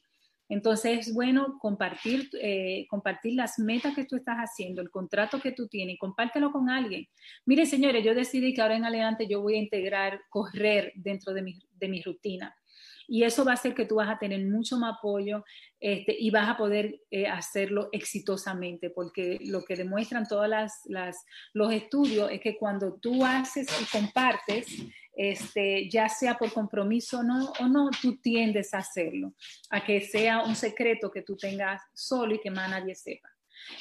entonces 0.49 1.07
es 1.07 1.13
bueno 1.13 1.57
compartir, 1.59 2.29
eh, 2.41 2.87
compartir 2.89 3.35
las 3.35 3.59
metas 3.59 3.95
que 3.95 4.05
tú 4.05 4.15
estás 4.15 4.37
haciendo, 4.37 4.81
el 4.81 4.89
contrato 4.89 5.39
que 5.39 5.51
tú 5.51 5.67
tienes, 5.67 5.97
compártelo 5.99 6.51
con 6.51 6.69
alguien. 6.69 7.07
Mire, 7.45 7.67
señores, 7.67 8.03
yo 8.03 8.15
decidí 8.15 8.53
que 8.53 8.61
ahora 8.61 8.75
en 8.75 8.85
adelante 8.85 9.27
yo 9.27 9.41
voy 9.41 9.55
a 9.55 9.59
integrar 9.59 10.21
correr 10.29 10.91
dentro 10.95 11.33
de 11.33 11.43
mi, 11.43 11.59
de 11.71 11.87
mi 11.87 12.01
rutina. 12.01 12.55
Y 13.11 13.23
eso 13.23 13.43
va 13.43 13.51
a 13.51 13.55
hacer 13.55 13.73
que 13.73 13.85
tú 13.85 13.95
vas 13.95 14.09
a 14.09 14.19
tener 14.19 14.45
mucho 14.45 14.77
más 14.77 14.97
apoyo 14.99 15.43
este, 15.79 16.15
y 16.17 16.29
vas 16.29 16.47
a 16.47 16.57
poder 16.57 17.01
eh, 17.09 17.25
hacerlo 17.25 17.89
exitosamente, 17.91 18.91
porque 18.91 19.39
lo 19.45 19.63
que 19.63 19.75
demuestran 19.75 20.27
todos 20.27 20.47
las, 20.47 20.83
los 21.53 21.73
estudios 21.73 22.29
es 22.31 22.39
que 22.39 22.55
cuando 22.55 22.99
tú 23.01 23.25
haces 23.25 23.67
y 23.81 23.85
compartes, 23.85 24.67
este, 25.15 25.89
ya 25.89 26.07
sea 26.07 26.37
por 26.37 26.53
compromiso 26.53 27.23
no, 27.23 27.51
o 27.59 27.67
no, 27.67 27.89
tú 28.01 28.17
tiendes 28.17 28.73
a 28.73 28.79
hacerlo, 28.79 29.33
a 29.69 29.83
que 29.83 30.01
sea 30.01 30.43
un 30.43 30.55
secreto 30.55 31.11
que 31.11 31.21
tú 31.21 31.35
tengas 31.35 31.81
solo 31.93 32.35
y 32.35 32.39
que 32.39 32.51
más 32.51 32.69
nadie 32.69 32.95
sepa. 32.95 33.29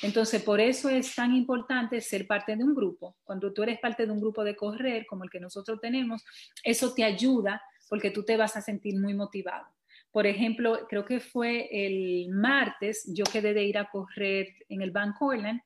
Entonces, 0.02 0.42
por 0.42 0.60
eso 0.60 0.88
es 0.88 1.14
tan 1.14 1.34
importante 1.34 2.00
ser 2.00 2.26
parte 2.26 2.56
de 2.56 2.64
un 2.64 2.74
grupo. 2.74 3.16
Cuando 3.24 3.52
tú 3.52 3.62
eres 3.62 3.78
parte 3.78 4.06
de 4.06 4.12
un 4.12 4.20
grupo 4.20 4.44
de 4.44 4.56
correr, 4.56 5.06
como 5.06 5.24
el 5.24 5.30
que 5.30 5.40
nosotros 5.40 5.80
tenemos, 5.80 6.24
eso 6.62 6.94
te 6.94 7.04
ayuda 7.04 7.62
porque 7.88 8.10
tú 8.10 8.24
te 8.24 8.36
vas 8.36 8.56
a 8.56 8.60
sentir 8.60 8.98
muy 8.98 9.14
motivado. 9.14 9.66
Por 10.10 10.26
ejemplo, 10.26 10.86
creo 10.88 11.04
que 11.04 11.20
fue 11.20 11.68
el 11.70 12.28
martes, 12.30 13.10
yo 13.14 13.24
quedé 13.24 13.54
de 13.54 13.64
ir 13.64 13.78
a 13.78 13.90
correr 13.90 14.54
en 14.68 14.82
el 14.82 14.90
Van 14.90 15.12
Cortlandt 15.12 15.62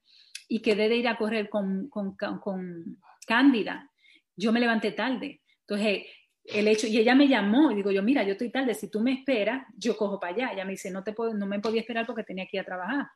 y 0.48 0.60
quedé 0.60 0.88
de 0.88 0.96
ir 0.96 1.08
a 1.08 1.16
correr 1.16 1.48
con, 1.48 1.88
con, 1.88 2.16
con 2.16 2.98
Cándida. 3.26 3.90
Yo 4.36 4.52
me 4.52 4.60
levanté 4.60 4.92
tarde 4.92 5.41
entonces, 5.74 6.06
el 6.44 6.68
hecho, 6.68 6.86
y 6.86 6.98
ella 6.98 7.14
me 7.14 7.28
llamó 7.28 7.70
y 7.70 7.76
digo 7.76 7.90
yo, 7.90 8.02
mira, 8.02 8.22
yo 8.24 8.32
estoy 8.32 8.50
tarde, 8.50 8.74
si 8.74 8.90
tú 8.90 9.00
me 9.00 9.12
esperas, 9.12 9.66
yo 9.76 9.96
cojo 9.96 10.18
para 10.18 10.34
allá. 10.34 10.50
Ella 10.52 10.64
me 10.64 10.72
dice, 10.72 10.90
no, 10.90 11.02
te 11.02 11.12
puedo, 11.12 11.34
no 11.34 11.46
me 11.46 11.60
podía 11.60 11.80
esperar 11.80 12.06
porque 12.06 12.24
tenía 12.24 12.46
que 12.46 12.56
ir 12.56 12.60
a 12.62 12.64
trabajar. 12.64 13.06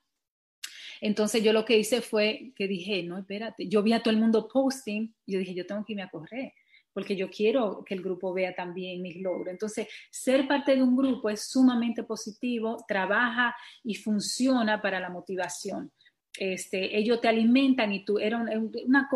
Entonces 1.01 1.43
yo 1.43 1.53
lo 1.53 1.65
que 1.65 1.77
hice 1.77 2.01
fue 2.01 2.53
que 2.57 2.67
dije, 2.67 3.03
no, 3.03 3.19
espérate, 3.19 3.69
yo 3.69 3.83
vi 3.83 3.93
a 3.93 4.03
todo 4.03 4.15
el 4.15 4.21
mundo 4.21 4.49
posting 4.49 5.15
y 5.27 5.33
yo 5.33 5.39
dije, 5.39 5.55
yo 5.55 5.67
tengo 5.67 5.85
que 5.85 5.93
irme 5.93 6.03
a 6.03 6.11
correr 6.11 6.53
porque 6.97 7.15
yo 7.15 7.29
quiero 7.29 7.85
que 7.85 7.93
el 7.93 8.01
grupo 8.01 8.33
vea 8.33 8.55
también 8.55 9.03
mis 9.03 9.21
logros. 9.21 9.49
Entonces, 9.49 9.87
ser 10.11 10.49
parte 10.49 10.75
de 10.75 10.83
un 10.83 10.97
grupo 10.97 11.29
es 11.29 11.47
sumamente 11.47 12.05
positivo, 12.05 12.83
trabaja 12.89 13.55
y 13.85 13.97
funciona 13.97 14.81
para 14.81 14.99
la 14.99 15.11
motivación. 15.11 15.93
Este, 16.39 16.97
ellos 16.97 17.21
te 17.21 17.29
alimentan 17.29 17.93
y 17.93 18.05
tú, 18.05 18.19
era 18.19 18.39
una, 18.39 19.09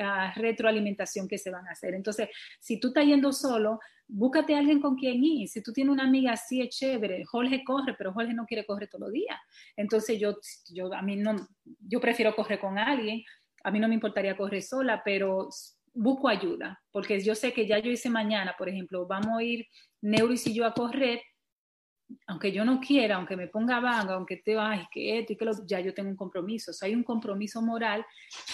ah, 0.00 0.32
retroalimentación 0.36 1.28
que 1.28 1.38
se 1.38 1.50
van 1.50 1.66
a 1.66 1.72
hacer. 1.72 1.94
Entonces, 1.94 2.28
si 2.60 2.78
tú 2.78 2.88
estás 2.88 3.06
yendo 3.06 3.32
solo, 3.32 3.80
búscate 4.06 4.54
a 4.54 4.58
alguien 4.58 4.80
con 4.80 4.96
quien 4.96 5.22
ir. 5.24 5.48
Si 5.48 5.62
tú 5.62 5.72
tienes 5.72 5.92
una 5.92 6.04
amiga 6.04 6.32
así 6.32 6.60
es 6.60 6.70
chévere, 6.76 7.24
Jorge 7.24 7.64
corre, 7.64 7.94
pero 7.96 8.12
Jorge 8.12 8.34
no 8.34 8.46
quiere 8.46 8.66
correr 8.66 8.88
todos 8.88 9.06
los 9.06 9.12
días. 9.12 9.38
Entonces, 9.76 10.18
yo, 10.18 10.36
yo, 10.70 10.92
a 10.92 11.02
mí 11.02 11.16
no, 11.16 11.34
yo 11.80 12.00
prefiero 12.00 12.34
correr 12.34 12.58
con 12.58 12.78
alguien. 12.78 13.22
A 13.62 13.70
mí 13.70 13.80
no 13.80 13.88
me 13.88 13.94
importaría 13.94 14.36
correr 14.36 14.62
sola, 14.62 15.02
pero 15.04 15.48
busco 15.94 16.28
ayuda, 16.28 16.82
porque 16.90 17.20
yo 17.20 17.34
sé 17.34 17.52
que 17.52 17.66
ya 17.66 17.78
yo 17.78 17.90
hice 17.90 18.10
mañana, 18.10 18.54
por 18.58 18.68
ejemplo, 18.68 19.06
vamos 19.06 19.38
a 19.38 19.42
ir 19.42 19.66
Neuris 20.02 20.46
y 20.48 20.54
yo 20.54 20.66
a 20.66 20.74
correr, 20.74 21.22
aunque 22.26 22.52
yo 22.52 22.64
no 22.64 22.80
quiera, 22.80 23.16
aunque 23.16 23.36
me 23.36 23.48
ponga 23.48 23.80
vaga, 23.80 24.14
aunque 24.14 24.36
te 24.36 24.58
ay, 24.58 24.86
que 24.90 25.18
esto 25.18 25.32
y 25.32 25.36
que 25.36 25.44
lo, 25.44 25.52
ya 25.66 25.80
yo 25.80 25.94
tengo 25.94 26.10
un 26.10 26.16
compromiso. 26.16 26.70
O 26.70 26.84
hay 26.84 26.94
un 26.94 27.04
compromiso 27.04 27.62
moral 27.62 28.04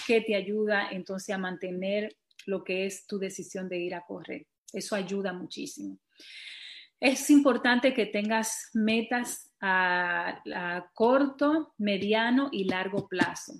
que 0.06 0.20
te 0.20 0.34
ayuda 0.34 0.90
entonces 0.90 1.34
a 1.34 1.38
mantener 1.38 2.16
lo 2.46 2.64
que 2.64 2.86
es 2.86 3.06
tu 3.06 3.18
decisión 3.18 3.68
de 3.68 3.78
ir 3.78 3.94
a 3.94 4.04
correr. 4.06 4.46
Eso 4.72 4.94
ayuda 4.94 5.32
muchísimo. 5.32 5.98
Es 6.98 7.30
importante 7.30 7.94
que 7.94 8.06
tengas 8.06 8.70
metas 8.74 9.52
a, 9.60 10.42
a 10.54 10.90
corto, 10.94 11.74
mediano 11.78 12.48
y 12.52 12.64
largo 12.64 13.08
plazo. 13.08 13.54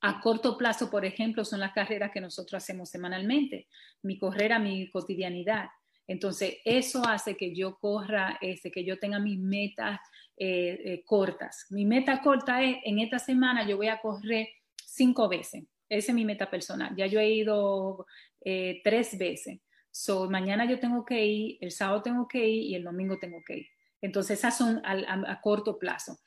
A 0.00 0.20
corto 0.20 0.58
plazo, 0.58 0.90
por 0.90 1.04
ejemplo, 1.04 1.44
son 1.44 1.60
las 1.60 1.72
carreras 1.72 2.10
que 2.12 2.20
nosotros 2.20 2.62
hacemos 2.62 2.90
semanalmente. 2.90 3.68
Mi 4.02 4.18
carrera, 4.18 4.58
mi 4.58 4.90
cotidianidad. 4.90 5.68
Entonces, 6.06 6.58
eso 6.64 7.06
hace 7.06 7.36
que 7.36 7.54
yo 7.54 7.78
corra, 7.78 8.38
este, 8.40 8.70
que 8.70 8.84
yo 8.84 8.98
tenga 8.98 9.18
mis 9.18 9.38
metas 9.38 10.00
eh, 10.36 10.80
eh, 10.84 11.02
cortas. 11.04 11.66
Mi 11.70 11.84
meta 11.84 12.20
corta 12.20 12.62
es, 12.62 12.78
en 12.84 12.98
esta 12.98 13.18
semana 13.18 13.66
yo 13.66 13.76
voy 13.76 13.88
a 13.88 14.00
correr 14.00 14.48
cinco 14.84 15.28
veces. 15.28 15.64
Esa 15.88 16.12
es 16.12 16.14
mi 16.14 16.24
meta 16.24 16.50
personal. 16.50 16.94
Ya 16.96 17.06
yo 17.06 17.20
he 17.20 17.30
ido 17.30 18.06
eh, 18.44 18.80
tres 18.82 19.16
veces. 19.16 19.60
So, 19.90 20.28
mañana 20.28 20.64
yo 20.64 20.80
tengo 20.80 21.04
que 21.04 21.24
ir, 21.24 21.58
el 21.60 21.70
sábado 21.70 22.02
tengo 22.02 22.26
que 22.26 22.48
ir 22.48 22.62
y 22.62 22.74
el 22.74 22.84
domingo 22.84 23.18
tengo 23.18 23.42
que 23.46 23.58
ir. 23.58 23.66
Entonces, 24.00 24.38
esas 24.38 24.56
son 24.56 24.80
a, 24.84 25.40
corto 25.42 25.78
plazo. 25.78 26.18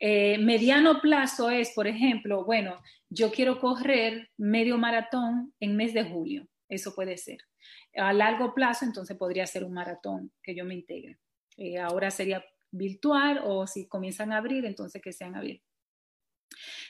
Mediano 0.00 1.00
plazo 1.02 1.50
es, 1.50 1.72
por 1.74 1.88
ejemplo, 1.88 2.44
bueno, 2.44 2.80
yo 3.10 3.32
quiero 3.32 3.58
correr 3.58 4.30
medio 4.38 4.78
maratón 4.78 5.52
en 5.58 5.76
mes 5.76 5.92
de 5.92 6.04
julio. 6.04 6.46
Eso 6.68 6.94
puede 6.94 7.18
ser. 7.18 7.38
A 7.96 8.12
largo 8.12 8.54
plazo, 8.54 8.84
entonces 8.84 9.16
podría 9.16 9.46
ser 9.46 9.64
un 9.64 9.72
maratón 9.72 10.32
que 10.42 10.54
yo 10.54 10.64
me 10.64 10.74
integre. 10.74 11.18
Eh, 11.56 11.78
ahora 11.78 12.10
sería 12.10 12.44
virtual 12.70 13.40
o 13.44 13.66
si 13.66 13.88
comienzan 13.88 14.32
a 14.32 14.38
abrir, 14.38 14.64
entonces 14.64 15.02
que 15.02 15.12
sean 15.12 15.34
abiertos. 15.34 15.66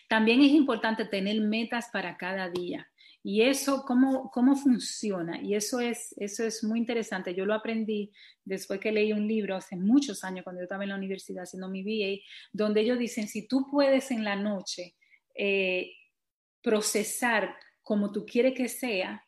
También 0.09 0.41
es 0.41 0.51
importante 0.51 1.05
tener 1.05 1.41
metas 1.41 1.89
para 1.93 2.17
cada 2.17 2.49
día. 2.49 2.91
Y 3.23 3.43
eso, 3.43 3.85
¿cómo, 3.87 4.31
cómo 4.31 4.57
funciona? 4.57 5.41
Y 5.43 5.55
eso 5.55 5.81
es, 5.81 6.15
eso 6.19 6.45
es 6.45 6.63
muy 6.65 6.79
interesante. 6.79 7.35
Yo 7.35 7.45
lo 7.45 7.55
aprendí 7.55 8.13
después 8.45 8.81
que 8.81 8.93
leí 8.93 9.13
un 9.13 9.27
libro 9.27 9.57
hace 9.57 9.77
muchos 9.77 10.25
años, 10.25 10.45
cuando 10.45 10.61
yo 10.61 10.65
estaba 10.65 10.85
en 10.85 10.91
la 10.91 10.97
universidad 10.97 11.43
haciendo 11.43 11.69
mi 11.69 11.83
BA, 11.83 12.23
donde 12.53 12.81
ellos 12.81 12.99
dicen, 12.99 13.29
si 13.29 13.47
tú 13.47 13.67
puedes 13.71 14.11
en 14.11 14.25
la 14.25 14.37
noche 14.37 14.95
eh, 15.35 15.93
procesar 16.63 17.55
como 17.83 18.13
tú 18.13 18.25
quieres 18.25 18.55
que 18.55 18.69
sea, 18.69 19.27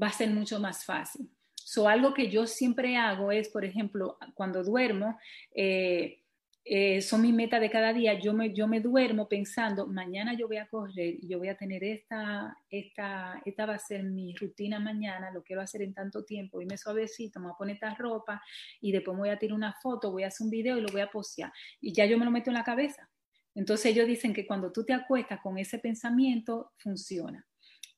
va 0.00 0.08
a 0.08 0.12
ser 0.12 0.30
mucho 0.30 0.60
más 0.60 0.84
fácil. 0.84 1.30
So, 1.54 1.88
algo 1.88 2.12
que 2.12 2.28
yo 2.28 2.46
siempre 2.46 2.96
hago 2.96 3.32
es, 3.32 3.48
por 3.48 3.64
ejemplo, 3.64 4.18
cuando 4.34 4.62
duermo, 4.62 5.18
eh, 5.54 6.20
eh, 6.66 7.02
son 7.02 7.20
mi 7.20 7.30
meta 7.30 7.60
de 7.60 7.68
cada 7.68 7.92
día, 7.92 8.18
yo 8.18 8.32
me, 8.32 8.54
yo 8.54 8.66
me 8.66 8.80
duermo 8.80 9.28
pensando, 9.28 9.86
mañana 9.86 10.32
yo 10.32 10.46
voy 10.46 10.56
a 10.56 10.66
correr 10.66 11.18
yo 11.20 11.38
voy 11.38 11.48
a 11.48 11.58
tener 11.58 11.84
esta, 11.84 12.56
esta, 12.70 13.42
esta 13.44 13.66
va 13.66 13.74
a 13.74 13.78
ser 13.78 14.02
mi 14.02 14.34
rutina 14.34 14.80
mañana, 14.80 15.30
lo 15.30 15.42
quiero 15.42 15.60
hacer 15.60 15.82
en 15.82 15.92
tanto 15.92 16.24
tiempo, 16.24 16.62
y 16.62 16.76
suavecito, 16.78 17.38
me 17.38 17.46
voy 17.46 17.54
a 17.54 17.58
poner 17.58 17.74
esta 17.74 17.94
ropa 17.94 18.42
y 18.80 18.92
después 18.92 19.14
me 19.14 19.20
voy 19.20 19.28
a 19.28 19.38
tirar 19.38 19.56
una 19.56 19.74
foto, 19.74 20.10
voy 20.10 20.22
a 20.22 20.28
hacer 20.28 20.46
un 20.46 20.50
video 20.50 20.78
y 20.78 20.80
lo 20.80 20.88
voy 20.88 21.02
a 21.02 21.10
postear. 21.10 21.52
Y 21.82 21.92
ya 21.92 22.06
yo 22.06 22.18
me 22.18 22.24
lo 22.24 22.30
meto 22.30 22.48
en 22.48 22.54
la 22.54 22.64
cabeza. 22.64 23.10
Entonces 23.54 23.86
ellos 23.86 24.06
dicen 24.06 24.32
que 24.32 24.46
cuando 24.46 24.72
tú 24.72 24.84
te 24.84 24.94
acuestas 24.94 25.40
con 25.42 25.58
ese 25.58 25.78
pensamiento, 25.78 26.72
funciona. 26.78 27.46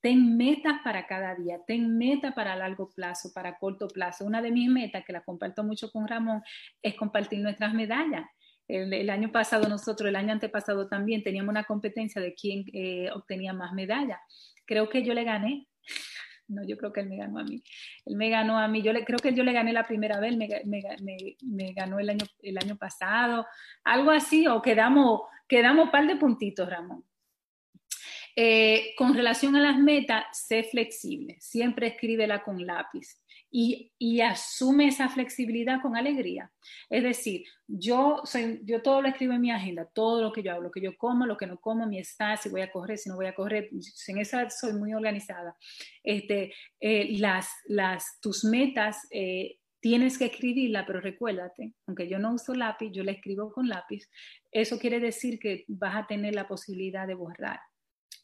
Ten 0.06 0.36
metas 0.36 0.76
para 0.84 1.04
cada 1.04 1.34
día, 1.34 1.58
ten 1.66 1.98
metas 1.98 2.32
para 2.32 2.54
largo 2.54 2.88
plazo, 2.90 3.32
para 3.34 3.58
corto 3.58 3.88
plazo. 3.88 4.24
Una 4.24 4.40
de 4.40 4.52
mis 4.52 4.70
metas, 4.70 5.04
que 5.04 5.12
la 5.12 5.24
comparto 5.24 5.64
mucho 5.64 5.90
con 5.90 6.06
Ramón, 6.06 6.44
es 6.80 6.94
compartir 6.94 7.40
nuestras 7.40 7.74
medallas. 7.74 8.24
El, 8.68 9.10
año 9.10 9.32
pasado 9.32 9.68
nosotros, 9.68 10.08
el 10.08 10.14
año 10.14 10.30
antepasado 10.30 10.86
también, 10.86 11.24
teníamos 11.24 11.50
una 11.50 11.64
competencia 11.64 12.22
de 12.22 12.34
quién 12.34 12.66
eh, 12.72 13.10
obtenía 13.16 13.52
más 13.52 13.72
medallas. 13.72 14.20
Creo 14.64 14.88
que 14.88 15.02
yo 15.02 15.12
le 15.12 15.24
gané. 15.24 15.66
No, 16.48 16.64
yo 16.64 16.76
creo 16.76 16.92
que 16.92 17.00
él 17.00 17.08
me 17.08 17.16
ganó 17.16 17.40
a 17.40 17.42
mí. 17.42 17.60
Él 18.04 18.14
me 18.14 18.30
ganó 18.30 18.56
a 18.56 18.68
mí. 18.68 18.80
Yo 18.80 18.92
le, 18.92 19.04
creo 19.04 19.18
que 19.18 19.34
yo 19.34 19.42
le 19.42 19.52
gané 19.52 19.72
la 19.72 19.84
primera 19.84 20.20
vez, 20.20 20.36
me, 20.36 21.72
ganó 21.72 21.98
el 21.98 22.08
año, 22.08 22.24
el 22.40 22.56
año 22.58 22.76
pasado. 22.76 23.44
Algo 23.82 24.12
así, 24.12 24.46
o 24.46 24.62
quedamos, 24.62 25.22
quedamos 25.48 25.90
par 25.90 26.06
de 26.06 26.14
puntitos, 26.14 26.70
Ramón. 26.70 27.02
Eh, 28.38 28.94
con 28.98 29.14
relación 29.14 29.56
a 29.56 29.60
las 29.60 29.78
metas, 29.78 30.24
sé 30.32 30.62
flexible. 30.64 31.38
Siempre 31.40 31.86
escríbela 31.86 32.44
con 32.44 32.66
lápiz 32.66 33.18
y, 33.50 34.20
asume 34.20 34.88
esa 34.88 35.08
flexibilidad 35.08 35.80
con 35.80 35.96
alegría. 35.96 36.52
Es 36.90 37.02
decir, 37.02 37.44
yo, 37.66 38.20
soy, 38.24 38.62
todo 38.84 39.00
lo 39.00 39.08
escribo 39.08 39.32
en 39.32 39.40
mi 39.40 39.50
agenda, 39.50 39.86
todo 39.86 40.20
lo 40.20 40.32
que 40.32 40.42
yo 40.42 40.52
hago, 40.52 40.62
lo 40.62 40.70
que 40.70 40.82
yo 40.82 40.98
como, 40.98 41.24
lo 41.24 41.38
que 41.38 41.46
no 41.46 41.58
como, 41.58 41.86
mi 41.86 41.98
estado, 41.98 42.36
si 42.36 42.50
voy 42.50 42.60
a 42.60 42.70
correr, 42.70 42.98
si 42.98 43.08
no 43.08 43.16
voy 43.16 43.26
a 43.26 43.34
correr. 43.34 43.70
En 44.08 44.18
esa 44.18 44.50
soy 44.50 44.74
muy 44.74 44.92
organizada. 44.92 45.56
Este, 46.02 46.52
eh, 46.80 47.16
las, 47.18 47.48
las, 47.66 48.20
tus 48.20 48.44
metas. 48.44 49.06
Eh, 49.10 49.58
tienes 49.80 50.18
que 50.18 50.26
escribirla, 50.26 50.84
pero 50.84 51.00
recuérdate, 51.00 51.72
aunque 51.86 52.08
yo 52.08 52.18
no 52.18 52.34
uso 52.34 52.54
lápiz, 52.54 52.90
yo 52.92 53.04
la 53.04 53.12
escribo 53.12 53.52
con 53.52 53.68
lápiz, 53.68 54.10
eso 54.50 54.78
quiere 54.80 54.98
decir 54.98 55.38
que 55.38 55.64
vas 55.68 55.94
a 55.94 56.06
tener 56.06 56.34
la 56.34 56.48
posibilidad 56.48 57.06
de 57.06 57.14
borrar 57.14 57.60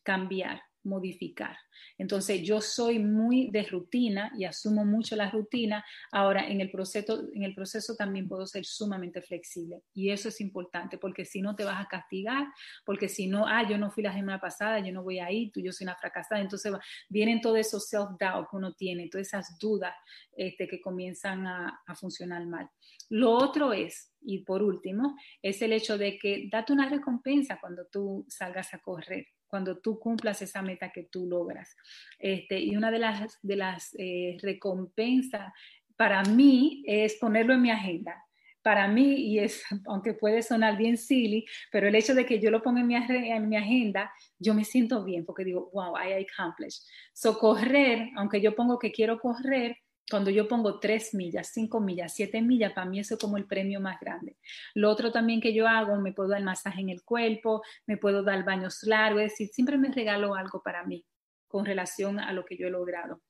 cambiar, 0.03 0.63
modificar. 0.85 1.57
Entonces 1.99 2.43
yo 2.43 2.61
soy 2.61 2.99
muy 2.99 3.51
de 3.51 3.63
rutina 3.65 4.33
y 4.37 4.45
asumo 4.45 4.85
mucho 4.85 5.17
la 5.17 5.31
rutina. 5.31 5.85
Ahora 6.11 6.49
en 6.49 6.61
el 6.61 6.71
proceso, 6.71 7.29
en 7.33 7.43
el 7.45 7.55
proceso 7.55 7.95
también 7.97 8.29
puedo 8.29 8.47
ser 8.47 8.65
sumamente 8.65 9.23
flexible 9.23 9.83
y 9.95 10.11
eso 10.11 10.29
es 10.29 10.41
importante 10.41 10.99
porque 10.99 11.25
si 11.25 11.41
no 11.41 11.55
te 11.55 11.65
vas 11.65 11.81
a 11.81 11.89
castigar, 11.89 12.47
porque 12.85 13.09
si 13.09 13.27
no, 13.27 13.47
ah, 13.47 13.69
yo 13.69 13.79
no 13.79 13.91
fui 13.91 14.03
la 14.03 14.13
semana 14.13 14.41
pasada, 14.41 14.81
yo 14.81 14.93
no 14.93 15.03
voy 15.03 15.19
a 15.19 15.31
ir, 15.31 15.53
tú, 15.53 15.61
yo 15.61 15.73
soy 15.73 15.85
una 15.85 15.97
fracasada. 15.97 16.41
Entonces 16.41 16.73
vienen 17.09 17.41
todos 17.41 17.59
esos 17.59 17.89
self-doubt 17.89 18.49
que 18.51 18.57
uno 18.57 18.73
tiene, 18.75 19.09
todas 19.09 19.29
esas 19.29 19.59
dudas 19.59 19.95
este, 20.37 20.67
que 20.67 20.81
comienzan 20.81 21.47
a, 21.47 21.83
a 21.87 21.95
funcionar 21.95 22.47
mal. 22.47 22.69
Lo 23.09 23.31
otro 23.33 23.73
es, 23.73 24.13
y 24.21 24.45
por 24.45 24.63
último, 24.63 25.17
es 25.43 25.63
el 25.63 25.73
hecho 25.73 25.99
de 25.99 26.19
que 26.19 26.49
date 26.51 26.73
una 26.73 26.89
recompensa 26.89 27.59
cuando 27.61 27.87
tú 27.87 28.25
salgas 28.29 28.73
a 28.75 28.79
correr 28.79 29.27
cuando 29.53 29.77
tú 29.77 29.99
cumplas 29.99 30.41
esa 30.41 30.63
meta 30.63 30.91
que 30.91 31.03
tú 31.03 31.27
logras. 31.27 31.77
Este, 32.19 32.59
y 32.59 32.75
una 32.75 32.91
de 32.91 32.99
las, 32.99 33.39
de 33.43 33.57
las 33.57 33.95
eh, 33.99 34.39
recompensas 34.41 35.53
para 35.95 36.23
mí 36.23 36.83
es 36.87 37.17
ponerlo 37.17 37.53
en 37.53 37.61
mi 37.61 37.71
agenda. 37.71 38.17
Para 38.63 38.89
mí, 38.89 39.13
y 39.13 39.41
es, 39.41 39.63
aunque 39.89 40.15
puede 40.15 40.43
sonar 40.43 40.79
bien 40.79 40.97
silly, 40.97 41.45
pero 41.71 41.87
el 41.87 41.95
hecho 41.95 42.15
de 42.15 42.25
que 42.25 42.41
yo 42.41 42.51
lo 42.51 42.63
ponga 42.63 42.81
en 42.81 42.87
mi, 42.87 42.95
en 42.95 43.47
mi 43.47 43.57
agenda, 43.59 44.11
yo 44.39 44.55
me 44.55 44.65
siento 44.65 45.05
bien 45.05 45.27
porque 45.27 45.45
digo, 45.45 45.69
wow, 45.75 45.97
I 45.99 46.25
accomplished. 46.25 46.85
So, 47.13 47.39
correr, 47.39 48.09
aunque 48.17 48.41
yo 48.41 48.55
pongo 48.55 48.79
que 48.79 48.91
quiero 48.91 49.19
correr, 49.21 49.77
cuando 50.13 50.31
yo 50.31 50.47
pongo 50.47 50.79
tres 50.79 51.15
millas, 51.15 51.49
cinco 51.53 51.81
millas, 51.81 52.15
siete 52.15 52.43
millas, 52.43 52.75
para 52.75 52.89
mí 52.89 53.01
eso 53.01 53.15
es 53.15 53.21
como 53.21 53.39
el 53.39 53.47
premio 53.47 53.81
más 53.81 53.99
grande. 53.99 54.37
Lo 54.75 54.91
otro 54.91 55.11
también 55.11 55.41
que 55.41 55.55
yo 55.55 55.67
hago, 55.67 55.97
me 55.97 56.13
puedo 56.13 56.29
dar 56.29 56.43
masaje 56.43 56.83
en 56.83 56.91
el 56.91 57.03
cuerpo, 57.03 57.63
me 57.87 57.97
puedo 57.97 58.23
dar 58.23 58.45
baños 58.45 58.83
largos, 58.83 59.23
es 59.23 59.33
decir, 59.33 59.49
siempre 59.49 59.79
me 59.79 59.91
regalo 59.91 60.35
algo 60.35 60.63
para 60.63 60.85
mí 60.85 61.05
con 61.49 61.65
relación 61.65 62.21
a 62.21 62.33
lo 62.33 62.45
que 62.45 62.59
yo 62.59 62.67
he 62.67 62.71
logrado. 62.71 63.23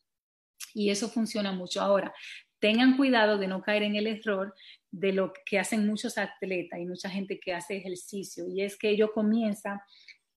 Y 0.74 0.91
eso 0.91 1.09
funciona 1.09 1.53
mucho. 1.53 1.80
Ahora, 1.80 2.12
tengan 2.59 2.97
cuidado 2.97 3.39
de 3.39 3.47
no 3.47 3.62
caer 3.62 3.85
en 3.85 3.97
el 3.97 4.07
error 4.07 4.55
de 4.91 5.12
lo 5.12 5.33
que 5.47 5.59
hacen 5.59 5.87
muchos 5.87 6.18
atletas 6.18 6.80
y 6.80 6.87
mucha 6.87 7.09
gente 7.09 7.41
que 7.41 7.55
hace 7.55 7.76
ejercicio, 7.76 8.47
y 8.49 8.62
es 8.62 8.76
que 8.76 8.91
ellos 8.91 9.11
comienzan 9.14 9.80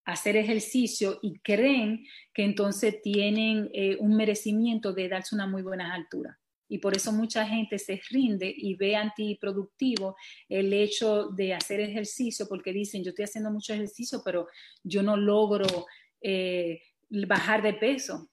hacer 0.05 0.37
ejercicio 0.37 1.19
y 1.21 1.39
creen 1.39 2.05
que 2.33 2.43
entonces 2.43 3.01
tienen 3.01 3.69
eh, 3.73 3.97
un 3.99 4.15
merecimiento 4.15 4.93
de 4.93 5.09
darse 5.09 5.35
una 5.35 5.47
muy 5.47 5.63
buena 5.63 5.93
altura. 5.93 6.39
Y 6.67 6.79
por 6.79 6.95
eso 6.95 7.11
mucha 7.11 7.45
gente 7.45 7.77
se 7.77 8.01
rinde 8.09 8.53
y 8.55 8.75
ve 8.75 8.95
antiproductivo 8.95 10.15
el 10.49 10.73
hecho 10.73 11.29
de 11.29 11.53
hacer 11.53 11.79
ejercicio 11.79 12.47
porque 12.47 12.73
dicen, 12.73 13.03
yo 13.03 13.09
estoy 13.09 13.25
haciendo 13.25 13.51
mucho 13.51 13.73
ejercicio, 13.73 14.21
pero 14.23 14.47
yo 14.83 15.03
no 15.03 15.15
logro 15.15 15.85
eh, 16.21 16.81
bajar 17.09 17.61
de 17.61 17.73
peso. 17.73 18.29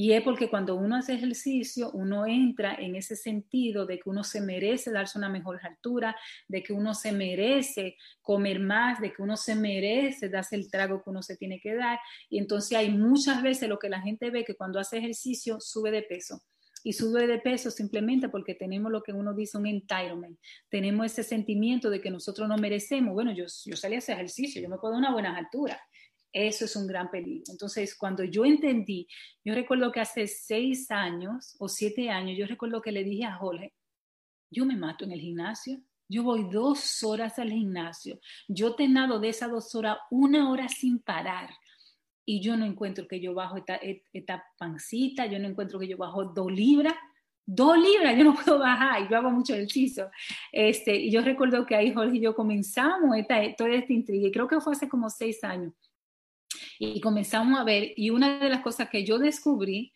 Y 0.00 0.12
es 0.12 0.22
porque 0.22 0.48
cuando 0.48 0.76
uno 0.76 0.94
hace 0.94 1.14
ejercicio, 1.14 1.90
uno 1.90 2.24
entra 2.24 2.76
en 2.76 2.94
ese 2.94 3.16
sentido 3.16 3.84
de 3.84 3.98
que 3.98 4.08
uno 4.08 4.22
se 4.22 4.40
merece 4.40 4.92
darse 4.92 5.18
una 5.18 5.28
mejor 5.28 5.58
altura, 5.66 6.14
de 6.46 6.62
que 6.62 6.72
uno 6.72 6.94
se 6.94 7.10
merece 7.10 7.96
comer 8.22 8.60
más, 8.60 9.00
de 9.00 9.12
que 9.12 9.20
uno 9.22 9.36
se 9.36 9.56
merece 9.56 10.28
darse 10.28 10.54
el 10.54 10.70
trago 10.70 11.02
que 11.02 11.10
uno 11.10 11.20
se 11.20 11.36
tiene 11.36 11.58
que 11.58 11.74
dar. 11.74 11.98
Y 12.30 12.38
entonces 12.38 12.78
hay 12.78 12.90
muchas 12.90 13.42
veces 13.42 13.68
lo 13.68 13.80
que 13.80 13.88
la 13.88 14.00
gente 14.00 14.30
ve 14.30 14.44
que 14.44 14.54
cuando 14.54 14.78
hace 14.78 14.98
ejercicio 14.98 15.58
sube 15.58 15.90
de 15.90 16.02
peso. 16.02 16.44
Y 16.84 16.92
sube 16.92 17.26
de 17.26 17.40
peso 17.40 17.72
simplemente 17.72 18.28
porque 18.28 18.54
tenemos 18.54 18.92
lo 18.92 19.02
que 19.02 19.12
uno 19.12 19.34
dice 19.34 19.58
un 19.58 19.66
entitlement. 19.66 20.38
Tenemos 20.68 21.06
ese 21.06 21.24
sentimiento 21.24 21.90
de 21.90 22.00
que 22.00 22.12
nosotros 22.12 22.48
no 22.48 22.56
merecemos. 22.56 23.14
Bueno, 23.14 23.32
yo, 23.32 23.46
yo 23.64 23.74
salí 23.74 23.96
a 23.96 23.98
hacer 23.98 24.14
ejercicio, 24.14 24.62
yo 24.62 24.68
me 24.68 24.78
puedo 24.78 24.92
dar 24.92 25.00
una 25.00 25.12
buena 25.12 25.36
altura 25.36 25.76
eso 26.32 26.64
es 26.64 26.76
un 26.76 26.86
gran 26.86 27.10
peligro. 27.10 27.44
Entonces, 27.48 27.94
cuando 27.96 28.24
yo 28.24 28.44
entendí, 28.44 29.08
yo 29.44 29.54
recuerdo 29.54 29.90
que 29.92 30.00
hace 30.00 30.26
seis 30.26 30.90
años 30.90 31.56
o 31.58 31.68
siete 31.68 32.10
años, 32.10 32.36
yo 32.38 32.46
recuerdo 32.46 32.82
que 32.82 32.92
le 32.92 33.04
dije 33.04 33.24
a 33.24 33.36
Jorge, 33.36 33.72
yo 34.50 34.64
me 34.64 34.76
mato 34.76 35.04
en 35.04 35.12
el 35.12 35.20
gimnasio. 35.20 35.80
Yo 36.10 36.22
voy 36.22 36.48
dos 36.50 37.02
horas 37.02 37.38
al 37.38 37.50
gimnasio. 37.50 38.18
Yo 38.46 38.74
te 38.74 38.88
nado 38.88 39.20
de 39.20 39.28
esas 39.28 39.50
dos 39.50 39.74
horas 39.74 39.98
una 40.10 40.50
hora 40.50 40.68
sin 40.68 41.00
parar. 41.00 41.50
Y 42.24 42.40
yo 42.40 42.56
no 42.56 42.64
encuentro 42.64 43.06
que 43.06 43.20
yo 43.20 43.34
bajo 43.34 43.56
esta, 43.56 44.44
pancita, 44.58 45.26
yo 45.26 45.38
no 45.38 45.48
encuentro 45.48 45.78
que 45.78 45.88
yo 45.88 45.96
bajo 45.96 46.24
dos 46.24 46.50
libras. 46.50 46.94
Dos 47.44 47.78
libras, 47.78 48.16
yo 48.16 48.24
no 48.24 48.34
puedo 48.34 48.58
bajar, 48.58 49.02
y 49.02 49.08
yo 49.08 49.16
hago 49.16 49.30
mucho 49.30 49.54
ejercicio. 49.54 50.10
Este, 50.52 50.94
y 50.94 51.10
yo 51.10 51.22
recuerdo 51.22 51.64
que 51.64 51.74
ahí 51.74 51.94
Jorge 51.94 52.18
y 52.18 52.20
yo 52.20 52.34
comenzamos 52.34 53.16
esta, 53.16 53.40
toda 53.56 53.70
esta 53.70 53.92
intriga, 53.94 54.28
y 54.28 54.30
creo 54.30 54.46
que 54.46 54.60
fue 54.60 54.74
hace 54.74 54.86
como 54.86 55.08
seis 55.08 55.42
años 55.42 55.72
y 56.78 57.00
comenzamos 57.00 57.58
a 57.58 57.64
ver, 57.64 57.92
y 57.96 58.10
una 58.10 58.38
de 58.38 58.48
las 58.48 58.60
cosas 58.60 58.88
que 58.88 59.04
yo 59.04 59.18
descubrí, 59.18 59.92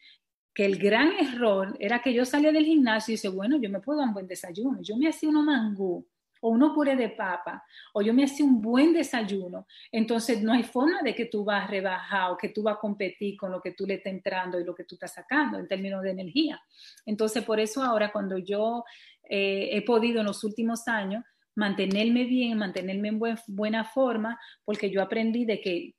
que 0.54 0.66
el 0.66 0.78
gran 0.78 1.12
error 1.12 1.76
era 1.80 2.02
que 2.02 2.12
yo 2.12 2.24
salía 2.24 2.52
del 2.52 2.64
gimnasio 2.64 3.12
y 3.12 3.16
decía, 3.16 3.30
bueno, 3.30 3.56
yo 3.58 3.70
me 3.70 3.80
puedo 3.80 4.00
dar 4.00 4.08
un 4.08 4.14
buen 4.14 4.26
desayuno. 4.26 4.82
Yo 4.82 4.96
me 4.96 5.08
hacía 5.08 5.30
unos 5.30 5.44
mangú, 5.44 6.06
o 6.42 6.50
uno 6.50 6.74
puré 6.74 6.96
de 6.96 7.08
papa, 7.08 7.64
o 7.94 8.02
yo 8.02 8.12
me 8.12 8.24
hacía 8.24 8.44
un 8.44 8.60
buen 8.60 8.92
desayuno, 8.92 9.66
entonces 9.92 10.42
no 10.42 10.52
hay 10.52 10.64
forma 10.64 11.00
de 11.02 11.14
que 11.14 11.26
tú 11.26 11.44
vas 11.44 11.64
a 11.64 11.66
rebajar 11.68 12.32
o 12.32 12.36
que 12.36 12.48
tú 12.48 12.64
vas 12.64 12.74
a 12.74 12.80
competir 12.80 13.36
con 13.36 13.52
lo 13.52 13.60
que 13.60 13.72
tú 13.72 13.86
le 13.86 13.94
estás 13.94 14.12
entrando 14.12 14.58
y 14.58 14.64
lo 14.64 14.74
que 14.74 14.84
tú 14.84 14.96
estás 14.96 15.14
sacando 15.14 15.58
en 15.58 15.68
términos 15.68 16.02
de 16.02 16.10
energía. 16.10 16.60
Entonces, 17.06 17.44
por 17.44 17.60
eso 17.60 17.82
ahora 17.82 18.10
cuando 18.10 18.38
yo 18.38 18.84
eh, 19.30 19.70
he 19.72 19.82
podido 19.82 20.20
en 20.20 20.26
los 20.26 20.42
últimos 20.42 20.88
años 20.88 21.24
mantenerme 21.54 22.24
bien, 22.24 22.58
mantenerme 22.58 23.08
en 23.08 23.20
buena 23.46 23.84
forma, 23.84 24.40
porque 24.64 24.90
yo 24.90 25.00
aprendí 25.00 25.44
de 25.44 25.60
que 25.60 25.94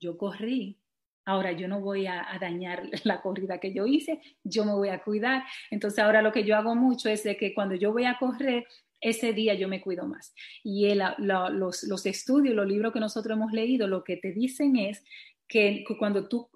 yo 0.00 0.16
corrí, 0.18 0.80
Ahora 1.30 1.52
yo 1.52 1.68
no 1.68 1.80
voy 1.80 2.06
a, 2.06 2.26
dañar 2.40 2.82
la 3.04 3.20
corrida 3.20 3.58
que 3.58 3.72
yo 3.72 3.86
hice, 3.86 4.20
yo 4.42 4.64
me 4.64 4.72
voy 4.72 4.88
a 4.88 5.02
cuidar. 5.02 5.44
Entonces 5.70 6.00
ahora 6.00 6.22
lo 6.22 6.32
que 6.32 6.44
yo 6.44 6.56
hago 6.56 6.74
mucho 6.74 7.08
es 7.08 7.22
de 7.22 7.36
que 7.36 7.54
cuando 7.54 7.74
yo 7.74 7.92
voy 7.92 8.04
a 8.04 8.18
correr, 8.18 8.66
ese 9.00 9.32
día 9.32 9.54
yo 9.54 9.68
me 9.68 9.80
cuido 9.80 10.06
más. 10.06 10.34
Y 10.62 10.92
los, 11.18 12.06
estudios, 12.06 12.54
los 12.54 12.66
libros 12.66 12.92
que 12.92 13.00
nosotros 13.00 13.36
hemos 13.36 13.52
leído, 13.52 13.86
lo 13.86 14.02
que 14.02 14.16
te 14.16 14.32
dicen 14.32 14.76
es 14.76 15.04
que, 15.46 15.84
cuando 15.98 16.28
tú 16.28 16.48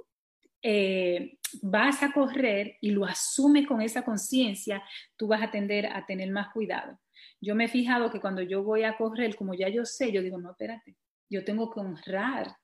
eh, 0.63 1.39
vas 1.63 2.03
a 2.03 2.13
correr 2.13 2.77
y 2.81 2.91
lo 2.91 3.05
asumes 3.05 3.67
con 3.67 3.81
esa 3.81 4.05
conciencia, 4.05 4.83
tú 5.17 5.29
vas 5.29 5.43
a 5.43 5.51
tender 5.51 5.87
a 5.87 6.05
tener 6.05 6.31
más 6.31 6.53
cuidado. 6.53 6.99
Yo 7.41 7.55
me 7.55 7.67
he 7.67 7.69
fijado 7.69 8.11
que 8.11 8.21
cuando 8.21 8.43
yo 8.43 8.63
voy 8.63 8.83
a 8.85 8.97
correr, 8.97 9.37
como 9.37 9.55
ya 9.55 9.69
yo 9.69 9.85
sé, 9.85 10.11
yo 10.11 10.21
digo, 10.21 10.39
no, 10.39 10.51
espérate, 10.51 10.97
yo 11.31 11.45
tengo 11.45 11.71
que 11.71 11.81
honrar 11.81 12.57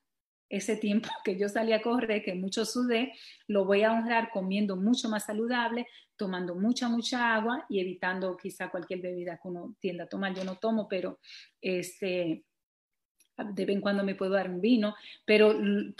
ese 0.51 0.75
tiempo 0.75 1.09
que 1.23 1.37
yo 1.37 1.49
salí 1.49 1.73
a 1.73 1.81
correr, 1.81 2.21
que 2.23 2.35
mucho 2.35 2.65
sudé, 2.65 3.13
lo 3.47 3.65
voy 3.65 3.83
a 3.83 3.93
honrar 3.93 4.29
comiendo 4.31 4.75
mucho 4.75 5.09
más 5.09 5.25
saludable, 5.25 5.87
tomando 6.15 6.53
mucha, 6.53 6.87
mucha 6.87 7.33
agua 7.33 7.65
y 7.69 7.79
evitando 7.79 8.37
quizá 8.37 8.69
cualquier 8.69 9.01
bebida 9.01 9.39
que 9.41 9.47
uno 9.47 9.75
tienda 9.79 10.03
a 10.03 10.07
tomar. 10.07 10.35
Yo 10.35 10.43
no 10.43 10.57
tomo, 10.57 10.87
pero 10.87 11.19
este, 11.61 12.43
de 13.43 13.65
vez 13.65 13.75
en 13.75 13.81
cuando 13.81 14.03
me 14.03 14.15
puedo 14.15 14.31
dar 14.31 14.49
un 14.49 14.61
vino, 14.61 14.95
pero 15.25 15.55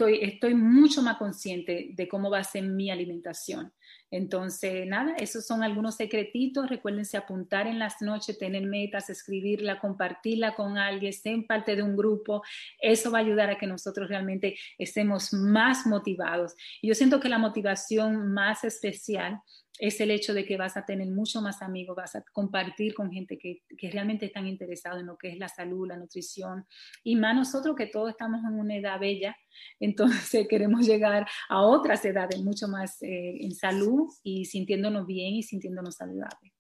estoy, 0.08 0.54
mucho 0.56 1.02
más 1.02 1.18
consciente 1.18 1.92
de 1.94 2.08
cómo 2.08 2.30
va 2.30 2.40
a 2.40 2.44
ser 2.44 2.64
mi 2.64 2.90
alimentación. 2.90 3.72
Entonces, 4.10 4.86
nada, 4.88 5.16
esos 5.18 5.46
son 5.46 5.64
algunos 5.64 5.96
secretitos. 5.96 6.70
Recuérdense 6.70 7.16
apuntar 7.16 7.66
en 7.66 7.80
las 7.80 8.02
noches, 8.02 8.38
tener 8.38 8.64
metas, 8.64 9.10
escribirla, 9.10 9.80
compartirla 9.80 10.54
con 10.54 10.78
alguien, 10.78 11.14
ser 11.14 11.46
parte 11.48 11.78
de 11.78 11.84
un 11.84 11.96
grupo. 11.96 12.44
Eso 12.80 13.10
va 13.10 13.20
a 13.20 13.22
ayudar 13.22 13.50
a 13.50 13.58
que 13.58 13.68
nosotros 13.68 14.10
realmente 14.10 14.58
estemos 14.78 15.34
más 15.34 15.86
motivados. 15.86 16.56
Y 16.82 16.90
yo 16.90 16.94
siento 16.94 17.22
que 17.22 17.30
la 17.30 17.38
motivación 17.38 18.34
más 18.34 18.66
especial 18.66 19.40
es 19.80 20.00
el 20.02 20.12
hecho 20.12 20.34
de 20.34 20.46
que 20.46 20.58
vas 20.58 20.78
a 20.78 20.86
tener 20.86 21.08
mucho 21.08 21.42
más 21.42 21.62
amigos, 21.62 21.96
vas 21.96 22.16
a 22.16 22.24
compartir 22.34 22.94
con 22.94 23.12
gente 23.12 23.38
que, 23.38 23.64
que 23.78 23.90
realmente 23.90 24.26
están 24.26 24.48
interesados 24.48 25.00
en 25.00 25.08
lo 25.08 25.18
que 25.18 25.30
es 25.30 25.38
la 25.38 25.48
salud, 25.48 25.88
la 25.88 25.98
nutrición, 25.98 26.66
y 27.04 27.16
más 27.16 27.36
nosotros 27.36 27.76
que 27.76 27.88
todos 27.88 28.12
estamos 28.12 28.42
en 28.44 28.60
una 28.60 28.76
edad 28.76 29.00
bella, 29.00 29.36
entonces 29.80 30.48
queremos 30.48 30.86
llegar 30.86 31.28
a 31.50 31.62
otras 31.62 32.04
edades 32.06 32.40
mucho 32.42 32.68
más 32.68 33.02
eh, 33.02 33.38
en 33.42 33.54
salud 33.54 34.08
y 34.24 34.46
sintiéndonos 34.46 35.06
bien 35.08 35.36
y 35.36 35.44
sintiéndonos 35.44 35.96
saludables. 35.96 36.54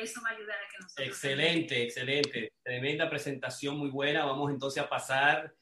Eso 0.00 0.20
va 0.22 0.30
a 0.30 0.32
ayudar 0.32 0.56
a 0.56 0.68
que 0.70 0.76
nosotros... 0.80 1.08
Excelente, 1.08 1.82
excelente. 1.82 2.52
Tremenda 2.62 3.10
presentación, 3.10 3.76
muy 3.76 3.90
buena. 3.90 4.24
Vamos 4.24 4.52
entonces 4.52 4.80
a 4.80 4.88
pasar, 4.88 5.52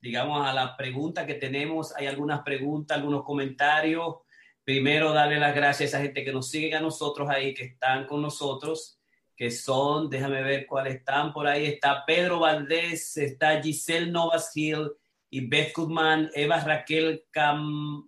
digamos, 0.00 0.44
a 0.44 0.52
la 0.52 0.76
pregunta 0.76 1.24
que 1.24 1.34
tenemos. 1.34 1.94
Hay 1.96 2.08
algunas 2.08 2.42
preguntas, 2.42 2.98
algunos 2.98 3.22
comentarios 3.22 4.16
primero 4.64 5.12
darle 5.12 5.38
las 5.38 5.54
gracias 5.54 5.94
a 5.94 5.98
esa 5.98 6.02
gente 6.04 6.24
que 6.24 6.32
nos 6.32 6.48
sigue 6.48 6.74
a 6.74 6.80
nosotros 6.80 7.28
ahí, 7.28 7.54
que 7.54 7.64
están 7.64 8.06
con 8.06 8.22
nosotros, 8.22 8.98
que 9.36 9.50
son, 9.50 10.08
déjame 10.08 10.42
ver 10.42 10.66
cuáles 10.66 10.96
están 10.96 11.32
por 11.32 11.46
ahí, 11.46 11.66
está 11.66 12.04
Pedro 12.06 12.40
Valdés, 12.40 13.16
está 13.16 13.60
Giselle 13.62 14.10
Novas 14.10 14.56
Hill 14.56 14.90
y 15.28 15.46
Beth 15.46 15.74
Goodman, 15.74 16.30
Eva 16.34 16.60
Raquel 16.60 17.24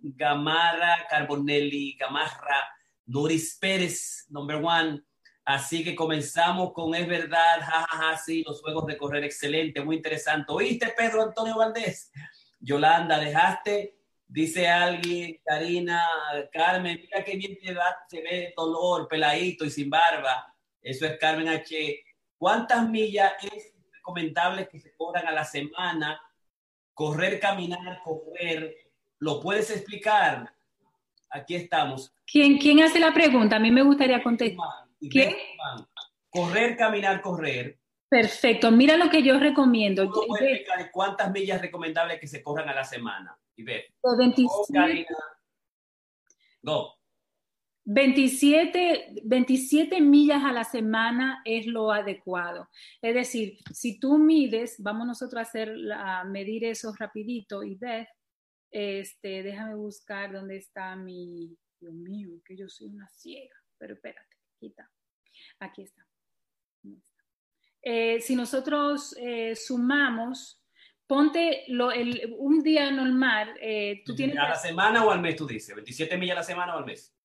Gamarra, 0.01 1.05
Carbonelli, 1.09 1.95
Gamarra, 1.97 2.69
Doris 3.05 3.57
Pérez, 3.59 4.25
number 4.29 4.61
one. 4.63 5.01
Así 5.43 5.83
que 5.83 5.95
comenzamos 5.95 6.73
con 6.73 6.93
Es 6.95 7.07
verdad, 7.07 7.61
jajaja, 7.61 8.17
sí, 8.17 8.43
los 8.45 8.61
juegos 8.61 8.85
de 8.85 8.97
correr, 8.97 9.23
excelente, 9.23 9.81
muy 9.81 9.97
interesante. 9.97 10.51
¿Oíste, 10.51 10.93
Pedro 10.97 11.23
Antonio 11.23 11.57
Valdés? 11.57 12.11
Yolanda, 12.59 13.19
dejaste 13.19 13.96
Dice 14.27 14.67
alguien, 14.67 15.39
Karina, 15.45 16.05
Carmen, 16.51 16.99
mira 17.01 17.23
qué 17.23 17.37
bien 17.37 17.57
te 17.57 17.73
va, 17.73 17.97
se 18.09 18.21
ve 18.21 18.53
dolor, 18.55 19.07
peladito 19.07 19.63
y 19.63 19.69
sin 19.69 19.89
barba. 19.89 20.53
Eso 20.81 21.05
es 21.05 21.17
Carmen 21.17 21.47
H. 21.47 22.03
¿Cuántas 22.37 22.87
millas 22.89 23.33
es 23.41 23.73
recomendable 23.93 24.67
que 24.67 24.79
se 24.79 24.93
corran 24.95 25.27
a 25.27 25.31
la 25.31 25.45
semana? 25.45 26.21
Correr, 26.93 27.39
caminar, 27.39 28.01
correr. 28.03 28.75
¿Lo 29.19 29.39
puedes 29.39 29.71
explicar? 29.71 30.53
Aquí 31.29 31.55
estamos. 31.55 32.13
¿Quién, 32.25 32.57
quién 32.57 32.81
hace 32.81 32.99
la 32.99 33.13
pregunta? 33.13 33.55
A 33.55 33.59
mí 33.59 33.71
me 33.71 33.81
gustaría 33.81 34.21
contestar. 34.21 34.67
¿Quién? 35.09 35.35
Correr, 36.29 36.75
caminar, 36.75 37.21
correr. 37.21 37.79
Perfecto. 38.09 38.71
Mira 38.71 38.97
lo 38.97 39.09
que 39.09 39.23
yo 39.23 39.39
recomiendo. 39.39 40.11
¿Cuántas 40.91 41.31
millas 41.31 41.57
es 41.57 41.61
recomendable 41.61 42.19
que 42.19 42.27
se 42.27 42.43
corran 42.43 42.69
a 42.69 42.75
la 42.75 42.83
semana? 42.83 43.37
Y 43.57 43.63
ve. 43.63 43.85
27, 47.89 49.21
27 49.23 50.01
millas 50.01 50.43
a 50.43 50.51
la 50.51 50.65
semana 50.65 51.41
es 51.45 51.65
lo 51.67 51.91
adecuado. 51.91 52.69
Es 53.01 53.15
decir, 53.15 53.57
si 53.73 53.97
tú 53.97 54.17
mides, 54.17 54.75
vamos 54.79 55.07
nosotros 55.07 55.39
a 55.39 55.41
hacer 55.43 55.73
a 55.93 56.25
medir 56.25 56.65
eso 56.65 56.93
rapidito 56.99 57.63
y 57.63 57.75
ve, 57.75 58.09
este, 58.71 59.41
déjame 59.41 59.75
buscar 59.75 60.33
dónde 60.33 60.57
está 60.57 60.97
mi, 60.97 61.57
Dios 61.79 61.93
mío, 61.93 62.41
que 62.43 62.57
yo 62.57 62.67
soy 62.67 62.87
una 62.87 63.07
ciega, 63.07 63.55
pero 63.77 63.93
espérate, 63.93 64.35
quita. 64.59 64.91
Aquí 65.59 65.83
está. 65.83 66.05
Eh, 67.81 68.19
si 68.19 68.35
nosotros 68.35 69.15
eh, 69.17 69.55
sumamos 69.55 70.61
ponte 71.07 71.63
lo, 71.67 71.91
el, 71.91 72.35
un 72.37 72.61
día 72.61 72.91
normal, 72.91 73.55
eh, 73.61 74.03
tú 74.05 74.13
tienes... 74.13 74.37
¿A 74.37 74.49
la 74.49 74.55
semana 74.55 75.05
o 75.05 75.11
al 75.11 75.21
mes 75.21 75.37
tú 75.37 75.47
dices? 75.47 75.75
¿27 75.75 76.17
millas 76.19 76.35
a 76.35 76.39
la 76.39 76.43
semana 76.43 76.75
o 76.75 76.79
al 76.79 76.85
mes? 76.85 77.15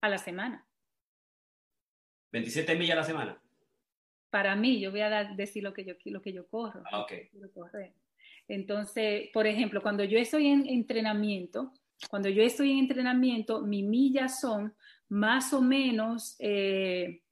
A 0.00 0.08
la 0.08 0.18
semana. 0.18 0.64
¿27 2.32 2.78
millas 2.78 2.92
a 2.92 3.00
la 3.00 3.04
semana? 3.04 3.42
Para 4.30 4.54
mí, 4.54 4.80
yo 4.80 4.92
voy 4.92 5.00
a 5.00 5.24
decir 5.24 5.64
lo 5.64 5.74
que 5.74 5.84
yo, 5.84 5.94
lo 6.04 6.22
que 6.22 6.32
yo 6.32 6.46
corro. 6.46 6.84
Ah, 6.90 7.00
ok. 7.00 7.12
Entonces, 8.46 9.28
por 9.32 9.46
ejemplo, 9.46 9.82
cuando 9.82 10.04
yo 10.04 10.18
estoy 10.18 10.46
en 10.46 10.68
entrenamiento, 10.68 11.72
cuando 12.08 12.28
yo 12.28 12.42
estoy 12.42 12.70
en 12.70 12.78
entrenamiento, 12.78 13.60
mis 13.60 13.84
millas 13.84 14.40
son 14.40 14.74
más 15.08 15.52
o 15.52 15.60
menos, 15.60 16.36
eh, 16.38 17.22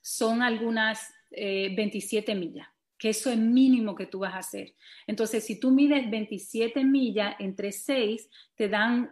son 0.00 0.42
algunas 0.42 1.12
27 1.30 2.32
eh, 2.32 2.34
millas 2.34 2.68
que 2.98 3.10
eso 3.10 3.30
es 3.30 3.38
mínimo 3.38 3.94
que 3.94 4.06
tú 4.06 4.20
vas 4.20 4.34
a 4.34 4.38
hacer. 4.38 4.74
Entonces, 5.06 5.44
si 5.46 5.60
tú 5.60 5.70
mides 5.70 6.10
27 6.10 6.84
millas 6.84 7.36
entre 7.38 7.70
6, 7.70 8.28
te 8.56 8.68
dan 8.68 9.08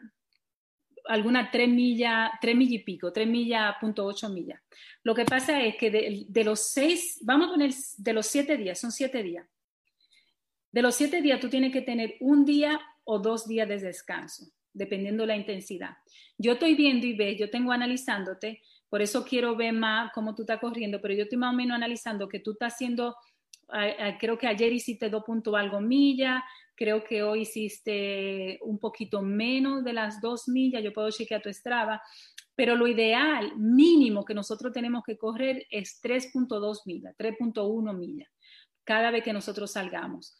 alguna 1.08 1.50
3 1.50 1.68
millas, 1.68 2.30
3 2.40 2.56
millas 2.56 2.72
y 2.72 2.78
pico, 2.80 3.12
3 3.12 3.28
millas, 3.28 3.76
punto 3.80 4.04
8 4.04 4.28
millas. 4.30 4.60
Lo 5.02 5.14
que 5.14 5.24
pasa 5.24 5.62
es 5.62 5.76
que 5.76 5.90
de, 6.28 6.44
los 6.44 6.68
6, 6.70 7.20
vamos 7.22 7.48
a 7.48 7.52
poner 7.52 7.72
de 7.98 8.12
los 8.12 8.26
7 8.26 8.56
días, 8.56 8.80
son 8.80 8.90
7 8.90 9.22
días. 9.22 9.46
De 10.72 10.82
los 10.82 10.94
7 10.96 11.22
días 11.22 11.40
tú 11.40 11.48
tienes 11.48 11.72
que 11.72 11.82
tener 11.82 12.16
un 12.20 12.44
día 12.44 12.80
o 13.04 13.20
dos 13.20 13.46
días 13.46 13.68
de 13.68 13.78
descanso, 13.78 14.46
dependiendo 14.72 15.24
la 15.24 15.36
intensidad. 15.36 15.96
Yo 16.36 16.54
estoy 16.54 16.74
viendo 16.74 17.06
y 17.06 17.14
ve, 17.14 17.36
yo 17.36 17.50
tengo 17.50 17.70
analizándote, 17.70 18.62
por 18.88 19.00
eso 19.00 19.24
quiero 19.24 19.56
ver 19.56 19.72
más 19.72 20.10
cómo 20.12 20.34
tú 20.34 20.42
estás 20.42 20.58
corriendo, 20.58 21.00
pero 21.00 21.14
yo 21.14 21.22
estoy 21.22 21.38
más 21.38 21.54
o 21.54 21.56
menos 21.56 21.76
analizando 21.76 22.28
que 22.28 22.40
tú 22.40 22.52
estás 22.52 22.74
haciendo 22.74 23.16
creo 24.18 24.38
que 24.38 24.46
ayer 24.46 24.72
hiciste 24.72 25.10
dos 25.10 25.24
puntos 25.24 25.54
algo 25.54 25.80
millas, 25.80 26.42
creo 26.76 27.02
que 27.02 27.22
hoy 27.22 27.40
hiciste 27.40 28.58
un 28.62 28.78
poquito 28.78 29.22
menos 29.22 29.82
de 29.82 29.92
las 29.92 30.20
dos 30.20 30.46
millas, 30.48 30.82
yo 30.82 30.92
puedo 30.92 31.10
chequear 31.10 31.42
tu 31.42 31.52
Strava, 31.52 32.00
pero 32.54 32.76
lo 32.76 32.86
ideal 32.86 33.56
mínimo 33.56 34.24
que 34.24 34.34
nosotros 34.34 34.72
tenemos 34.72 35.02
que 35.04 35.16
correr 35.16 35.66
es 35.70 36.00
3.2 36.02 36.82
millas, 36.86 37.14
3.1 37.18 37.96
millas, 37.96 38.28
cada 38.84 39.10
vez 39.10 39.24
que 39.24 39.32
nosotros 39.32 39.72
salgamos. 39.72 40.36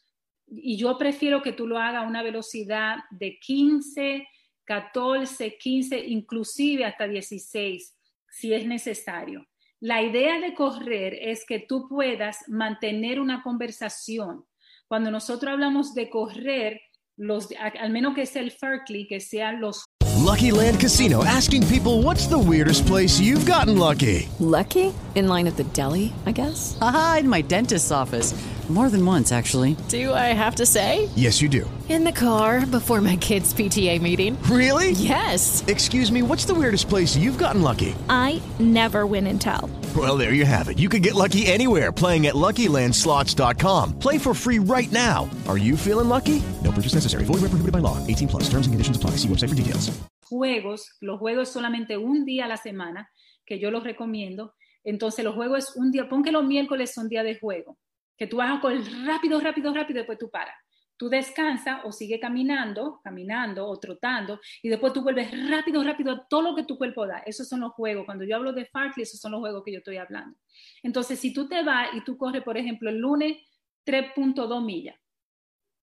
Y 0.47 0.77
yo 0.77 0.97
prefiero 0.97 1.41
que 1.41 1.51
tú 1.51 1.67
lo 1.67 1.77
hagas 1.77 2.03
a 2.03 2.07
una 2.07 2.23
velocidad 2.23 2.97
de 3.11 3.37
15, 3.39 4.27
14, 4.63 5.57
15, 5.57 5.99
inclusive 6.07 6.85
hasta 6.85 7.07
16, 7.07 7.97
si 8.29 8.53
es 8.53 8.65
necesario. 8.65 9.45
La 9.79 10.01
idea 10.01 10.39
de 10.39 10.55
correr 10.55 11.13
es 11.21 11.45
que 11.45 11.59
tú 11.59 11.87
puedas 11.87 12.39
mantener 12.47 13.19
una 13.19 13.43
conversación. 13.43 14.43
Cuando 14.87 15.11
nosotros 15.11 15.51
hablamos 15.51 15.93
de 15.93 16.09
correr, 16.09 16.81
los, 17.15 17.49
al 17.59 17.91
menos 17.91 18.15
que 18.15 18.25
sea 18.25 18.41
el 18.41 18.49
Ferkley, 18.49 19.07
que 19.07 19.19
sean 19.19 19.61
los 19.61 19.85
Lucky 20.17 20.49
Land 20.49 20.79
Casino 20.79 21.23
asking 21.23 21.65
people 21.67 22.01
what's 22.01 22.25
the 22.27 22.37
weirdest 22.37 22.87
place 22.87 23.19
you've 23.19 23.45
gotten 23.45 23.77
lucky? 23.77 24.27
Lucky? 24.39 24.93
In 25.13 25.27
line 25.27 25.45
at 25.45 25.57
the 25.57 25.63
deli, 25.73 26.11
I 26.25 26.31
guess? 26.31 26.75
Aha, 26.81 27.17
in 27.19 27.29
my 27.29 27.41
dentist's 27.41 27.91
office. 27.91 28.33
More 28.69 28.89
than 28.89 29.05
once, 29.05 29.31
actually. 29.31 29.77
Do 29.87 30.13
I 30.13 30.33
have 30.33 30.55
to 30.55 30.65
say? 30.65 31.07
Yes, 31.15 31.41
you 31.41 31.47
do. 31.47 31.69
In 31.87 32.03
the 32.03 32.11
car 32.11 32.65
before 32.65 32.99
my 32.99 33.15
kids' 33.15 33.53
PTA 33.53 34.01
meeting. 34.01 34.37
Really? 34.43 34.91
Yes. 34.91 35.63
Excuse 35.67 36.11
me, 36.11 36.21
what's 36.21 36.43
the 36.43 36.53
weirdest 36.53 36.89
place 36.89 37.15
you've 37.15 37.37
gotten 37.37 37.61
lucky? 37.61 37.95
I 38.09 38.41
never 38.59 39.05
win 39.05 39.25
and 39.27 39.39
tell. 39.39 39.69
Well, 39.95 40.17
there 40.17 40.33
you 40.33 40.43
have 40.43 40.67
it. 40.67 40.79
You 40.79 40.89
can 40.89 41.01
get 41.01 41.15
lucky 41.15 41.47
anywhere 41.47 41.93
playing 41.93 42.27
at 42.27 42.35
LuckyLandSlots.com. 42.35 43.99
Play 43.99 44.17
for 44.17 44.33
free 44.33 44.59
right 44.59 44.91
now. 44.91 45.29
Are 45.47 45.57
you 45.57 45.77
feeling 45.77 46.09
lucky? 46.09 46.43
No 46.61 46.73
purchase 46.73 46.93
necessary. 46.93 47.23
Void 47.23 47.39
where 47.39 47.51
prohibited 47.51 47.71
by 47.71 47.79
law. 47.79 48.05
18 48.05 48.27
plus. 48.27 48.43
Terms 48.49 48.67
and 48.67 48.73
conditions 48.73 48.97
apply. 48.97 49.11
See 49.11 49.29
website 49.29 49.47
for 49.49 49.55
details. 49.55 49.89
Juegos, 50.29 50.97
los 50.99 51.19
juegos 51.19 51.47
solamente 51.47 51.97
un 51.97 52.25
día 52.25 52.45
a 52.45 52.47
la 52.49 52.57
semana, 52.57 53.09
que 53.45 53.59
yo 53.59 53.71
los 53.71 53.85
recomiendo. 53.85 54.55
Entonces, 54.83 55.23
los 55.23 55.35
juegos 55.35 55.69
es 55.69 55.75
un 55.77 55.91
día, 55.91 56.09
pon 56.09 56.21
que 56.21 56.33
los 56.33 56.43
miércoles 56.43 56.93
son 56.93 57.07
día 57.07 57.23
de 57.23 57.39
juego. 57.39 57.77
Que 58.17 58.27
tú 58.27 58.37
vas 58.37 58.57
a 58.57 58.61
correr 58.61 58.81
rápido, 59.05 59.39
rápido, 59.39 59.73
rápido, 59.73 59.97
después 59.97 60.17
tú 60.17 60.29
paras. 60.29 60.55
Tú 60.97 61.09
descansas 61.09 61.81
o 61.83 61.91
sigue 61.91 62.19
caminando, 62.19 62.99
caminando 63.03 63.67
o 63.67 63.79
trotando, 63.79 64.39
y 64.63 64.69
después 64.69 64.93
tú 64.93 65.03
vuelves 65.03 65.29
rápido, 65.47 65.83
rápido 65.83 66.25
todo 66.27 66.41
lo 66.41 66.55
que 66.55 66.63
tu 66.63 66.75
cuerpo 66.75 67.05
da. 67.05 67.19
Esos 67.19 67.47
son 67.47 67.59
los 67.59 67.73
juegos. 67.73 68.05
Cuando 68.05 68.23
yo 68.23 68.35
hablo 68.35 68.51
de 68.51 68.65
Fartley, 68.65 69.03
esos 69.03 69.19
son 69.19 69.33
los 69.33 69.41
juegos 69.41 69.63
que 69.63 69.73
yo 69.73 69.77
estoy 69.77 69.97
hablando. 69.97 70.35
Entonces, 70.81 71.19
si 71.19 71.31
tú 71.31 71.47
te 71.47 71.63
vas 71.63 71.89
y 71.93 72.01
tú 72.01 72.17
corres, 72.17 72.41
por 72.41 72.57
ejemplo, 72.57 72.89
el 72.89 72.97
lunes 72.97 73.37
3.2 73.85 74.65
millas, 74.65 74.95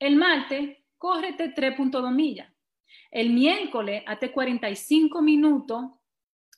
el 0.00 0.16
martes, 0.16 0.78
córrete 0.98 1.54
3.2 1.54 2.12
millas. 2.12 2.52
El 3.10 3.30
miércoles, 3.30 4.02
hazte 4.06 4.32
45 4.32 5.22
minutos 5.22 5.92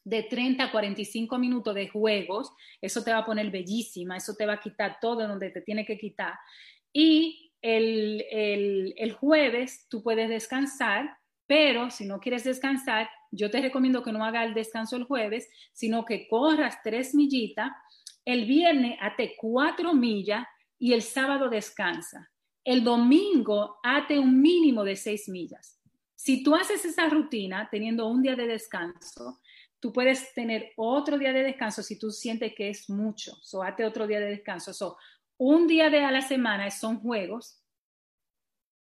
de 0.07 0.23
30 0.23 0.63
a 0.63 0.71
45 0.71 1.37
minutos 1.37 1.75
de 1.75 1.89
juegos, 1.89 2.53
eso 2.81 3.03
te 3.03 3.11
va 3.11 3.19
a 3.19 3.25
poner 3.27 3.51
bellísima, 3.51 4.17
eso 4.17 4.37
te 4.37 4.47
va 4.47 4.53
a 4.53 4.61
quitar 4.61 4.99
todo 5.01 5.27
donde 5.27 5.51
te 5.51 5.63
tiene 5.63 5.85
que 5.85 5.99
quitar. 5.99 6.35
Y 6.93 7.53
el, 7.61 8.25
el, 8.31 8.95
el 8.97 9.13
jueves 9.15 9.89
tú 9.91 10.05
puedes 10.05 10.29
descansar, 10.29 11.19
pero 11.49 11.91
si 11.91 12.07
no 12.07 12.21
quieres 12.21 12.45
descansar, 12.45 13.11
yo 13.33 13.51
te 13.51 13.61
recomiendo 13.61 14.05
que 14.05 14.13
no 14.13 14.25
haga 14.25 14.45
el 14.45 14.55
descanso 14.55 14.95
el 14.95 15.05
jueves, 15.05 15.49
sino 15.73 16.05
que 16.05 16.29
corras 16.29 16.79
tres 16.85 17.13
millitas, 17.13 17.73
el 18.25 18.47
viernes 18.47 18.97
ate 19.01 19.35
cuatro 19.37 19.93
millas 19.93 20.47
y 20.79 20.93
el 20.93 21.03
sábado 21.03 21.51
descansa. 21.51 22.31
El 22.65 22.85
domingo 22.85 23.79
ate 23.83 24.21
un 24.21 24.41
mínimo 24.41 24.85
de 24.85 24.95
seis 24.95 25.29
millas. 25.29 25.81
Si 26.15 26.45
tú 26.45 26.55
haces 26.55 26.85
esa 26.85 27.09
rutina 27.09 27.69
teniendo 27.73 28.07
un 28.07 28.23
día 28.23 28.37
de 28.37 28.47
descanso, 28.47 29.41
tú 29.87 29.93
puedes 29.93 30.35
tener 30.35 30.73
otro 30.75 31.17
día 31.17 31.33
de 31.33 31.45
descanso 31.45 31.81
si 31.81 31.97
tú 31.97 32.11
sientes 32.11 32.53
que 32.57 32.71
es 32.71 32.91
mucho. 32.91 33.37
So, 33.43 33.63
hazte 33.63 33.85
otro 33.85 34.09
día 34.09 34.19
de 34.19 34.31
descanso. 34.31 34.75
So, 34.75 34.97
un 35.39 35.69
día 35.69 35.91
de 35.91 36.03
a 36.03 36.11
la 36.11 36.23
semana 36.23 36.69
son 36.73 36.99
juegos. 36.99 37.63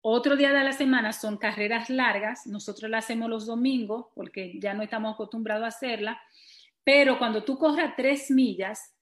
Otro 0.01 0.35
día 0.35 0.53
de 0.53 0.65
la 0.65 0.73
semana 0.73 1.13
son 1.13 1.37
carreras 1.37 1.91
largas. 1.91 2.45
Nosotros 2.45 2.91
las 2.91 3.05
hacemos 3.05 3.31
los 3.31 3.47
domingos 3.47 4.07
porque 4.17 4.59
ya 4.59 4.75
no 4.75 4.83
estamos 4.83 5.15
acostumbrados 5.15 5.63
a 5.63 5.69
hacerla. 5.69 6.21
Pero 6.83 7.19
cuando 7.19 7.45
tú 7.45 7.57
corras 7.57 7.95
tres 7.97 8.29
millas, 8.29 8.93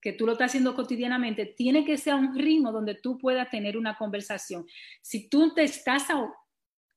que 0.00 0.14
tú 0.14 0.24
lo 0.24 0.32
estás 0.32 0.52
haciendo 0.52 0.74
cotidianamente, 0.74 1.44
tiene 1.44 1.84
que 1.84 1.98
ser 1.98 2.14
un 2.14 2.34
ritmo 2.34 2.72
donde 2.72 2.94
tú 2.94 3.18
puedas 3.18 3.50
tener 3.50 3.76
una 3.76 3.98
conversación. 3.98 4.66
Si 5.02 5.28
tú 5.28 5.52
te 5.52 5.64
estás 5.64 6.06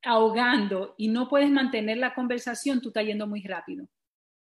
ahogando 0.01 0.95
y 0.97 1.09
no 1.09 1.27
puedes 1.27 1.51
mantener 1.51 1.97
la 1.97 2.13
conversación, 2.13 2.79
tú 2.79 2.87
estás 2.87 3.03
yendo 3.03 3.27
muy 3.27 3.41
rápido. 3.41 3.85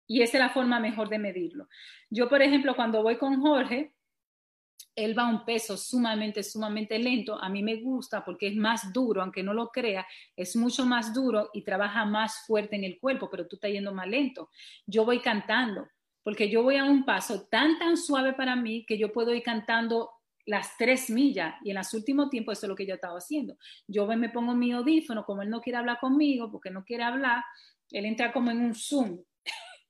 Y 0.08 0.22
esa 0.22 0.38
es 0.38 0.44
la 0.44 0.50
forma 0.50 0.80
mejor 0.80 1.10
de 1.10 1.20
medirlo. 1.20 1.68
Yo, 2.10 2.30
por 2.30 2.42
ejemplo, 2.42 2.76
cuando 2.76 3.04
voy 3.04 3.18
con 3.18 3.42
Jorge, 3.42 3.94
él 4.96 5.18
va 5.18 5.24
a 5.24 5.30
un 5.30 5.46
peso 5.46 5.78
sumamente, 5.78 6.42
sumamente 6.42 6.98
lento. 6.98 7.40
A 7.40 7.50
mí 7.50 7.62
me 7.62 7.76
gusta 7.76 8.26
porque 8.26 8.48
es 8.48 8.56
más 8.56 8.92
duro, 8.92 9.22
aunque 9.22 9.44
no 9.44 9.54
lo 9.54 9.70
crea, 9.70 10.08
es 10.36 10.56
mucho 10.56 10.86
más 10.86 11.14
duro 11.14 11.52
y 11.54 11.64
trabaja 11.64 12.04
más 12.04 12.46
fuerte 12.48 12.76
en 12.76 12.84
el 12.84 13.00
cuerpo, 13.00 13.30
pero 13.30 13.48
tú 13.48 13.58
estás 13.58 13.72
yendo 13.72 13.94
más 13.94 14.08
lento. 14.08 14.50
Yo 14.88 15.06
voy 15.06 15.20
cantando, 15.20 15.88
porque 16.24 16.50
yo 16.50 16.64
voy 16.64 16.78
a 16.78 16.84
un 16.84 17.06
paso 17.06 17.48
tan, 17.48 17.78
tan 17.78 17.96
suave 17.96 18.34
para 18.34 18.56
mí 18.56 18.86
que 18.88 18.98
yo 18.98 19.14
puedo 19.14 19.34
ir 19.36 19.44
cantando 19.44 20.10
las 20.48 20.78
tres 20.78 21.10
millas 21.12 21.54
y 21.64 21.72
en 21.72 21.76
los 21.76 21.94
últimos 21.94 22.30
tiempos 22.30 22.58
eso 22.58 22.66
es 22.66 22.70
lo 22.70 22.76
que 22.76 22.88
yo 22.88 22.96
estaba 22.96 23.18
haciendo. 23.18 23.56
Yo 23.88 24.08
me 24.08 24.30
pongo 24.30 24.56
mi 24.56 24.72
audífono, 24.72 25.26
como 25.26 25.44
él 25.44 25.50
no 25.50 25.62
quiere 25.62 25.78
hablar 25.78 26.00
conmigo, 26.00 26.50
porque 26.50 26.72
no 26.72 26.84
quiere 26.84 27.04
hablar, 27.04 27.44
él 27.92 28.06
entra 28.06 28.32
como 28.32 28.50
en 28.50 28.62
un 28.62 28.74
Zoom 28.74 29.20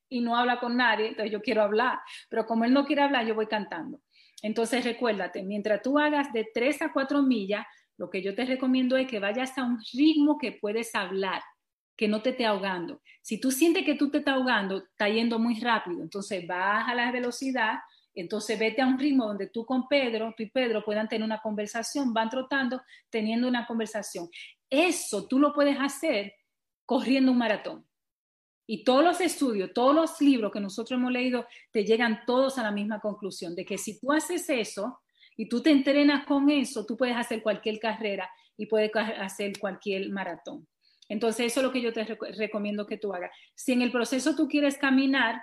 y 0.09 0.21
no 0.21 0.35
habla 0.35 0.59
con 0.59 0.77
nadie, 0.77 1.09
entonces 1.09 1.31
yo 1.31 1.41
quiero 1.41 1.61
hablar, 1.61 1.99
pero 2.29 2.45
como 2.45 2.65
él 2.65 2.73
no 2.73 2.85
quiere 2.85 3.01
hablar, 3.01 3.25
yo 3.25 3.35
voy 3.35 3.47
cantando. 3.47 4.01
Entonces 4.41 4.83
recuérdate, 4.83 5.43
mientras 5.43 5.81
tú 5.81 5.97
hagas 5.97 6.31
de 6.31 6.47
3 6.53 6.83
a 6.83 6.93
4 6.93 7.23
millas, 7.23 7.65
lo 7.97 8.09
que 8.09 8.21
yo 8.21 8.35
te 8.35 8.45
recomiendo 8.45 8.95
es 8.95 9.07
que 9.07 9.19
vayas 9.19 9.57
a 9.57 9.63
un 9.63 9.79
ritmo 9.93 10.37
que 10.37 10.51
puedes 10.51 10.93
hablar, 10.93 11.41
que 11.95 12.07
no 12.07 12.21
te 12.21 12.29
esté 12.29 12.45
ahogando. 12.45 13.01
Si 13.21 13.39
tú 13.41 13.51
sientes 13.51 13.83
que 13.83 13.95
tú 13.95 14.11
te 14.11 14.19
estás 14.19 14.35
ahogando, 14.35 14.77
está 14.77 15.09
yendo 15.09 15.39
muy 15.39 15.59
rápido, 15.59 16.03
entonces 16.03 16.45
baja 16.45 16.93
la 16.93 17.11
velocidad, 17.11 17.79
entonces 18.13 18.57
vete 18.57 18.81
a 18.81 18.87
un 18.87 18.97
ritmo 18.97 19.25
donde 19.25 19.47
tú 19.47 19.65
con 19.65 19.87
Pedro, 19.87 20.33
tú 20.37 20.43
y 20.43 20.49
Pedro 20.49 20.83
puedan 20.83 21.07
tener 21.07 21.23
una 21.25 21.41
conversación, 21.41 22.13
van 22.13 22.29
trotando, 22.29 22.81
teniendo 23.09 23.47
una 23.47 23.65
conversación. 23.65 24.29
Eso 24.69 25.27
tú 25.27 25.39
lo 25.39 25.53
puedes 25.53 25.77
hacer 25.79 26.33
corriendo 26.85 27.31
un 27.31 27.37
maratón. 27.37 27.85
Y 28.69 28.83
todos 28.83 29.03
los 29.03 29.21
estudios, 29.21 29.71
todos 29.73 29.95
los 29.95 30.19
libros 30.19 30.51
que 30.51 30.59
nosotros 30.59 30.99
hemos 30.99 31.11
leído, 31.11 31.47
te 31.71 31.85
llegan 31.85 32.25
todos 32.27 32.57
a 32.57 32.63
la 32.63 32.71
misma 32.71 32.99
conclusión, 32.99 33.55
de 33.55 33.65
que 33.65 33.77
si 33.77 33.97
tú 33.97 34.11
haces 34.11 34.49
eso 34.49 34.99
y 35.37 35.47
tú 35.47 35.61
te 35.61 35.71
entrenas 35.71 36.25
con 36.25 36.49
eso, 36.49 36.85
tú 36.85 36.97
puedes 36.97 37.15
hacer 37.15 37.41
cualquier 37.41 37.79
carrera 37.79 38.29
y 38.57 38.65
puedes 38.65 38.91
hacer 38.93 39.57
cualquier 39.57 40.09
maratón. 40.09 40.67
Entonces, 41.07 41.45
eso 41.47 41.61
es 41.61 41.65
lo 41.65 41.71
que 41.71 41.81
yo 41.81 41.93
te 41.93 42.03
recomiendo 42.03 42.85
que 42.85 42.97
tú 42.97 43.13
hagas. 43.13 43.31
Si 43.55 43.71
en 43.71 43.81
el 43.81 43.91
proceso 43.91 44.35
tú 44.35 44.49
quieres 44.49 44.77
caminar, 44.77 45.41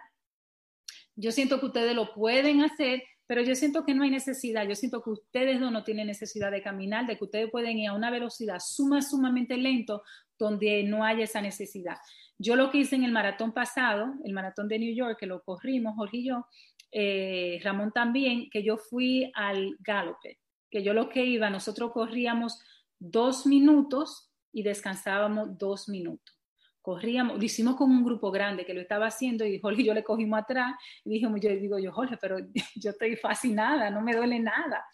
yo 1.17 1.33
siento 1.33 1.61
que 1.61 1.67
ustedes 1.67 1.95
lo 1.95 2.13
pueden 2.13 2.63
hacer, 2.63 3.03
pero 3.27 3.41
yo 3.41 3.55
siento 3.55 3.85
que 3.85 3.95
no 3.95 4.03
hay 4.03 4.11
necesidad. 4.11 4.69
Yo 4.69 4.75
siento 4.75 5.03
que 5.03 5.11
ustedes 5.11 5.59
no, 5.59 5.71
no 5.71 5.85
tienen 5.85 6.09
necesidad 6.09 6.51
de 6.51 6.63
caminar, 6.63 7.07
de 7.07 7.17
que 7.17 7.25
ustedes 7.25 7.51
pueden 7.51 7.79
ir 7.79 7.89
a 7.89 7.95
una 7.95 8.11
velocidad 8.11 8.59
suma, 8.61 9.01
sumamente 9.01 9.57
lento 9.57 10.03
donde 10.39 10.83
no 10.83 11.05
haya 11.05 11.25
esa 11.25 11.41
necesidad. 11.41 11.97
Yo 12.39 12.57
lo 12.57 12.71
que 12.71 12.79
hice 12.79 12.97
en 12.97 13.05
el 13.05 13.13
maratón 13.13 13.53
pasado, 13.53 14.15
el 14.25 14.33
maratón 14.33 14.69
de 14.69 14.79
New 14.79 14.95
York, 14.95 15.19
que 15.19 15.27
lo 15.27 15.43
corrimos, 15.43 15.95
Jorge 15.97 16.19
y 16.19 16.29
yo, 16.29 16.47
eh, 16.91 17.61
Ramón 17.63 17.93
también, 17.93 18.49
que 18.51 18.63
yo 18.63 18.77
fui 18.77 19.31
al 19.35 19.77
galope, 19.81 20.39
que 20.71 20.83
yo 20.83 20.95
lo 20.95 21.09
que 21.09 21.25
iba, 21.25 21.51
nosotros 21.51 21.93
corríamos 21.93 22.61
dos 22.99 23.47
minutos 23.47 24.31
y 24.53 24.63
descansábamos 24.63 25.59
dos 25.59 25.89
minutos. 25.89 26.35
Corríamos, 26.81 27.39
lo 27.39 27.45
hicimos 27.45 27.77
con 27.77 27.91
un 27.91 28.05
grupo 28.05 28.31
grande 28.31 28.65
que 28.65 28.75
lo 28.75 28.81
estaba 28.81 29.07
haciendo 29.07 29.45
y 29.47 29.59
Jorge 29.59 29.83
y 29.83 29.87
yo 29.87 29.95
le 29.95 30.05
cogimos 30.05 30.39
atrás 30.39 30.75
y 31.05 31.11
dijimos, 31.11 31.41
yo 31.41 31.51
digo 31.51 31.79
yo, 31.79 31.93
Jorge, 31.93 32.17
pero 32.21 32.37
yo 32.77 32.91
estoy 32.91 33.17
fascinada, 33.17 33.91
no 33.91 34.03
me 34.03 34.15
duele 34.15 34.39
nada. 34.39 34.85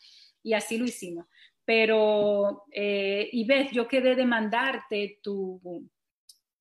Y 0.43 0.55
así 0.55 0.79
lo 0.79 0.85
hicimos. 0.85 1.27
Pero, 1.65 2.65
eh, 2.73 3.29
y 3.33 3.45
ves, 3.45 3.71
yo 3.73 3.87
quedé 3.87 4.15
de 4.15 4.25
mandarte 4.25 5.19
tu, 5.23 5.61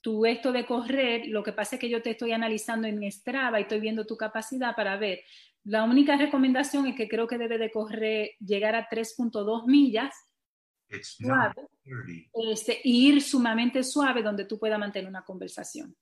tu 0.02 0.26
esto 0.26 0.52
de 0.52 0.66
correr, 0.66 1.28
lo 1.28 1.44
que 1.44 1.54
pasa 1.54 1.76
es 1.76 1.82
que 1.82 1.90
yo 1.90 2.02
te 2.02 2.12
estoy 2.12 2.32
analizando 2.32 2.88
en 2.88 3.12
Strava 3.12 3.60
y 3.60 3.64
estoy 3.64 3.80
viendo 3.80 4.06
tu 4.06 4.16
capacidad 4.16 4.76
para 4.76 4.98
ver. 4.98 5.22
La 5.66 5.84
única 5.84 6.16
recomendación 6.16 6.88
es 6.88 6.96
que 6.96 7.10
creo 7.10 7.28
que 7.28 7.38
debe 7.38 7.58
de 7.58 7.72
correr, 7.72 8.32
llegar 8.40 8.76
a 8.76 8.88
3.2 8.88 9.66
millas 9.68 10.14
suave, 11.02 11.68
este, 12.52 12.80
ir 12.84 13.22
sumamente 13.22 13.84
suave 13.84 14.24
donde 14.24 14.46
tú 14.46 14.58
puedas 14.58 14.80
mantener 14.80 15.10
una 15.10 15.24
conversación. 15.24 15.96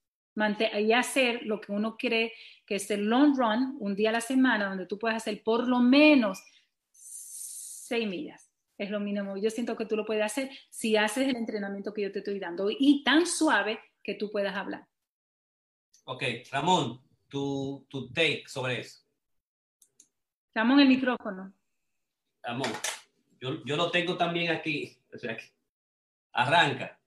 y 0.79 0.93
hacer 0.93 1.41
lo 1.43 1.59
que 1.59 1.71
uno 1.71 1.97
cree 1.97 2.31
que 2.63 2.75
es 2.75 2.91
el 2.91 3.05
long 3.05 3.35
run, 3.35 3.75
un 3.79 3.95
día 3.95 4.09
a 4.09 4.13
la 4.13 4.21
semana, 4.21 4.69
donde 4.69 4.85
tú 4.85 4.99
puedes 4.99 5.17
hacer 5.17 5.41
por 5.43 5.67
lo 5.67 5.79
menos 5.79 6.43
6 6.91 8.07
millas. 8.07 8.51
Es 8.77 8.91
lo 8.91 8.99
mínimo. 8.99 9.35
Yo 9.37 9.49
siento 9.49 9.75
que 9.75 9.87
tú 9.87 9.95
lo 9.95 10.05
puedes 10.05 10.23
hacer 10.23 10.51
si 10.69 10.95
haces 10.95 11.27
el 11.27 11.35
entrenamiento 11.35 11.91
que 11.91 12.03
yo 12.03 12.11
te 12.11 12.19
estoy 12.19 12.37
dando 12.37 12.69
y 12.69 13.03
tan 13.03 13.25
suave 13.25 13.79
que 14.07 14.15
tú 14.15 14.31
puedas 14.31 14.55
hablar. 14.55 14.87
Ok, 16.05 16.23
Ramón, 16.49 17.03
tu, 17.27 17.85
tu 17.89 18.09
take 18.13 18.45
sobre 18.47 18.79
eso. 18.79 19.05
Ramón, 20.55 20.79
el 20.79 20.87
micrófono. 20.87 21.53
Ramón, 22.41 22.71
yo, 23.41 23.65
yo 23.65 23.75
lo 23.75 23.91
tengo 23.91 24.17
también 24.17 24.51
aquí. 24.51 24.93
O 25.13 25.17
sea, 25.17 25.35
arranca. 26.33 26.99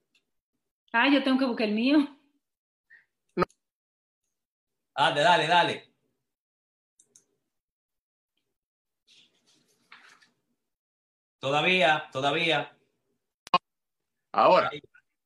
Ah, 0.93 1.09
yo 1.13 1.23
tengo 1.23 1.39
que 1.39 1.45
buscar 1.45 1.69
el 1.69 1.75
mío. 1.75 1.99
Ah, 4.95 5.13
dale, 5.13 5.47
dale. 5.47 5.95
Todavía, 11.39 12.09
todavía. 12.11 12.77
Ahora. 14.33 14.71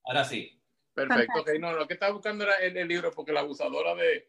Ahora 0.05 0.25
sí. 0.25 0.61
Perfecto, 0.95 1.41
ok, 1.41 1.51
no, 1.59 1.73
lo 1.73 1.87
que 1.87 1.95
estaba 1.95 2.13
buscando 2.13 2.45
era 2.45 2.55
el, 2.57 2.77
el 2.77 2.89
libro 2.89 3.11
porque 3.13 3.33
la 3.33 3.41
abusadora 3.41 3.95
de, 3.95 4.29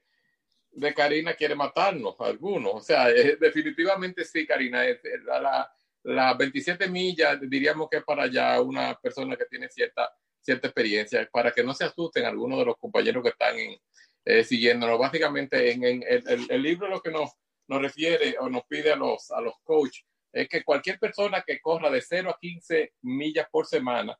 de 0.71 0.93
Karina 0.93 1.33
quiere 1.35 1.55
matarnos, 1.55 2.15
algunos. 2.19 2.73
O 2.75 2.79
sea, 2.81 3.09
eh, 3.09 3.37
definitivamente 3.39 4.23
sí, 4.25 4.45
Karina. 4.47 4.85
es- 4.85 5.03
es 5.05 5.23
la, 5.23 5.39
la, 5.39 5.71
la 6.03 6.33
27 6.33 6.87
millas 6.89 7.39
diríamos 7.41 7.87
que 7.89 7.97
es 7.97 8.03
para 8.03 8.27
ya 8.27 8.59
una 8.61 8.99
persona 8.99 9.35
que 9.37 9.45
tiene 9.45 9.69
cierta, 9.69 10.11
cierta 10.41 10.67
experiencia, 10.67 11.27
para 11.31 11.51
que 11.51 11.63
no 11.63 11.73
se 11.73 11.85
asusten 11.85 12.25
algunos 12.25 12.59
de 12.59 12.65
los 12.65 12.77
compañeros 12.77 13.23
que 13.23 13.29
están 13.29 13.57
en, 13.57 13.79
eh, 14.25 14.43
siguiéndonos. 14.43 14.97
Básicamente, 14.99 15.71
en, 15.71 15.83
en 15.83 16.03
el, 16.07 16.27
el- 16.27 16.47
el 16.51 16.61
libro 16.61 16.87
lo 16.87 17.01
que 17.01 17.11
nos, 17.11 17.31
nos 17.67 17.81
refiere 17.81 18.35
o 18.39 18.49
nos 18.49 18.63
pide 18.65 18.91
a 18.91 18.95
los, 18.95 19.31
a 19.31 19.39
los 19.41 19.53
coaches 19.63 20.05
es 20.33 20.49
que 20.49 20.63
cualquier 20.63 20.99
persona 20.99 21.43
que 21.47 21.61
corra 21.61 21.89
de 21.89 22.01
0 22.01 22.29
a 22.29 22.37
15 22.37 22.93
millas 23.03 23.47
por 23.49 23.65
semana 23.65 24.19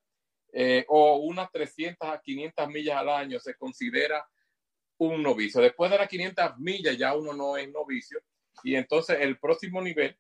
eh, 0.58 0.86
o 0.88 1.18
unas 1.18 1.52
300 1.52 2.08
a 2.08 2.22
500 2.22 2.70
millas 2.70 2.96
al 2.96 3.10
año 3.10 3.42
se 3.42 3.56
considera 3.56 4.26
un 4.98 5.22
novicio. 5.22 5.60
Después 5.60 5.92
de 5.92 5.98
las 5.98 6.08
500 6.08 6.58
millas 6.60 6.98
ya 6.98 7.14
uno 7.14 7.34
no 7.34 7.58
es 7.58 7.70
novicio 7.70 8.22
y 8.64 8.76
entonces 8.76 9.18
el 9.20 9.38
próximo 9.38 9.82
nivel 9.82 10.18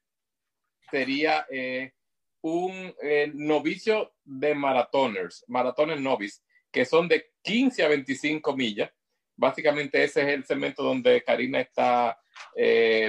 sería 0.91 1.45
eh, 1.49 1.93
un 2.41 2.93
eh, 3.01 3.31
novicio 3.33 4.13
de 4.25 4.53
maratoners, 4.53 5.45
maratones 5.47 6.01
novice, 6.01 6.41
que 6.69 6.83
son 6.83 7.07
de 7.07 7.31
15 7.41 7.83
a 7.85 7.87
25 7.87 8.57
millas. 8.57 8.91
Básicamente 9.37 10.03
ese 10.03 10.21
es 10.23 10.27
el 10.27 10.43
segmento 10.43 10.83
donde 10.83 11.23
Karina 11.23 11.61
está 11.61 12.19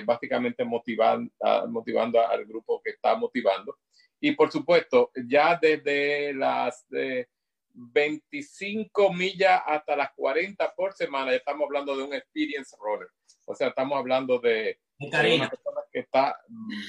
básicamente 0.05 0.65
motivando, 0.65 1.33
motivando 1.69 2.25
al 2.25 2.45
grupo 2.45 2.81
que 2.81 2.91
está 2.91 3.17
motivando. 3.17 3.77
Y 4.21 4.33
por 4.33 4.51
supuesto, 4.51 5.11
ya 5.29 5.59
desde 5.61 6.33
las 6.35 6.87
eh, 6.93 7.27
25 7.75 9.13
millas 9.13 9.61
hasta 9.67 9.97
las 9.97 10.11
40 10.15 10.75
por 10.75 10.93
semana, 10.95 11.31
ya 11.31 11.37
estamos 11.39 11.65
hablando 11.67 11.97
de 11.97 12.03
un 12.05 12.15
experience 12.15 12.75
runner. 12.81 13.09
O 13.47 13.55
sea, 13.55 13.69
estamos 13.69 13.99
hablando 13.99 14.39
de, 14.39 14.79
de 14.99 15.09
una 15.37 15.49
persona 15.51 15.81
que 15.93 15.99
está 16.01 16.37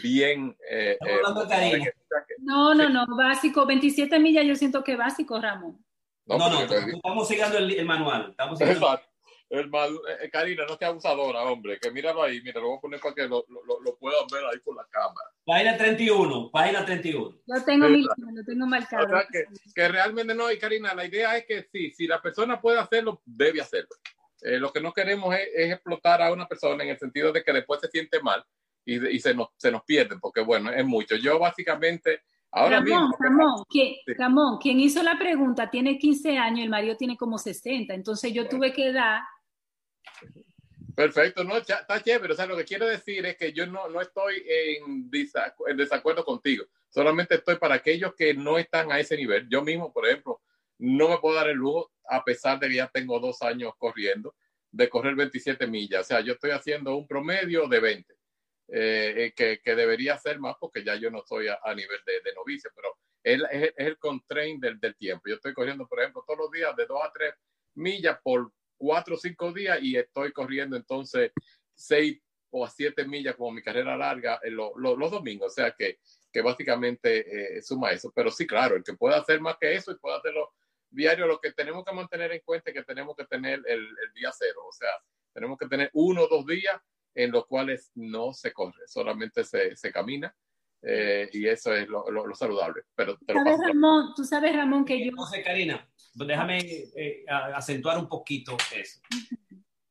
bien. 0.01 0.55
eh, 0.69 0.91
Estamos 0.99 1.13
eh, 1.13 1.15
hablando 1.17 1.43
de 1.43 1.49
Karina. 1.49 1.91
No, 2.39 2.73
no, 2.73 2.89
no, 2.89 3.05
básico, 3.17 3.65
27 3.65 4.19
millas 4.19 4.45
yo 4.45 4.55
siento 4.55 4.83
que 4.83 4.95
básico, 4.95 5.39
Ramón. 5.41 5.83
No, 6.25 6.37
no, 6.37 6.61
digo- 6.61 6.73
estamos 6.97 7.27
siguiendo 7.27 7.57
el, 7.57 7.71
el 7.79 7.85
manual. 7.85 8.27
Estamos 8.31 8.57
siguiendo 8.57 8.85
Exacto. 8.85 9.06
El 9.49 9.69
mal- 9.69 9.99
eh, 10.21 10.29
Karina, 10.29 10.65
no 10.67 10.75
sea 10.75 10.89
abusadora, 10.89 11.43
hombre, 11.43 11.79
que 11.79 11.89
míralo 11.91 12.21
ahí, 12.21 12.41
mira, 12.41 12.59
lo 12.59 12.67
voy 12.67 12.77
a 12.77 12.81
poner 12.81 12.99
para 12.99 13.15
que 13.15 13.27
lo, 13.27 13.45
lo, 13.47 13.79
lo 13.81 13.95
puedan 13.97 14.25
ver 14.31 14.43
ahí 14.45 14.59
por 14.59 14.75
la 14.75 14.85
cámara. 14.89 15.29
Página 15.45 15.77
31, 15.77 16.51
página 16.51 16.85
31. 16.85 17.37
Yo 17.45 17.63
tengo 17.63 17.87
mi 17.87 18.01
Exacto. 18.01 18.23
lo 18.33 18.43
tengo 18.43 18.65
marcado. 18.67 19.05
O 19.05 19.09
sea, 19.09 19.25
que, 19.31 19.45
que 19.73 19.87
realmente 19.87 20.35
no, 20.35 20.51
y 20.51 20.59
Karina, 20.59 20.93
la 20.93 21.05
idea 21.05 21.37
es 21.37 21.45
que 21.45 21.63
sí, 21.71 21.91
si 21.91 22.07
la 22.07 22.21
persona 22.21 22.59
puede 22.59 22.77
hacerlo, 22.79 23.21
debe 23.25 23.61
hacerlo. 23.61 23.89
Eh, 24.41 24.59
lo 24.59 24.71
que 24.73 24.81
no 24.81 24.91
queremos 24.91 25.33
es, 25.33 25.47
es 25.55 25.71
explotar 25.73 26.21
a 26.21 26.31
una 26.33 26.45
persona 26.47 26.83
en 26.83 26.89
el 26.89 26.99
sentido 26.99 27.31
de 27.31 27.43
que 27.43 27.53
después 27.53 27.79
se 27.79 27.87
siente 27.87 28.19
mal 28.21 28.43
y, 28.85 29.15
y 29.15 29.19
se, 29.19 29.33
nos, 29.33 29.47
se 29.57 29.71
nos 29.71 29.83
pierde, 29.83 30.17
porque 30.19 30.41
bueno, 30.41 30.71
es 30.71 30.85
mucho. 30.85 31.15
Yo 31.15 31.39
básicamente, 31.39 32.21
ahora 32.51 32.79
Ramón, 32.81 33.09
mismo... 33.09 33.17
Ramón, 33.19 33.63
¿quién, 33.69 33.95
Sí. 34.05 34.13
Ramón, 34.13 34.57
quien 34.59 34.79
hizo 34.81 35.01
la 35.03 35.17
pregunta 35.17 35.69
tiene 35.71 35.97
15 35.97 36.37
años, 36.37 36.65
el 36.65 36.69
marido 36.69 36.97
tiene 36.97 37.15
como 37.17 37.37
60, 37.37 37.93
entonces 37.93 38.31
yo 38.33 38.47
tuve 38.47 38.73
que 38.73 38.91
dar, 38.93 39.21
Perfecto, 40.95 41.43
no, 41.43 41.57
está 41.57 42.01
chévere. 42.01 42.33
O 42.33 42.35
sea, 42.35 42.47
lo 42.47 42.57
que 42.57 42.65
quiero 42.65 42.87
decir 42.87 43.25
es 43.25 43.37
que 43.37 43.53
yo 43.53 43.67
no, 43.67 43.87
no 43.87 44.01
estoy 44.01 44.43
en, 44.47 45.09
desacu- 45.11 45.69
en 45.69 45.77
desacuerdo 45.77 46.25
contigo. 46.25 46.65
Solamente 46.89 47.35
estoy 47.35 47.57
para 47.57 47.75
aquellos 47.75 48.15
que 48.15 48.33
no 48.33 48.57
están 48.57 48.91
a 48.91 48.99
ese 48.99 49.15
nivel. 49.15 49.47
Yo 49.49 49.61
mismo, 49.61 49.93
por 49.93 50.07
ejemplo, 50.07 50.41
no 50.79 51.09
me 51.09 51.19
puedo 51.19 51.35
dar 51.35 51.49
el 51.49 51.57
lujo, 51.57 51.91
a 52.09 52.23
pesar 52.23 52.59
de 52.59 52.67
que 52.69 52.75
ya 52.75 52.87
tengo 52.87 53.19
dos 53.19 53.41
años 53.43 53.73
corriendo, 53.77 54.33
de 54.71 54.89
correr 54.89 55.13
27 55.15 55.67
millas. 55.67 56.01
O 56.01 56.07
sea, 56.07 56.21
yo 56.21 56.33
estoy 56.33 56.51
haciendo 56.51 56.95
un 56.95 57.07
promedio 57.07 57.67
de 57.67 57.79
20, 57.79 58.13
eh, 58.69 59.13
eh, 59.17 59.33
que, 59.35 59.59
que 59.63 59.75
debería 59.75 60.17
ser 60.17 60.39
más 60.39 60.55
porque 60.59 60.83
ya 60.83 60.95
yo 60.95 61.11
no 61.11 61.19
estoy 61.19 61.47
a, 61.47 61.59
nivel 61.75 61.99
de, 62.05 62.21
de 62.21 62.33
novicio, 62.33 62.71
pero 62.75 62.95
es, 63.23 63.41
es 63.51 63.73
el 63.87 63.97
constraint 63.99 64.63
del, 64.63 64.79
del 64.79 64.95
tiempo. 64.95 65.23
Yo 65.27 65.35
estoy 65.35 65.53
corriendo, 65.53 65.87
por 65.87 65.99
ejemplo, 65.99 66.23
todos 66.25 66.39
los 66.39 66.51
días 66.51 66.75
de 66.75 66.85
2 66.87 66.99
a 67.03 67.11
3 67.11 67.33
millas 67.75 68.17
por 68.23 68.51
cuatro 68.77 69.15
o 69.15 69.17
cinco 69.17 69.51
días 69.51 69.79
y 69.81 69.95
estoy 69.97 70.31
corriendo 70.31 70.75
entonces 70.77 71.31
seis 71.73 72.19
o 72.49 72.67
siete 72.67 73.05
millas 73.05 73.35
como 73.35 73.51
mi 73.51 73.61
carrera 73.61 73.97
larga 73.97 74.39
en 74.43 74.55
lo- 74.55 74.73
los 74.77 75.11
domingos. 75.11 75.47
O 75.51 75.55
sea 75.55 75.71
que, 75.77 75.99
que 76.31 76.41
básicamente 76.41 77.57
eh, 77.57 77.61
suma 77.61 77.91
eso. 77.91 78.11
Pero 78.15 78.31
sí, 78.31 78.47
claro, 78.47 78.75
el 78.75 78.83
que 78.83 78.93
pueda 78.93 79.17
hacer 79.17 79.41
más 79.41 79.57
que 79.59 79.73
eso 79.75 79.91
y 79.91 79.97
pueda 79.97 80.17
hacerlo 80.17 80.53
diario, 80.89 81.27
lo 81.27 81.39
que 81.39 81.51
tenemos 81.51 81.83
que 81.83 81.93
mantener 81.93 82.31
en 82.31 82.41
cuenta 82.45 82.71
es 82.71 82.75
que 82.77 82.83
tenemos 82.83 83.15
que 83.15 83.25
tener 83.25 83.61
el, 83.67 83.81
el 83.81 84.13
día 84.15 84.31
cero. 84.37 84.61
O 84.67 84.71
sea, 84.71 84.89
tenemos 85.33 85.57
que 85.57 85.67
tener 85.67 85.89
uno 85.93 86.23
o 86.23 86.27
dos 86.27 86.45
días 86.45 86.79
en 87.13 87.31
los 87.31 87.45
cuales 87.47 87.91
no 87.95 88.31
se 88.33 88.53
corre, 88.53 88.87
solamente 88.87 89.43
se, 89.43 89.75
se 89.75 89.91
camina. 89.91 90.33
Eh, 90.89 91.29
y 91.33 91.47
eso 91.47 91.73
es 91.73 91.87
lo, 91.87 92.09
lo- 92.09 92.25
lo 92.25 92.35
saludable. 92.35 92.83
Pero 92.95 93.17
te 93.17 93.33
lo 93.33 93.43
¿sabes. 93.43 93.59
Ramón? 93.67 94.13
Tú 94.15 94.23
sabes, 94.23 94.55
Ramón, 94.55 94.85
que 94.85 94.99
yo... 94.99 95.09
Entonces, 95.09 95.43
Karina, 95.43 95.87
déjame 96.13 96.59
eh, 96.95 97.25
acentuar 97.27 97.97
un 97.97 98.07
poquito 98.07 98.55
eso. 98.75 98.99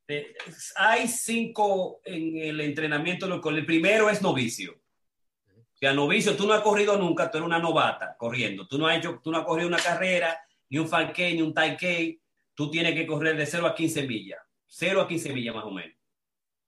Eh, 0.07 0.33
hay 0.77 1.07
cinco 1.07 1.99
en 2.05 2.37
el 2.37 2.61
entrenamiento 2.61 3.27
local. 3.27 3.57
El 3.57 3.65
primero 3.65 4.09
es 4.09 4.21
novicio. 4.21 4.73
O 4.73 5.77
sea, 5.79 5.93
novicio, 5.93 6.35
tú 6.35 6.47
no 6.47 6.53
has 6.53 6.61
corrido 6.61 6.97
nunca, 6.97 7.29
tú 7.29 7.37
eres 7.37 7.45
una 7.45 7.59
novata 7.59 8.15
corriendo. 8.17 8.67
Tú 8.67 8.77
no 8.79 8.87
has 8.87 8.97
hecho, 8.97 9.19
tú 9.23 9.31
no 9.31 9.37
has 9.37 9.45
corrido 9.45 9.67
una 9.67 9.77
carrera, 9.77 10.39
ni 10.69 10.79
un 10.79 10.87
5K, 10.87 11.35
ni 11.35 11.41
un 11.43 11.53
10K. 11.53 12.19
Tú 12.55 12.71
tienes 12.71 12.95
que 12.95 13.05
correr 13.05 13.37
de 13.37 13.45
0 13.45 13.67
a 13.67 13.75
15 13.75 14.07
millas. 14.07 14.39
0 14.65 15.01
a 15.01 15.07
15 15.07 15.33
millas 15.33 15.53
más 15.53 15.65
o 15.65 15.71
menos. 15.71 15.95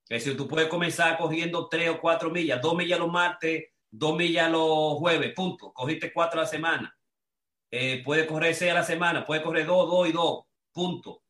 Es 0.07 0.23
decir, 0.23 0.37
tú 0.37 0.47
puedes 0.47 0.67
comenzar 0.69 1.17
corriendo 1.17 1.67
3 1.67 1.89
o 1.89 1.99
4 2.01 2.29
millas, 2.29 2.61
2 2.61 2.75
millas 2.75 2.99
los 2.99 3.11
martes, 3.11 3.65
2 3.91 4.17
millas 4.17 4.51
los 4.51 4.95
jueves, 4.95 5.33
punto. 5.33 5.71
Cogiste 5.73 6.13
4 6.13 6.39
a 6.39 6.43
la 6.43 6.49
semana. 6.49 6.97
Eh, 7.71 8.01
puedes 8.03 8.25
correr 8.27 8.55
6 8.55 8.71
a 8.71 8.75
la 8.75 8.83
semana, 8.83 9.25
puedes 9.25 9.43
correr 9.43 9.65
2, 9.65 9.89
2 9.89 10.09
y 10.09 10.11
2, 10.11 10.43
punto. 10.71 11.23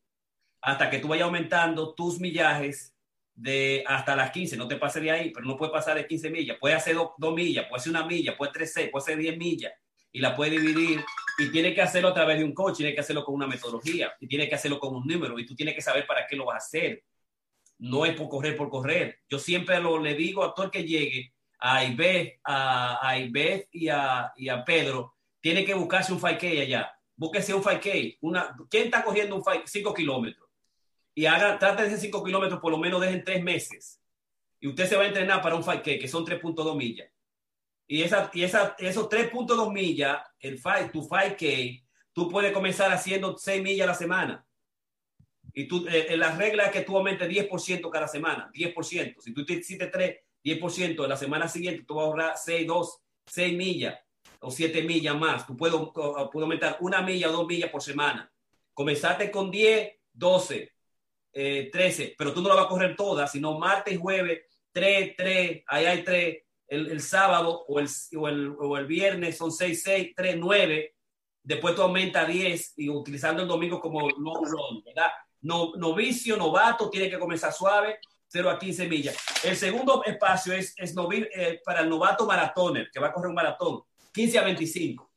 Hasta 0.62 0.90
que 0.90 0.98
tú 0.98 1.08
vayas 1.08 1.26
aumentando 1.26 1.94
tus 1.94 2.18
millajes 2.18 2.94
de 3.34 3.84
hasta 3.86 4.16
las 4.16 4.30
15, 4.30 4.56
no 4.56 4.68
te 4.68 4.76
pases 4.76 5.02
de 5.02 5.10
ahí, 5.10 5.30
pero 5.30 5.46
no 5.46 5.56
puedes 5.56 5.72
pasar 5.72 5.96
de 5.96 6.06
15 6.06 6.30
millas. 6.30 6.56
Puedes 6.60 6.78
hacer 6.78 6.96
2 6.96 7.34
millas, 7.34 7.66
puede 7.68 7.82
ser 7.82 7.90
una 7.90 8.06
milla, 8.06 8.36
puede 8.36 8.52
ser 8.52 8.70
3, 8.74 8.90
puede 8.90 9.04
ser 9.04 9.18
10 9.18 9.38
millas 9.38 9.72
y 10.12 10.20
la 10.20 10.34
puedes 10.34 10.60
dividir 10.60 11.04
y 11.38 11.50
tienes 11.50 11.74
que 11.74 11.82
hacerlo 11.82 12.08
a 12.08 12.14
través 12.14 12.38
de 12.38 12.44
un 12.44 12.52
coach, 12.52 12.78
tienes 12.78 12.94
que 12.94 13.00
hacerlo 13.00 13.24
con 13.24 13.34
una 13.34 13.46
metodología 13.46 14.12
y 14.20 14.26
tienes 14.26 14.48
que 14.48 14.56
hacerlo 14.56 14.78
con 14.78 14.94
un 14.94 15.06
número 15.06 15.38
y 15.38 15.46
tú 15.46 15.54
tienes 15.54 15.74
que 15.74 15.80
saber 15.80 16.06
para 16.06 16.26
qué 16.26 16.36
lo 16.36 16.46
vas 16.46 16.54
a 16.54 16.66
hacer. 16.66 17.04
No 17.78 18.04
es 18.04 18.14
por 18.14 18.28
correr 18.28 18.56
por 18.56 18.68
correr. 18.68 19.20
Yo 19.28 19.38
siempre 19.38 19.80
lo, 19.80 19.98
le 19.98 20.14
digo 20.14 20.44
a 20.44 20.54
todo 20.54 20.66
el 20.66 20.72
que 20.72 20.84
llegue, 20.84 21.32
a 21.60 21.84
Ibe, 21.84 22.40
a, 22.44 23.08
a 23.08 23.18
y, 23.18 23.88
a, 23.88 24.32
y 24.36 24.48
a 24.48 24.64
Pedro, 24.64 25.16
tiene 25.40 25.64
que 25.64 25.74
buscarse 25.74 26.12
un 26.12 26.20
5K 26.20 26.62
allá. 26.62 26.90
Búsquese 27.16 27.54
un 27.54 27.62
5K. 27.62 28.18
Una, 28.22 28.56
¿Quién 28.70 28.84
está 28.84 29.04
cogiendo 29.04 29.36
un 29.36 29.42
5 29.64 29.94
kilómetros? 29.94 30.48
Y 31.14 31.26
haga, 31.26 31.58
trate 31.58 31.82
de 31.82 31.88
hacer 31.88 32.00
5 32.00 32.24
kilómetros, 32.24 32.60
por 32.60 32.72
lo 32.72 32.78
menos 32.78 33.00
dejen 33.00 33.24
3 33.24 33.42
meses. 33.42 34.00
Y 34.58 34.68
usted 34.68 34.86
se 34.86 34.96
va 34.96 35.04
a 35.04 35.08
entrenar 35.08 35.42
para 35.42 35.54
un 35.54 35.62
5K, 35.62 36.00
que 36.00 36.08
son 36.08 36.24
3.2 36.24 36.76
millas. 36.76 37.10
Y, 37.86 38.02
esa, 38.02 38.30
y 38.32 38.42
esa, 38.42 38.74
esos 38.78 39.08
3.2 39.08 39.72
millas, 39.72 40.22
el 40.38 40.58
5, 40.58 40.90
tu 40.92 41.02
5K, 41.02 41.84
tú 42.12 42.28
puedes 42.28 42.52
comenzar 42.52 42.92
haciendo 42.92 43.36
6 43.36 43.62
millas 43.62 43.84
a 43.84 43.90
la 43.90 43.94
semana. 43.94 44.46
Y 45.52 45.66
tú, 45.66 45.86
eh, 45.88 46.16
la 46.16 46.36
regla 46.36 46.66
es 46.66 46.72
que 46.72 46.82
tú 46.82 46.96
aumentes 46.96 47.28
10% 47.28 47.90
cada 47.90 48.06
semana, 48.06 48.50
10%. 48.54 49.20
Si 49.20 49.34
tú 49.34 49.44
te 49.44 49.54
hiciste 49.54 49.88
3, 49.88 50.20
10%, 50.44 51.06
la 51.06 51.16
semana 51.16 51.48
siguiente 51.48 51.84
tú 51.86 51.94
vas 51.94 52.04
a 52.04 52.06
ahorrar 52.08 52.32
6, 52.36 52.66
2, 52.66 52.98
6 53.26 53.56
millas 53.56 53.98
o 54.40 54.50
7 54.50 54.82
millas 54.82 55.16
más. 55.16 55.46
Tú 55.46 55.56
puedes, 55.56 55.74
uh, 55.74 55.92
puedes 56.30 56.44
aumentar 56.44 56.78
una 56.80 57.02
milla 57.02 57.28
o 57.28 57.32
dos 57.32 57.46
millas 57.46 57.70
por 57.70 57.82
semana. 57.82 58.30
Comenzaste 58.74 59.30
con 59.30 59.50
10, 59.50 59.92
12, 60.12 60.72
eh, 61.32 61.68
13, 61.72 62.14
pero 62.16 62.32
tú 62.32 62.42
no 62.42 62.48
la 62.48 62.56
vas 62.56 62.64
a 62.64 62.68
correr 62.68 62.96
todas, 62.96 63.30
sino 63.30 63.58
martes 63.58 63.98
jueves, 63.98 64.42
3, 64.72 65.14
3, 65.16 65.64
ahí 65.66 65.86
hay 65.86 66.02
3, 66.02 66.38
el, 66.68 67.00
sábado 67.00 67.64
o 67.66 67.80
el, 67.80 67.88
o, 68.16 68.28
el, 68.28 68.54
o 68.58 68.76
el 68.76 68.86
viernes 68.86 69.36
son 69.36 69.52
6, 69.52 69.82
6, 69.82 70.12
3, 70.16 70.36
9, 70.38 70.94
después 71.42 71.74
tú 71.74 71.82
aumentas 71.82 72.24
a 72.24 72.26
10 72.26 72.74
y 72.78 72.88
utilizando 72.88 73.42
el 73.42 73.48
domingo 73.48 73.80
como 73.80 74.08
long 74.08 74.44
run, 74.44 74.82
¿verdad? 74.84 75.10
No, 75.42 75.72
novicio, 75.76 76.36
novato, 76.36 76.90
tiene 76.90 77.10
que 77.10 77.18
comenzar 77.18 77.52
suave, 77.52 77.98
0 78.32 78.50
a 78.50 78.58
15 78.58 78.88
millas. 78.88 79.16
El 79.42 79.56
segundo 79.56 80.04
espacio 80.04 80.52
es, 80.52 80.72
es 80.76 80.94
novi, 80.94 81.26
eh, 81.34 81.60
para 81.64 81.80
el 81.80 81.88
novato 81.88 82.26
maratoner, 82.26 82.88
que 82.90 83.00
va 83.00 83.08
a 83.08 83.12
correr 83.12 83.28
un 83.28 83.34
maratón, 83.34 83.82
15 84.12 84.38
a 84.38 84.44
25. 84.44 85.04
O 85.04 85.10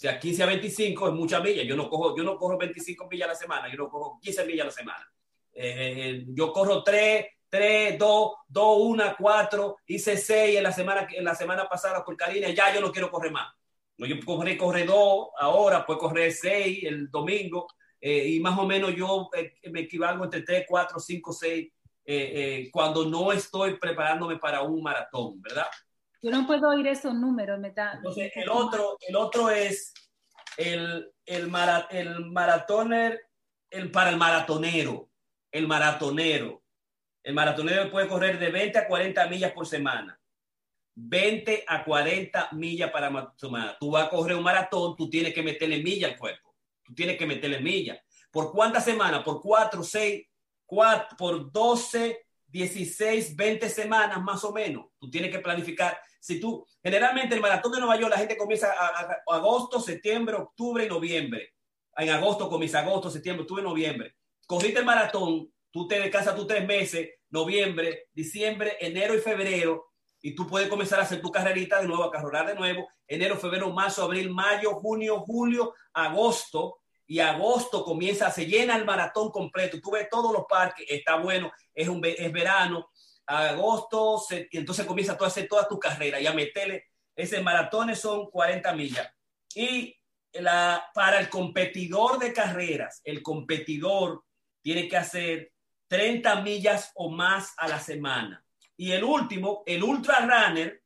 sea, 0.00 0.20
15 0.20 0.42
a 0.44 0.46
25 0.46 1.08
es 1.08 1.14
mucha 1.14 1.40
milla. 1.40 1.64
Yo 1.64 1.74
no 1.74 1.90
cojo, 1.90 2.16
yo 2.16 2.22
no 2.22 2.36
corro 2.36 2.56
25 2.56 3.08
millas 3.10 3.26
a 3.28 3.32
la 3.32 3.38
semana, 3.38 3.68
yo 3.68 3.76
no 3.76 3.88
cojo 3.88 4.20
15 4.22 4.44
millas 4.44 4.62
a 4.62 4.66
la 4.66 4.72
semana. 4.72 5.12
Eh, 5.52 6.24
yo 6.28 6.52
corro 6.52 6.84
3, 6.84 7.26
3, 7.48 7.98
2, 7.98 8.32
2, 8.46 8.78
1, 8.80 9.16
4, 9.18 9.76
hice 9.86 10.16
6 10.16 10.58
en 10.58 10.62
la 10.62 10.72
semana, 10.72 11.08
en 11.10 11.24
la 11.24 11.34
semana 11.34 11.68
pasada 11.68 12.04
por 12.04 12.16
Karina, 12.16 12.48
ya 12.50 12.72
yo 12.72 12.80
no 12.80 12.92
quiero 12.92 13.10
correr 13.10 13.32
más. 13.32 13.52
Yo 13.96 14.14
corré, 14.24 14.56
corre 14.56 14.84
2 14.84 15.28
ahora, 15.36 15.84
pues 15.84 15.98
correr 15.98 16.30
6 16.30 16.84
el 16.84 17.10
domingo, 17.10 17.66
eh, 18.00 18.28
y 18.28 18.38
más 18.38 18.56
o 18.56 18.64
menos 18.64 18.94
yo 18.94 19.28
eh, 19.36 19.54
me 19.72 19.80
equivalgo 19.80 20.22
entre 20.22 20.42
3, 20.42 20.64
4, 20.68 21.00
5, 21.00 21.32
6 21.32 21.72
cuando 22.72 23.04
no 23.04 23.32
estoy 23.32 23.76
preparándome 23.78 24.38
para 24.38 24.62
un 24.62 24.82
maratón, 24.82 25.40
¿verdad? 25.42 25.66
Yo 26.22 26.30
no 26.30 26.46
puedo 26.46 26.70
oír 26.70 26.86
esos 26.86 27.14
números, 27.14 27.60
me 27.60 27.70
da. 27.70 27.92
Entonces, 27.94 28.32
el 28.34 28.48
otro, 28.48 28.96
el 29.06 29.14
otro 29.14 29.50
es 29.50 29.92
el, 30.56 31.12
el, 31.24 31.48
mara, 31.48 31.86
el 31.90 32.26
maratoner, 32.26 33.20
el, 33.70 33.90
para 33.90 34.10
el 34.10 34.16
maratonero, 34.16 35.10
el 35.52 35.68
maratonero. 35.68 36.62
El 37.22 37.34
maratonero 37.34 37.90
puede 37.90 38.08
correr 38.08 38.38
de 38.38 38.50
20 38.50 38.78
a 38.78 38.88
40 38.88 39.28
millas 39.28 39.52
por 39.52 39.66
semana. 39.66 40.18
20 40.94 41.64
a 41.66 41.84
40 41.84 42.48
millas 42.52 42.90
para 42.90 43.32
semana. 43.36 43.76
Tú 43.78 43.90
vas 43.90 44.06
a 44.06 44.10
correr 44.10 44.36
un 44.36 44.42
maratón, 44.42 44.96
tú 44.96 45.08
tienes 45.08 45.32
que 45.32 45.42
meterle 45.42 45.82
milla 45.82 46.08
al 46.08 46.16
cuerpo. 46.16 46.56
Tú 46.82 46.94
tienes 46.94 47.16
que 47.16 47.26
meterle 47.26 47.60
milla. 47.60 48.02
¿Por 48.32 48.50
cuántas 48.50 48.84
semanas? 48.84 49.22
Por 49.22 49.40
4, 49.40 49.82
6, 49.84 50.26
4, 50.68 51.16
por 51.16 51.50
12, 51.50 52.26
16, 52.46 53.34
20 53.34 53.68
semanas 53.70 54.22
más 54.22 54.44
o 54.44 54.52
menos. 54.52 54.86
Tú 54.98 55.10
tienes 55.10 55.30
que 55.30 55.38
planificar. 55.38 55.98
Si 56.20 56.38
tú, 56.38 56.66
generalmente 56.82 57.34
el 57.34 57.40
maratón 57.40 57.72
de 57.72 57.78
Nueva 57.78 57.98
York, 57.98 58.10
la 58.10 58.18
gente 58.18 58.36
comienza 58.36 58.72
a, 58.72 59.22
agosto, 59.34 59.80
septiembre, 59.80 60.36
octubre 60.36 60.84
y 60.84 60.88
noviembre. 60.88 61.54
En 61.96 62.10
agosto 62.10 62.48
comienza 62.48 62.80
agosto, 62.80 63.10
septiembre, 63.10 63.42
octubre, 63.42 63.62
noviembre. 63.62 64.16
Corriste 64.46 64.80
el 64.80 64.84
maratón, 64.84 65.50
tú 65.70 65.88
te 65.88 65.98
descansas 65.98 66.36
tú 66.36 66.46
tres 66.46 66.66
meses, 66.66 67.08
noviembre, 67.30 68.08
diciembre, 68.12 68.76
enero 68.80 69.14
y 69.14 69.18
febrero, 69.18 69.88
y 70.20 70.34
tú 70.34 70.46
puedes 70.46 70.68
comenzar 70.68 71.00
a 71.00 71.02
hacer 71.02 71.20
tu 71.22 71.30
carrerita 71.30 71.80
de 71.80 71.86
nuevo, 71.86 72.04
a 72.04 72.10
carrorar 72.10 72.46
de 72.46 72.54
nuevo, 72.54 72.88
enero, 73.06 73.36
febrero, 73.36 73.70
marzo, 73.70 74.02
abril, 74.04 74.30
mayo, 74.30 74.74
junio, 74.74 75.20
julio, 75.20 75.74
agosto, 75.92 76.80
y 77.08 77.20
agosto 77.20 77.82
comienza, 77.84 78.30
se 78.30 78.44
llena 78.44 78.76
el 78.76 78.84
maratón 78.84 79.30
completo, 79.30 79.80
tú 79.80 79.92
ves 79.92 80.08
todos 80.10 80.30
los 80.30 80.44
parques, 80.46 80.84
está 80.88 81.16
bueno, 81.16 81.50
es, 81.74 81.88
un, 81.88 82.04
es 82.04 82.30
verano, 82.30 82.90
agosto, 83.26 84.22
entonces 84.30 84.84
comienza 84.84 85.16
a 85.18 85.26
hacer 85.26 85.48
toda 85.48 85.66
tu 85.66 85.78
carrera 85.78 86.20
y 86.20 86.26
a 86.26 86.34
meterle, 86.34 86.84
ese 87.16 87.40
maratón 87.40 87.96
son 87.96 88.30
40 88.30 88.74
millas. 88.74 89.10
Y 89.54 89.96
la, 90.34 90.84
para 90.94 91.18
el 91.18 91.30
competidor 91.30 92.18
de 92.18 92.34
carreras, 92.34 93.00
el 93.04 93.22
competidor 93.22 94.24
tiene 94.62 94.86
que 94.86 94.98
hacer 94.98 95.52
30 95.88 96.42
millas 96.42 96.92
o 96.94 97.10
más 97.10 97.54
a 97.56 97.68
la 97.68 97.80
semana. 97.80 98.44
Y 98.76 98.92
el 98.92 99.02
último, 99.02 99.62
el 99.64 99.82
ultra 99.82 100.20
runner, 100.20 100.82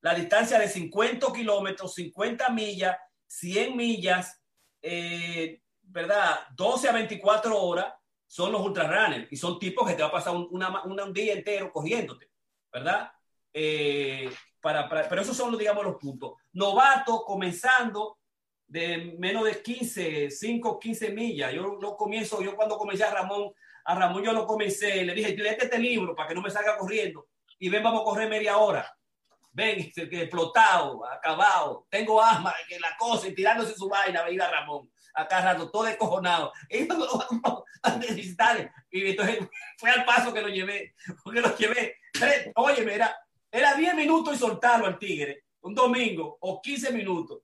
la 0.00 0.14
distancia 0.14 0.60
de 0.60 0.68
50 0.68 1.32
kilómetros, 1.32 1.94
50 1.94 2.50
millas, 2.50 2.96
100 3.26 3.76
millas, 3.76 4.40
eh, 4.88 5.62
¿verdad? 5.82 6.40
12 6.54 6.88
a 6.88 6.92
24 6.92 7.60
horas 7.60 7.92
son 8.26 8.52
los 8.52 8.60
ultra 8.60 8.84
runners 8.84 9.28
y 9.30 9.36
son 9.36 9.58
tipos 9.58 9.86
que 9.88 9.94
te 9.94 10.02
va 10.02 10.08
a 10.08 10.12
pasar 10.12 10.34
un, 10.36 10.48
un 10.52 11.12
día 11.12 11.32
entero 11.32 11.72
cogiéndote, 11.72 12.30
¿verdad? 12.72 13.10
Eh, 13.52 14.30
para, 14.60 14.88
pero 14.88 15.20
esos 15.20 15.36
son, 15.36 15.56
digamos, 15.58 15.84
los 15.84 15.96
puntos. 15.96 16.34
Novato 16.52 17.24
comenzando 17.24 18.18
de 18.66 19.16
menos 19.18 19.44
de 19.44 19.60
15, 19.62 20.30
5, 20.30 20.78
15 20.78 21.10
millas. 21.10 21.52
Yo 21.52 21.78
no 21.80 21.96
comienzo, 21.96 22.42
yo 22.42 22.54
cuando 22.54 22.78
comencé 22.78 23.04
a 23.04 23.10
Ramón, 23.10 23.52
a 23.84 23.94
Ramón 23.94 24.22
yo 24.22 24.32
lo 24.32 24.46
comencé, 24.46 25.04
le 25.04 25.14
dije, 25.14 25.36
léete 25.36 25.64
este 25.64 25.78
libro 25.78 26.14
para 26.14 26.28
que 26.28 26.34
no 26.34 26.42
me 26.42 26.50
salga 26.50 26.76
corriendo 26.76 27.26
y 27.58 27.68
ven, 27.68 27.82
vamos 27.82 28.02
a 28.02 28.04
correr 28.04 28.28
media 28.28 28.58
hora. 28.58 28.86
Ven, 29.56 29.90
explotado, 29.96 31.02
acabado, 31.06 31.86
tengo 31.88 32.20
asma, 32.20 32.54
que 32.68 32.78
la 32.78 32.94
cosa, 32.98 33.26
y 33.26 33.34
tirándose 33.34 33.74
su 33.74 33.88
vaina, 33.88 34.22
veía 34.22 34.46
a 34.46 34.50
Ramón, 34.50 34.90
acá 35.14 35.40
rato, 35.40 35.70
todo 35.70 35.84
descojonado. 35.84 36.52
Y 38.90 39.10
entonces 39.10 39.38
fue 39.78 39.90
al 39.90 40.04
paso 40.04 40.34
que 40.34 40.42
lo 40.42 40.48
llevé, 40.48 40.94
porque 41.24 41.40
lo 41.40 41.56
llevé, 41.56 41.96
oye, 42.56 42.94
era, 42.94 43.16
era 43.50 43.74
10 43.74 43.94
minutos 43.94 44.34
y 44.34 44.38
soltarlo 44.38 44.86
al 44.86 44.98
tigre, 44.98 45.44
un 45.62 45.74
domingo, 45.74 46.36
o 46.40 46.60
15 46.60 46.92
minutos. 46.92 47.40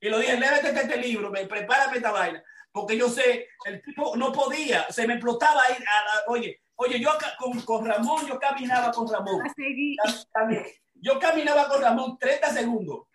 Y 0.00 0.08
lo 0.08 0.20
dije, 0.20 0.38
lévete 0.38 0.68
este 0.68 0.98
libro, 0.98 1.30
me, 1.30 1.46
prepárame 1.46 1.96
esta 1.96 2.12
vaina, 2.12 2.44
porque 2.70 2.96
yo 2.96 3.08
sé, 3.08 3.48
el 3.64 3.82
tipo 3.82 4.16
no 4.16 4.30
podía, 4.30 4.86
se 4.92 5.04
me 5.04 5.14
explotaba 5.14 5.62
ahí, 5.64 5.74
oye, 6.28 6.60
oye, 6.76 7.00
yo 7.00 7.10
con, 7.38 7.60
con, 7.62 7.84
Ramón, 7.84 8.26
yo 8.26 8.38
caminaba 8.38 8.92
con 8.92 9.08
Ramón. 9.10 9.42
Yo 10.94 11.18
caminaba 11.18 11.68
con 11.68 11.82
Ramón 11.82 12.18
30 12.18 12.52
segundos. 12.52 13.08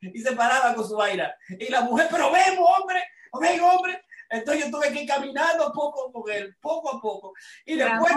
y 0.00 0.20
se 0.20 0.32
paraba 0.32 0.74
con 0.74 0.86
su 0.86 0.96
vaina. 0.96 1.34
Y 1.58 1.68
la 1.68 1.82
mujer, 1.82 2.08
pero 2.10 2.30
ven, 2.30 2.58
hombre, 2.58 3.02
ven, 3.40 3.60
hombre. 3.60 4.02
Entonces 4.28 4.64
yo 4.64 4.70
tuve 4.70 4.92
que 4.92 5.02
ir 5.02 5.08
caminando 5.08 5.72
poco 5.72 6.12
con 6.12 6.30
él, 6.32 6.56
poco 6.60 6.96
a 6.96 7.00
poco. 7.00 7.32
Y 7.64 7.76
después 7.76 8.12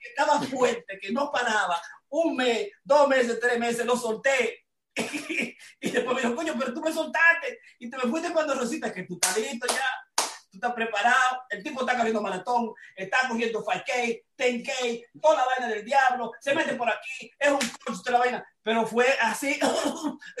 que 0.00 0.08
estaba 0.08 0.40
fuerte, 0.42 0.98
que 1.00 1.12
no 1.12 1.30
paraba, 1.30 1.80
un 2.08 2.36
mes, 2.36 2.70
dos 2.82 3.08
meses, 3.08 3.38
tres 3.40 3.58
meses, 3.58 3.86
lo 3.86 3.96
solté. 3.96 4.66
y 4.96 5.90
después 5.90 6.14
me 6.14 6.20
dijo, 6.20 6.34
coño, 6.34 6.54
pero 6.58 6.74
tú 6.74 6.80
me 6.80 6.92
soltaste 6.92 7.58
y 7.78 7.88
te 7.88 7.96
me 7.96 8.04
fuiste 8.04 8.32
cuando 8.32 8.54
Rosita, 8.54 8.92
que 8.92 9.04
tú 9.04 9.14
estás 9.14 9.38
listo 9.38 9.66
ya, 9.68 9.84
tú 10.52 10.58
estás 10.58 10.74
preparado, 10.74 11.42
el 11.48 11.62
tipo 11.62 11.80
está 11.80 11.96
corriendo 11.96 12.20
maratón, 12.20 12.72
está 12.94 13.28
cogiendo 13.28 13.64
5K, 13.64 14.22
10K, 14.36 15.06
toda 15.20 15.36
la 15.36 15.46
vaina 15.46 15.68
del 15.74 15.84
diablo, 15.84 16.32
se 16.40 16.54
mete 16.54 16.74
por 16.74 16.88
aquí, 16.88 17.32
es 17.38 17.50
un 17.50 17.58
coach 17.84 18.04
de 18.04 18.12
la 18.12 18.18
vaina, 18.18 18.46
pero 18.62 18.86
fue 18.86 19.06
así, 19.20 19.58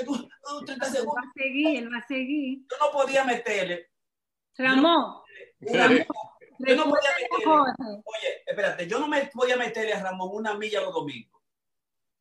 30 0.66 0.84
segundos. 0.86 1.14
Va 1.16 1.28
a 1.28 1.32
seguir, 1.34 1.78
él 1.78 1.92
va 1.92 1.98
a 1.98 2.06
seguir. 2.06 2.58
Yo 2.70 2.76
no 2.78 2.92
podía 2.92 3.24
meterle. 3.24 3.90
Ramón. 4.56 5.22
Ramón. 5.60 6.06
Yo 6.58 6.76
no 6.76 6.84
podía 6.84 7.10
meterle. 7.20 8.02
Oye, 8.04 8.42
espérate, 8.46 8.86
yo 8.86 8.98
no 8.98 9.08
me 9.08 9.26
podía 9.32 9.56
meterle 9.56 9.94
a 9.94 10.02
Ramón 10.02 10.28
una 10.32 10.54
milla 10.54 10.82
los 10.82 10.92
domingos 10.92 11.42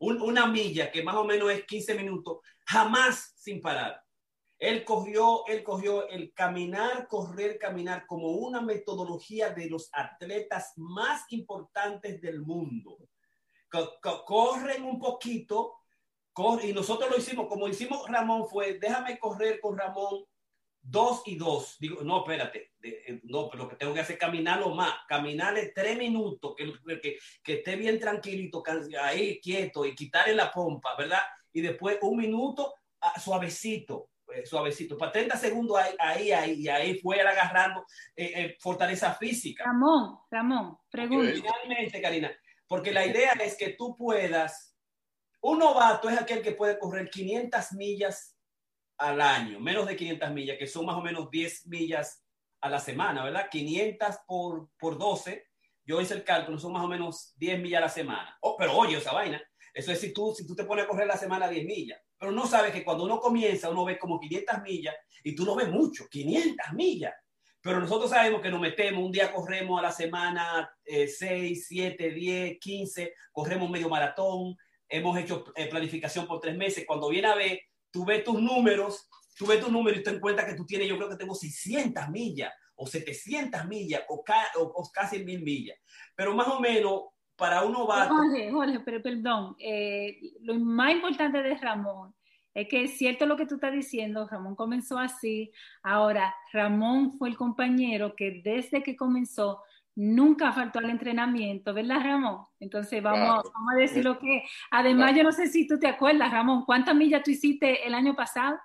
una 0.01 0.47
milla 0.47 0.91
que 0.91 1.03
más 1.03 1.15
o 1.15 1.23
menos 1.23 1.51
es 1.51 1.63
15 1.65 1.93
minutos, 1.93 2.39
jamás 2.65 3.33
sin 3.35 3.61
parar. 3.61 4.01
Él 4.61 4.85
cogió, 4.85 5.43
él 5.47 5.63
cogió 5.63 6.07
el 6.07 6.33
caminar, 6.35 7.07
correr, 7.07 7.57
caminar 7.57 8.05
como 8.05 8.27
una 8.27 8.61
metodología 8.61 9.49
de 9.49 9.67
los 9.67 9.89
atletas 9.91 10.73
más 10.75 11.25
importantes 11.29 12.21
del 12.21 12.41
mundo. 12.41 12.99
corren 14.23 14.83
un 14.83 14.99
poquito, 14.99 15.79
y 16.63 16.73
nosotros 16.73 17.09
lo 17.09 17.17
hicimos, 17.17 17.47
como 17.47 17.67
hicimos 17.67 18.07
Ramón, 18.07 18.47
fue 18.47 18.77
déjame 18.77 19.17
correr 19.17 19.59
con 19.59 19.75
Ramón 19.75 20.25
dos 20.79 21.23
y 21.25 21.37
dos. 21.37 21.77
Digo, 21.79 22.03
no, 22.03 22.19
espérate, 22.19 22.73
eh, 22.83 23.19
no, 23.23 23.49
pero 23.49 23.63
lo 23.63 23.69
que 23.69 23.77
tengo 23.77 23.95
que 23.95 24.01
hacer 24.01 24.13
es 24.13 24.19
caminarlo 24.19 24.75
más, 24.75 24.93
caminarle 25.07 25.71
tres 25.73 25.97
minutos, 25.97 26.53
que, 26.55 26.71
que, 27.01 27.17
que 27.41 27.53
esté 27.53 27.75
bien 27.77 27.99
tranquilito, 27.99 28.61
ahí 29.01 29.41
quieto 29.41 29.85
y 29.85 29.95
quitarle 29.95 30.35
la 30.35 30.51
pompa, 30.51 30.95
¿verdad? 30.95 31.21
Y 31.51 31.61
después 31.61 31.97
un 32.03 32.17
minuto 32.17 32.75
ah, 33.01 33.19
suavecito, 33.19 34.11
eh, 34.33 34.45
suavecito, 34.45 34.97
para 34.97 35.11
30 35.11 35.37
segundos 35.37 35.77
ahí, 35.77 35.95
ahí, 35.99 36.31
ahí, 36.31 36.53
y 36.61 36.67
ahí 36.67 36.99
fue 36.99 37.21
agarrando 37.21 37.85
eh, 38.15 38.57
fortaleza 38.59 39.13
física. 39.15 39.63
Ramón, 39.65 40.19
Ramón, 40.29 40.77
pregunta. 40.89 41.31
Finalmente, 41.33 42.01
Karina, 42.01 42.31
porque 42.67 42.91
la 42.91 43.05
idea 43.05 43.33
es 43.33 43.57
que 43.57 43.71
tú 43.77 43.95
puedas, 43.97 44.75
un 45.41 45.59
novato 45.59 46.09
es 46.09 46.19
aquel 46.19 46.41
que 46.41 46.53
puede 46.53 46.79
correr 46.79 47.09
500 47.09 47.73
millas 47.73 48.37
al 48.97 49.19
año, 49.19 49.59
menos 49.59 49.87
de 49.87 49.95
500 49.95 50.31
millas, 50.31 50.57
que 50.57 50.67
son 50.67 50.85
más 50.85 50.95
o 50.95 51.01
menos 51.01 51.29
10 51.29 51.67
millas 51.67 52.23
a 52.61 52.69
la 52.69 52.79
semana, 52.79 53.23
¿verdad? 53.23 53.49
500 53.49 54.15
por, 54.27 54.69
por 54.77 54.97
12, 54.97 55.47
yo 55.83 55.99
hice 55.99 56.13
el 56.13 56.23
cálculo, 56.23 56.59
son 56.59 56.73
más 56.73 56.83
o 56.83 56.87
menos 56.87 57.33
10 57.37 57.59
millas 57.59 57.79
a 57.79 57.85
la 57.85 57.89
semana. 57.89 58.37
Oh, 58.41 58.55
pero 58.57 58.77
oye, 58.77 58.97
esa 58.97 59.11
vaina, 59.11 59.41
eso 59.73 59.91
es 59.91 59.99
si 59.99 60.13
tú, 60.13 60.33
si 60.35 60.45
tú 60.45 60.55
te 60.55 60.63
pones 60.63 60.85
a 60.85 60.87
correr 60.87 61.07
la 61.07 61.17
semana 61.17 61.47
10 61.47 61.65
millas, 61.65 61.99
pero 62.21 62.33
no 62.33 62.45
sabes 62.45 62.71
que 62.71 62.83
cuando 62.83 63.05
uno 63.05 63.19
comienza, 63.19 63.71
uno 63.71 63.83
ve 63.83 63.97
como 63.97 64.19
500 64.19 64.61
millas 64.61 64.93
y 65.23 65.33
tú 65.33 65.43
no 65.43 65.55
ves 65.55 65.69
mucho, 65.69 66.07
500 66.07 66.71
millas. 66.73 67.15
Pero 67.59 67.79
nosotros 67.79 68.11
sabemos 68.11 68.43
que 68.43 68.51
nos 68.51 68.61
metemos, 68.61 69.03
un 69.03 69.11
día 69.11 69.33
corremos 69.33 69.79
a 69.79 69.81
la 69.81 69.91
semana 69.91 70.71
6, 70.85 71.65
7, 71.67 72.11
10, 72.11 72.59
15, 72.59 73.15
corremos 73.31 73.71
medio 73.71 73.89
maratón, 73.89 74.55
hemos 74.87 75.17
hecho 75.17 75.45
eh, 75.55 75.65
planificación 75.65 76.27
por 76.27 76.39
tres 76.39 76.55
meses. 76.55 76.83
Cuando 76.85 77.09
viene 77.09 77.27
a 77.27 77.33
ver, 77.33 77.59
tú 77.89 78.05
ves 78.05 78.23
tus 78.23 78.39
números, 78.39 79.09
tú 79.35 79.47
ves 79.47 79.59
tus 79.59 79.71
números 79.71 80.01
y 80.01 80.03
te 80.03 80.11
encuentras 80.11 80.47
que 80.47 80.55
tú 80.55 80.63
tienes, 80.63 80.87
yo 80.87 80.97
creo 80.97 81.09
que 81.09 81.17
tengo 81.17 81.33
600 81.33 82.07
millas 82.09 82.53
o 82.75 82.85
700 82.85 83.65
millas 83.65 84.03
o, 84.09 84.23
casi 84.93 85.23
1000 85.23 85.41
millas. 85.41 85.79
Pero 86.15 86.35
más 86.35 86.49
o 86.49 86.59
menos 86.59 87.01
para 87.41 87.63
uno 87.63 87.87
va... 87.87 88.07
Jorge, 88.07 88.51
Jorge, 88.51 88.79
pero 88.81 89.01
perdón, 89.01 89.55
eh, 89.57 90.19
lo 90.41 90.53
más 90.59 90.91
importante 90.91 91.41
de 91.41 91.55
Ramón 91.55 92.13
es 92.53 92.67
que 92.67 92.83
es 92.83 92.99
cierto 92.99 93.25
lo 93.25 93.35
que 93.35 93.47
tú 93.47 93.55
estás 93.55 93.73
diciendo, 93.73 94.27
Ramón 94.29 94.55
comenzó 94.55 94.99
así, 94.99 95.51
ahora 95.81 96.35
Ramón 96.53 97.13
fue 97.17 97.29
el 97.29 97.35
compañero 97.35 98.15
que 98.15 98.41
desde 98.43 98.83
que 98.83 98.95
comenzó 98.95 99.63
nunca 99.95 100.51
faltó 100.53 100.77
al 100.77 100.91
entrenamiento, 100.91 101.73
¿verdad, 101.73 102.03
Ramón? 102.03 102.45
Entonces 102.59 103.01
vamos, 103.01 103.43
vamos 103.51 103.73
a 103.73 103.77
decir 103.77 104.05
lo 104.05 104.19
que. 104.19 104.43
Además, 104.69 105.15
yo 105.15 105.23
no 105.23 105.31
sé 105.31 105.47
si 105.47 105.67
tú 105.67 105.79
te 105.79 105.87
acuerdas, 105.87 106.31
Ramón, 106.31 106.63
¿cuántas 106.65 106.95
millas 106.95 107.23
tú 107.23 107.31
hiciste 107.31 107.87
el 107.87 107.95
año 107.95 108.15
pasado? 108.15 108.59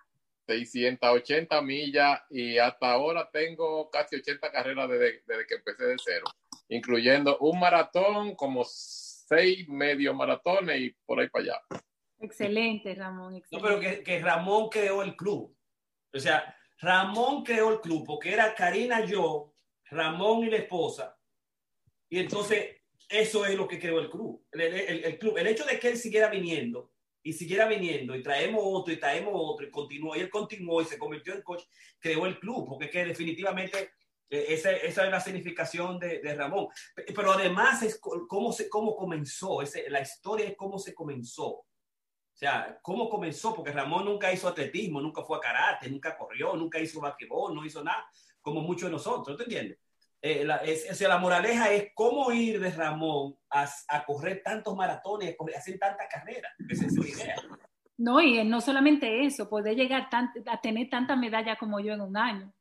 680 0.46 1.62
millas 1.62 2.20
y 2.30 2.58
hasta 2.58 2.92
ahora 2.92 3.28
tengo 3.32 3.90
casi 3.90 4.16
80 4.16 4.52
carreras 4.52 4.88
desde, 4.88 5.22
desde 5.26 5.46
que 5.46 5.54
empecé 5.54 5.84
de 5.84 5.96
cero, 6.04 6.26
incluyendo 6.68 7.38
un 7.38 7.58
maratón, 7.58 8.34
como 8.34 8.64
seis 8.64 9.68
medio 9.68 10.14
maratones 10.14 10.80
y 10.80 10.90
por 11.04 11.20
ahí 11.20 11.28
para 11.28 11.44
allá. 11.44 11.60
Excelente, 12.20 12.94
Ramón. 12.94 13.32
No, 13.32 13.38
Excelente. 13.38 13.68
pero 13.68 13.80
que, 13.80 14.02
que 14.02 14.18
Ramón 14.20 14.68
creó 14.68 15.02
el 15.02 15.16
club. 15.16 15.54
O 16.14 16.18
sea, 16.18 16.56
Ramón 16.80 17.42
creó 17.44 17.72
el 17.72 17.80
club 17.80 18.04
porque 18.06 18.32
era 18.32 18.54
Karina, 18.54 19.04
yo, 19.04 19.54
Ramón 19.90 20.44
y 20.44 20.50
la 20.50 20.56
esposa. 20.58 21.16
Y 22.08 22.18
entonces, 22.20 22.76
eso 23.08 23.44
es 23.44 23.54
lo 23.56 23.68
que 23.68 23.78
creó 23.78 24.00
el 24.00 24.10
club. 24.10 24.44
El, 24.52 24.60
el- 24.62 25.04
el 25.04 25.18
club. 25.18 25.36
el 25.38 25.46
hecho 25.46 25.64
de 25.64 25.78
que 25.78 25.88
él 25.88 25.96
siguiera 25.96 26.28
viniendo 26.28 26.92
y 27.22 27.32
siguiera 27.32 27.66
viniendo 27.66 28.14
y 28.14 28.22
traemos 28.22 28.62
otro 28.64 28.94
y 28.94 28.98
traemos 28.98 29.32
otro 29.34 29.66
y 29.66 29.70
continuó 29.70 30.14
y 30.16 30.20
él 30.20 30.30
continuó 30.30 30.80
y 30.80 30.84
se 30.84 30.96
convirtió 30.98 31.34
en 31.34 31.42
coach, 31.42 31.64
creó 31.98 32.24
el 32.26 32.38
club, 32.38 32.66
porque 32.68 32.84
es 32.86 32.90
que 32.92 33.04
definitivamente 33.04 33.90
esa, 34.28 34.72
esa 34.72 35.04
es 35.04 35.10
la 35.10 35.20
significación 35.20 35.98
de, 35.98 36.20
de 36.20 36.34
Ramón. 36.34 36.68
Pe- 36.94 37.06
Pero 37.14 37.32
además 37.32 37.82
es 37.82 38.00
cómo, 38.00 38.52
se, 38.52 38.68
cómo 38.68 38.96
comenzó, 38.96 39.62
ese, 39.62 39.88
la 39.90 40.00
historia 40.00 40.46
es 40.46 40.56
cómo 40.56 40.78
se 40.78 40.94
comenzó. 40.94 41.48
O 41.48 42.38
sea, 42.38 42.78
¿cómo 42.82 43.08
comenzó? 43.08 43.54
Porque 43.54 43.72
Ramón 43.72 44.04
nunca 44.04 44.30
hizo 44.32 44.46
atletismo, 44.48 45.00
nunca 45.00 45.22
fue 45.22 45.38
a 45.38 45.40
karate, 45.40 45.88
nunca 45.88 46.18
corrió, 46.18 46.54
nunca 46.54 46.78
hizo 46.78 47.00
basquetbol, 47.00 47.54
no 47.54 47.64
hizo 47.64 47.82
nada, 47.82 48.04
como 48.42 48.60
muchos 48.60 48.88
de 48.90 48.92
nosotros, 48.92 49.36
¿te 49.38 49.44
entiendes? 49.44 49.78
Eh, 50.20 50.44
la, 50.44 50.56
es, 50.56 50.90
o 50.90 50.94
sea, 50.94 51.08
la 51.08 51.18
moraleja 51.18 51.70
es 51.72 51.92
cómo 51.94 52.32
ir 52.32 52.58
de 52.60 52.70
Ramón 52.70 53.36
a, 53.50 53.66
a 53.88 54.04
correr 54.04 54.42
tantos 54.42 54.74
maratones, 54.76 55.34
a, 55.54 55.58
hacer 55.58 55.78
tantas 55.78 56.08
carreras. 56.10 56.52
Esa 56.68 56.86
es 56.86 56.96
la 56.96 57.06
idea. 57.08 57.36
No, 57.98 58.20
y 58.20 58.44
no 58.44 58.60
solamente 58.60 59.24
eso, 59.24 59.48
poder 59.48 59.76
llegar 59.76 60.10
tan- 60.10 60.32
a 60.46 60.60
tener 60.60 60.90
tanta 60.90 61.16
medalla 61.16 61.56
como 61.56 61.80
yo 61.80 61.94
en 61.94 62.00
un 62.02 62.16
año. 62.16 62.52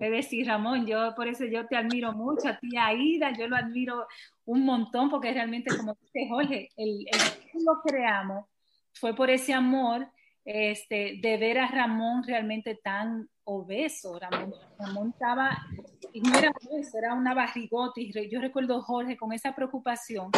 Es 0.00 0.10
decir, 0.10 0.46
Ramón, 0.46 0.86
yo 0.86 1.14
por 1.14 1.28
eso 1.28 1.44
yo 1.44 1.66
te 1.66 1.76
admiro 1.76 2.12
mucho, 2.12 2.48
a 2.48 2.58
ti 2.58 2.76
Aida, 2.76 3.32
yo 3.38 3.46
lo 3.46 3.56
admiro 3.56 4.06
un 4.46 4.64
montón 4.64 5.10
porque 5.10 5.32
realmente, 5.32 5.76
como 5.76 5.94
dice 6.00 6.26
Jorge, 6.28 6.70
el, 6.76 7.06
el 7.06 7.64
lo 7.64 7.80
creamos 7.82 8.46
fue 8.94 9.14
por 9.14 9.30
ese 9.30 9.52
amor 9.52 10.08
este, 10.44 11.18
de 11.20 11.36
ver 11.36 11.58
a 11.58 11.68
Ramón 11.68 12.22
realmente 12.26 12.74
tan 12.82 13.28
obeso. 13.44 14.18
Ramón, 14.18 14.54
Ramón 14.78 15.10
estaba, 15.10 15.66
y 16.12 16.20
no 16.20 16.36
era 16.36 16.50
obeso, 16.50 16.98
era 16.98 17.14
una 17.14 17.34
barrigota. 17.34 18.00
Y 18.00 18.12
yo 18.30 18.40
recuerdo 18.40 18.82
Jorge 18.82 19.16
con 19.16 19.32
esa 19.32 19.54
preocupación. 19.54 20.30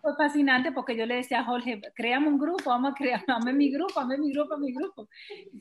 Fue 0.00 0.14
fascinante 0.16 0.72
porque 0.72 0.96
yo 0.96 1.04
le 1.04 1.16
decía 1.16 1.40
a 1.40 1.44
Jorge, 1.44 1.80
creamos 1.94 2.32
un 2.32 2.38
grupo, 2.38 2.70
vamos 2.70 2.92
a 2.92 2.94
crear, 2.94 3.24
dame 3.26 3.52
mi 3.52 3.70
grupo, 3.70 4.00
dame 4.00 4.18
mi 4.18 4.32
grupo, 4.32 4.56
mi 4.56 4.72
grupo. 4.72 5.08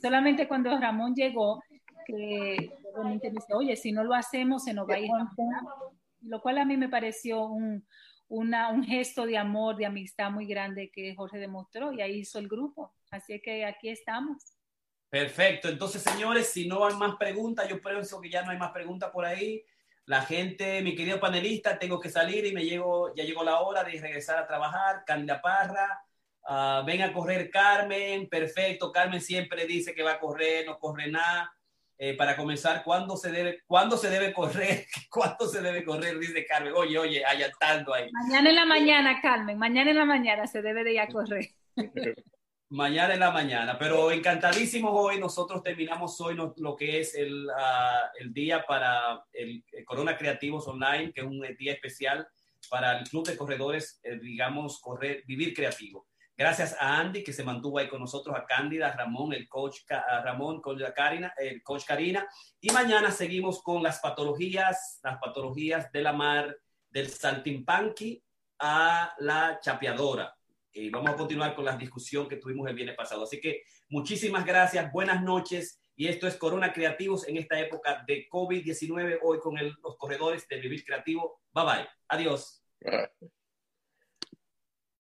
Solamente 0.01 0.47
cuando 0.47 0.77
Ramón 0.77 1.15
llegó, 1.15 1.61
que 2.07 2.71
realmente 2.95 3.27
me 3.29 3.35
dice, 3.35 3.53
oye, 3.53 3.75
si 3.75 3.91
no 3.91 4.03
lo 4.05 4.13
hacemos, 4.15 4.63
se 4.63 4.73
nos 4.73 4.87
va 4.89 4.95
a 4.95 4.99
ir. 4.99 5.09
Lo 6.21 6.41
cual 6.41 6.57
a 6.57 6.65
mí 6.65 6.77
me 6.77 6.89
pareció 6.89 7.45
un, 7.45 7.85
una- 8.29 8.69
un 8.69 8.83
gesto 8.83 9.25
de 9.25 9.37
amor, 9.37 9.75
de 9.75 9.85
amistad 9.85 10.31
muy 10.31 10.47
grande 10.47 10.89
que 10.91 11.13
Jorge 11.15 11.37
demostró 11.37 11.91
y 11.91 12.01
ahí 12.01 12.19
hizo 12.19 12.39
el 12.39 12.47
grupo. 12.47 12.95
Así 13.11 13.39
que 13.41 13.65
aquí 13.65 13.89
estamos. 13.89 14.37
Perfecto. 15.09 15.69
Entonces, 15.69 16.01
señores, 16.01 16.47
si 16.51 16.67
no 16.67 16.85
hay 16.85 16.95
más 16.95 17.15
preguntas, 17.17 17.67
yo 17.69 17.81
pienso 17.81 18.19
que 18.19 18.29
ya 18.29 18.41
no 18.43 18.51
hay 18.51 18.57
más 18.57 18.71
preguntas 18.71 19.09
por 19.11 19.25
ahí. 19.25 19.63
La 20.05 20.21
gente, 20.21 20.81
mi 20.81 20.95
querido 20.95 21.19
panelista, 21.19 21.77
tengo 21.77 21.99
que 21.99 22.09
salir 22.09 22.45
y 22.45 22.53
me 22.53 22.63
llego, 22.63 23.13
ya 23.15 23.23
llegó 23.25 23.43
la 23.43 23.59
hora 23.59 23.83
de 23.83 23.99
regresar 23.99 24.37
a 24.39 24.47
trabajar. 24.47 25.03
Candida 25.05 25.41
Parra, 25.41 26.01
ah, 26.45 26.83
ven 26.85 27.01
a 27.01 27.11
correr 27.13 27.49
Carmen, 27.49 28.27
perfecto. 28.27 28.91
Carmen 28.91 29.21
siempre 29.21 29.65
dice 29.65 29.93
que 29.93 30.03
va 30.03 30.13
a 30.13 30.19
correr, 30.19 30.65
no 30.65 30.79
corre 30.79 31.09
nada. 31.11 31.53
Eh, 31.99 32.13
para 32.15 32.35
comenzar, 32.37 32.83
¿cuándo 32.83 33.17
se 33.17 33.31
debe, 33.31 33.63
cuándo 33.65 33.97
se 33.97 34.09
debe 34.09 34.31
correr? 34.31 34.85
¿Cuándo 35.09 35.47
se 35.47 35.61
debe 35.61 35.83
correr? 35.83 36.19
Dice 36.19 36.45
Carmen. 36.45 36.73
Oye, 36.75 36.97
oye, 36.99 37.25
allantando 37.25 37.93
ahí. 37.93 38.11
Mañana 38.11 38.49
en 38.51 38.55
la 38.55 38.65
mañana, 38.65 39.19
Carmen, 39.21 39.57
mañana 39.57 39.89
en 39.91 39.97
la 39.97 40.05
mañana 40.05 40.45
se 40.45 40.61
debe 40.61 40.83
de 40.83 40.93
ir 40.93 40.99
a 40.99 41.07
correr. 41.07 41.49
Mañana 42.69 43.13
en 43.13 43.21
la 43.21 43.31
mañana, 43.31 43.79
pero 43.79 44.11
encantadísimos 44.11 44.91
hoy. 44.93 45.17
Nosotros 45.21 45.63
terminamos 45.63 46.19
hoy 46.19 46.35
no- 46.35 46.53
lo 46.57 46.75
que 46.75 46.99
es 46.99 47.15
el, 47.15 47.47
ah, 47.57 48.11
el 48.19 48.33
día 48.33 48.65
para 48.67 49.23
el, 49.31 49.63
el 49.71 49.85
Corona 49.85 50.17
Creativos 50.17 50.67
Online, 50.67 51.13
que 51.13 51.21
es 51.21 51.27
un 51.27 51.39
día 51.57 51.71
especial 51.71 52.27
para 52.69 52.99
el 52.99 53.07
Club 53.07 53.25
de 53.25 53.37
Corredores, 53.37 54.01
eh, 54.03 54.19
digamos, 54.21 54.81
correr, 54.81 55.23
vivir 55.25 55.53
creativo. 55.53 56.07
Gracias 56.37 56.75
a 56.79 56.99
Andy, 56.99 57.23
que 57.23 57.33
se 57.33 57.43
mantuvo 57.43 57.79
ahí 57.79 57.87
con 57.87 57.99
nosotros, 57.99 58.35
a 58.35 58.45
Cándida, 58.45 58.89
a 58.89 58.95
Ramón, 58.95 59.33
el 59.33 59.49
coach 59.49 59.79
a 59.89 60.21
Ramón, 60.21 60.61
la 60.77 60.93
Karina, 60.93 61.33
el 61.35 61.63
coach 61.63 61.83
Karina. 61.83 62.27
Y 62.61 62.69
mañana 62.69 63.09
seguimos 63.09 63.63
con 63.63 63.81
las 63.81 63.99
patologías, 63.99 64.99
las 65.01 65.17
patologías 65.17 65.91
de 65.91 66.01
la 66.03 66.13
mar, 66.13 66.55
del 66.91 67.09
saltimpanqui 67.09 68.23
a 68.59 69.15
la 69.17 69.59
chapeadora. 69.59 70.31
Y 70.71 70.91
vamos 70.91 71.09
a 71.09 71.15
continuar 71.15 71.55
con 71.55 71.65
la 71.65 71.75
discusión 71.75 72.29
que 72.29 72.37
tuvimos 72.37 72.67
el 72.69 72.75
viernes 72.75 72.95
pasado. 72.95 73.23
Así 73.23 73.41
que 73.41 73.63
muchísimas 73.89 74.45
gracias, 74.45 74.91
buenas 74.91 75.23
noches. 75.23 75.81
Y 75.95 76.07
esto 76.07 76.27
es 76.27 76.35
Corona 76.35 76.71
Creativos 76.71 77.27
en 77.27 77.37
esta 77.37 77.59
época 77.59 78.03
de 78.05 78.27
COVID-19, 78.29 79.19
hoy 79.23 79.39
con 79.39 79.55
los 79.55 79.97
corredores 79.97 80.47
de 80.47 80.57
Vivir 80.57 80.85
Creativo. 80.85 81.41
Bye 81.51 81.65
bye. 81.65 81.87
Adiós. 82.09 82.63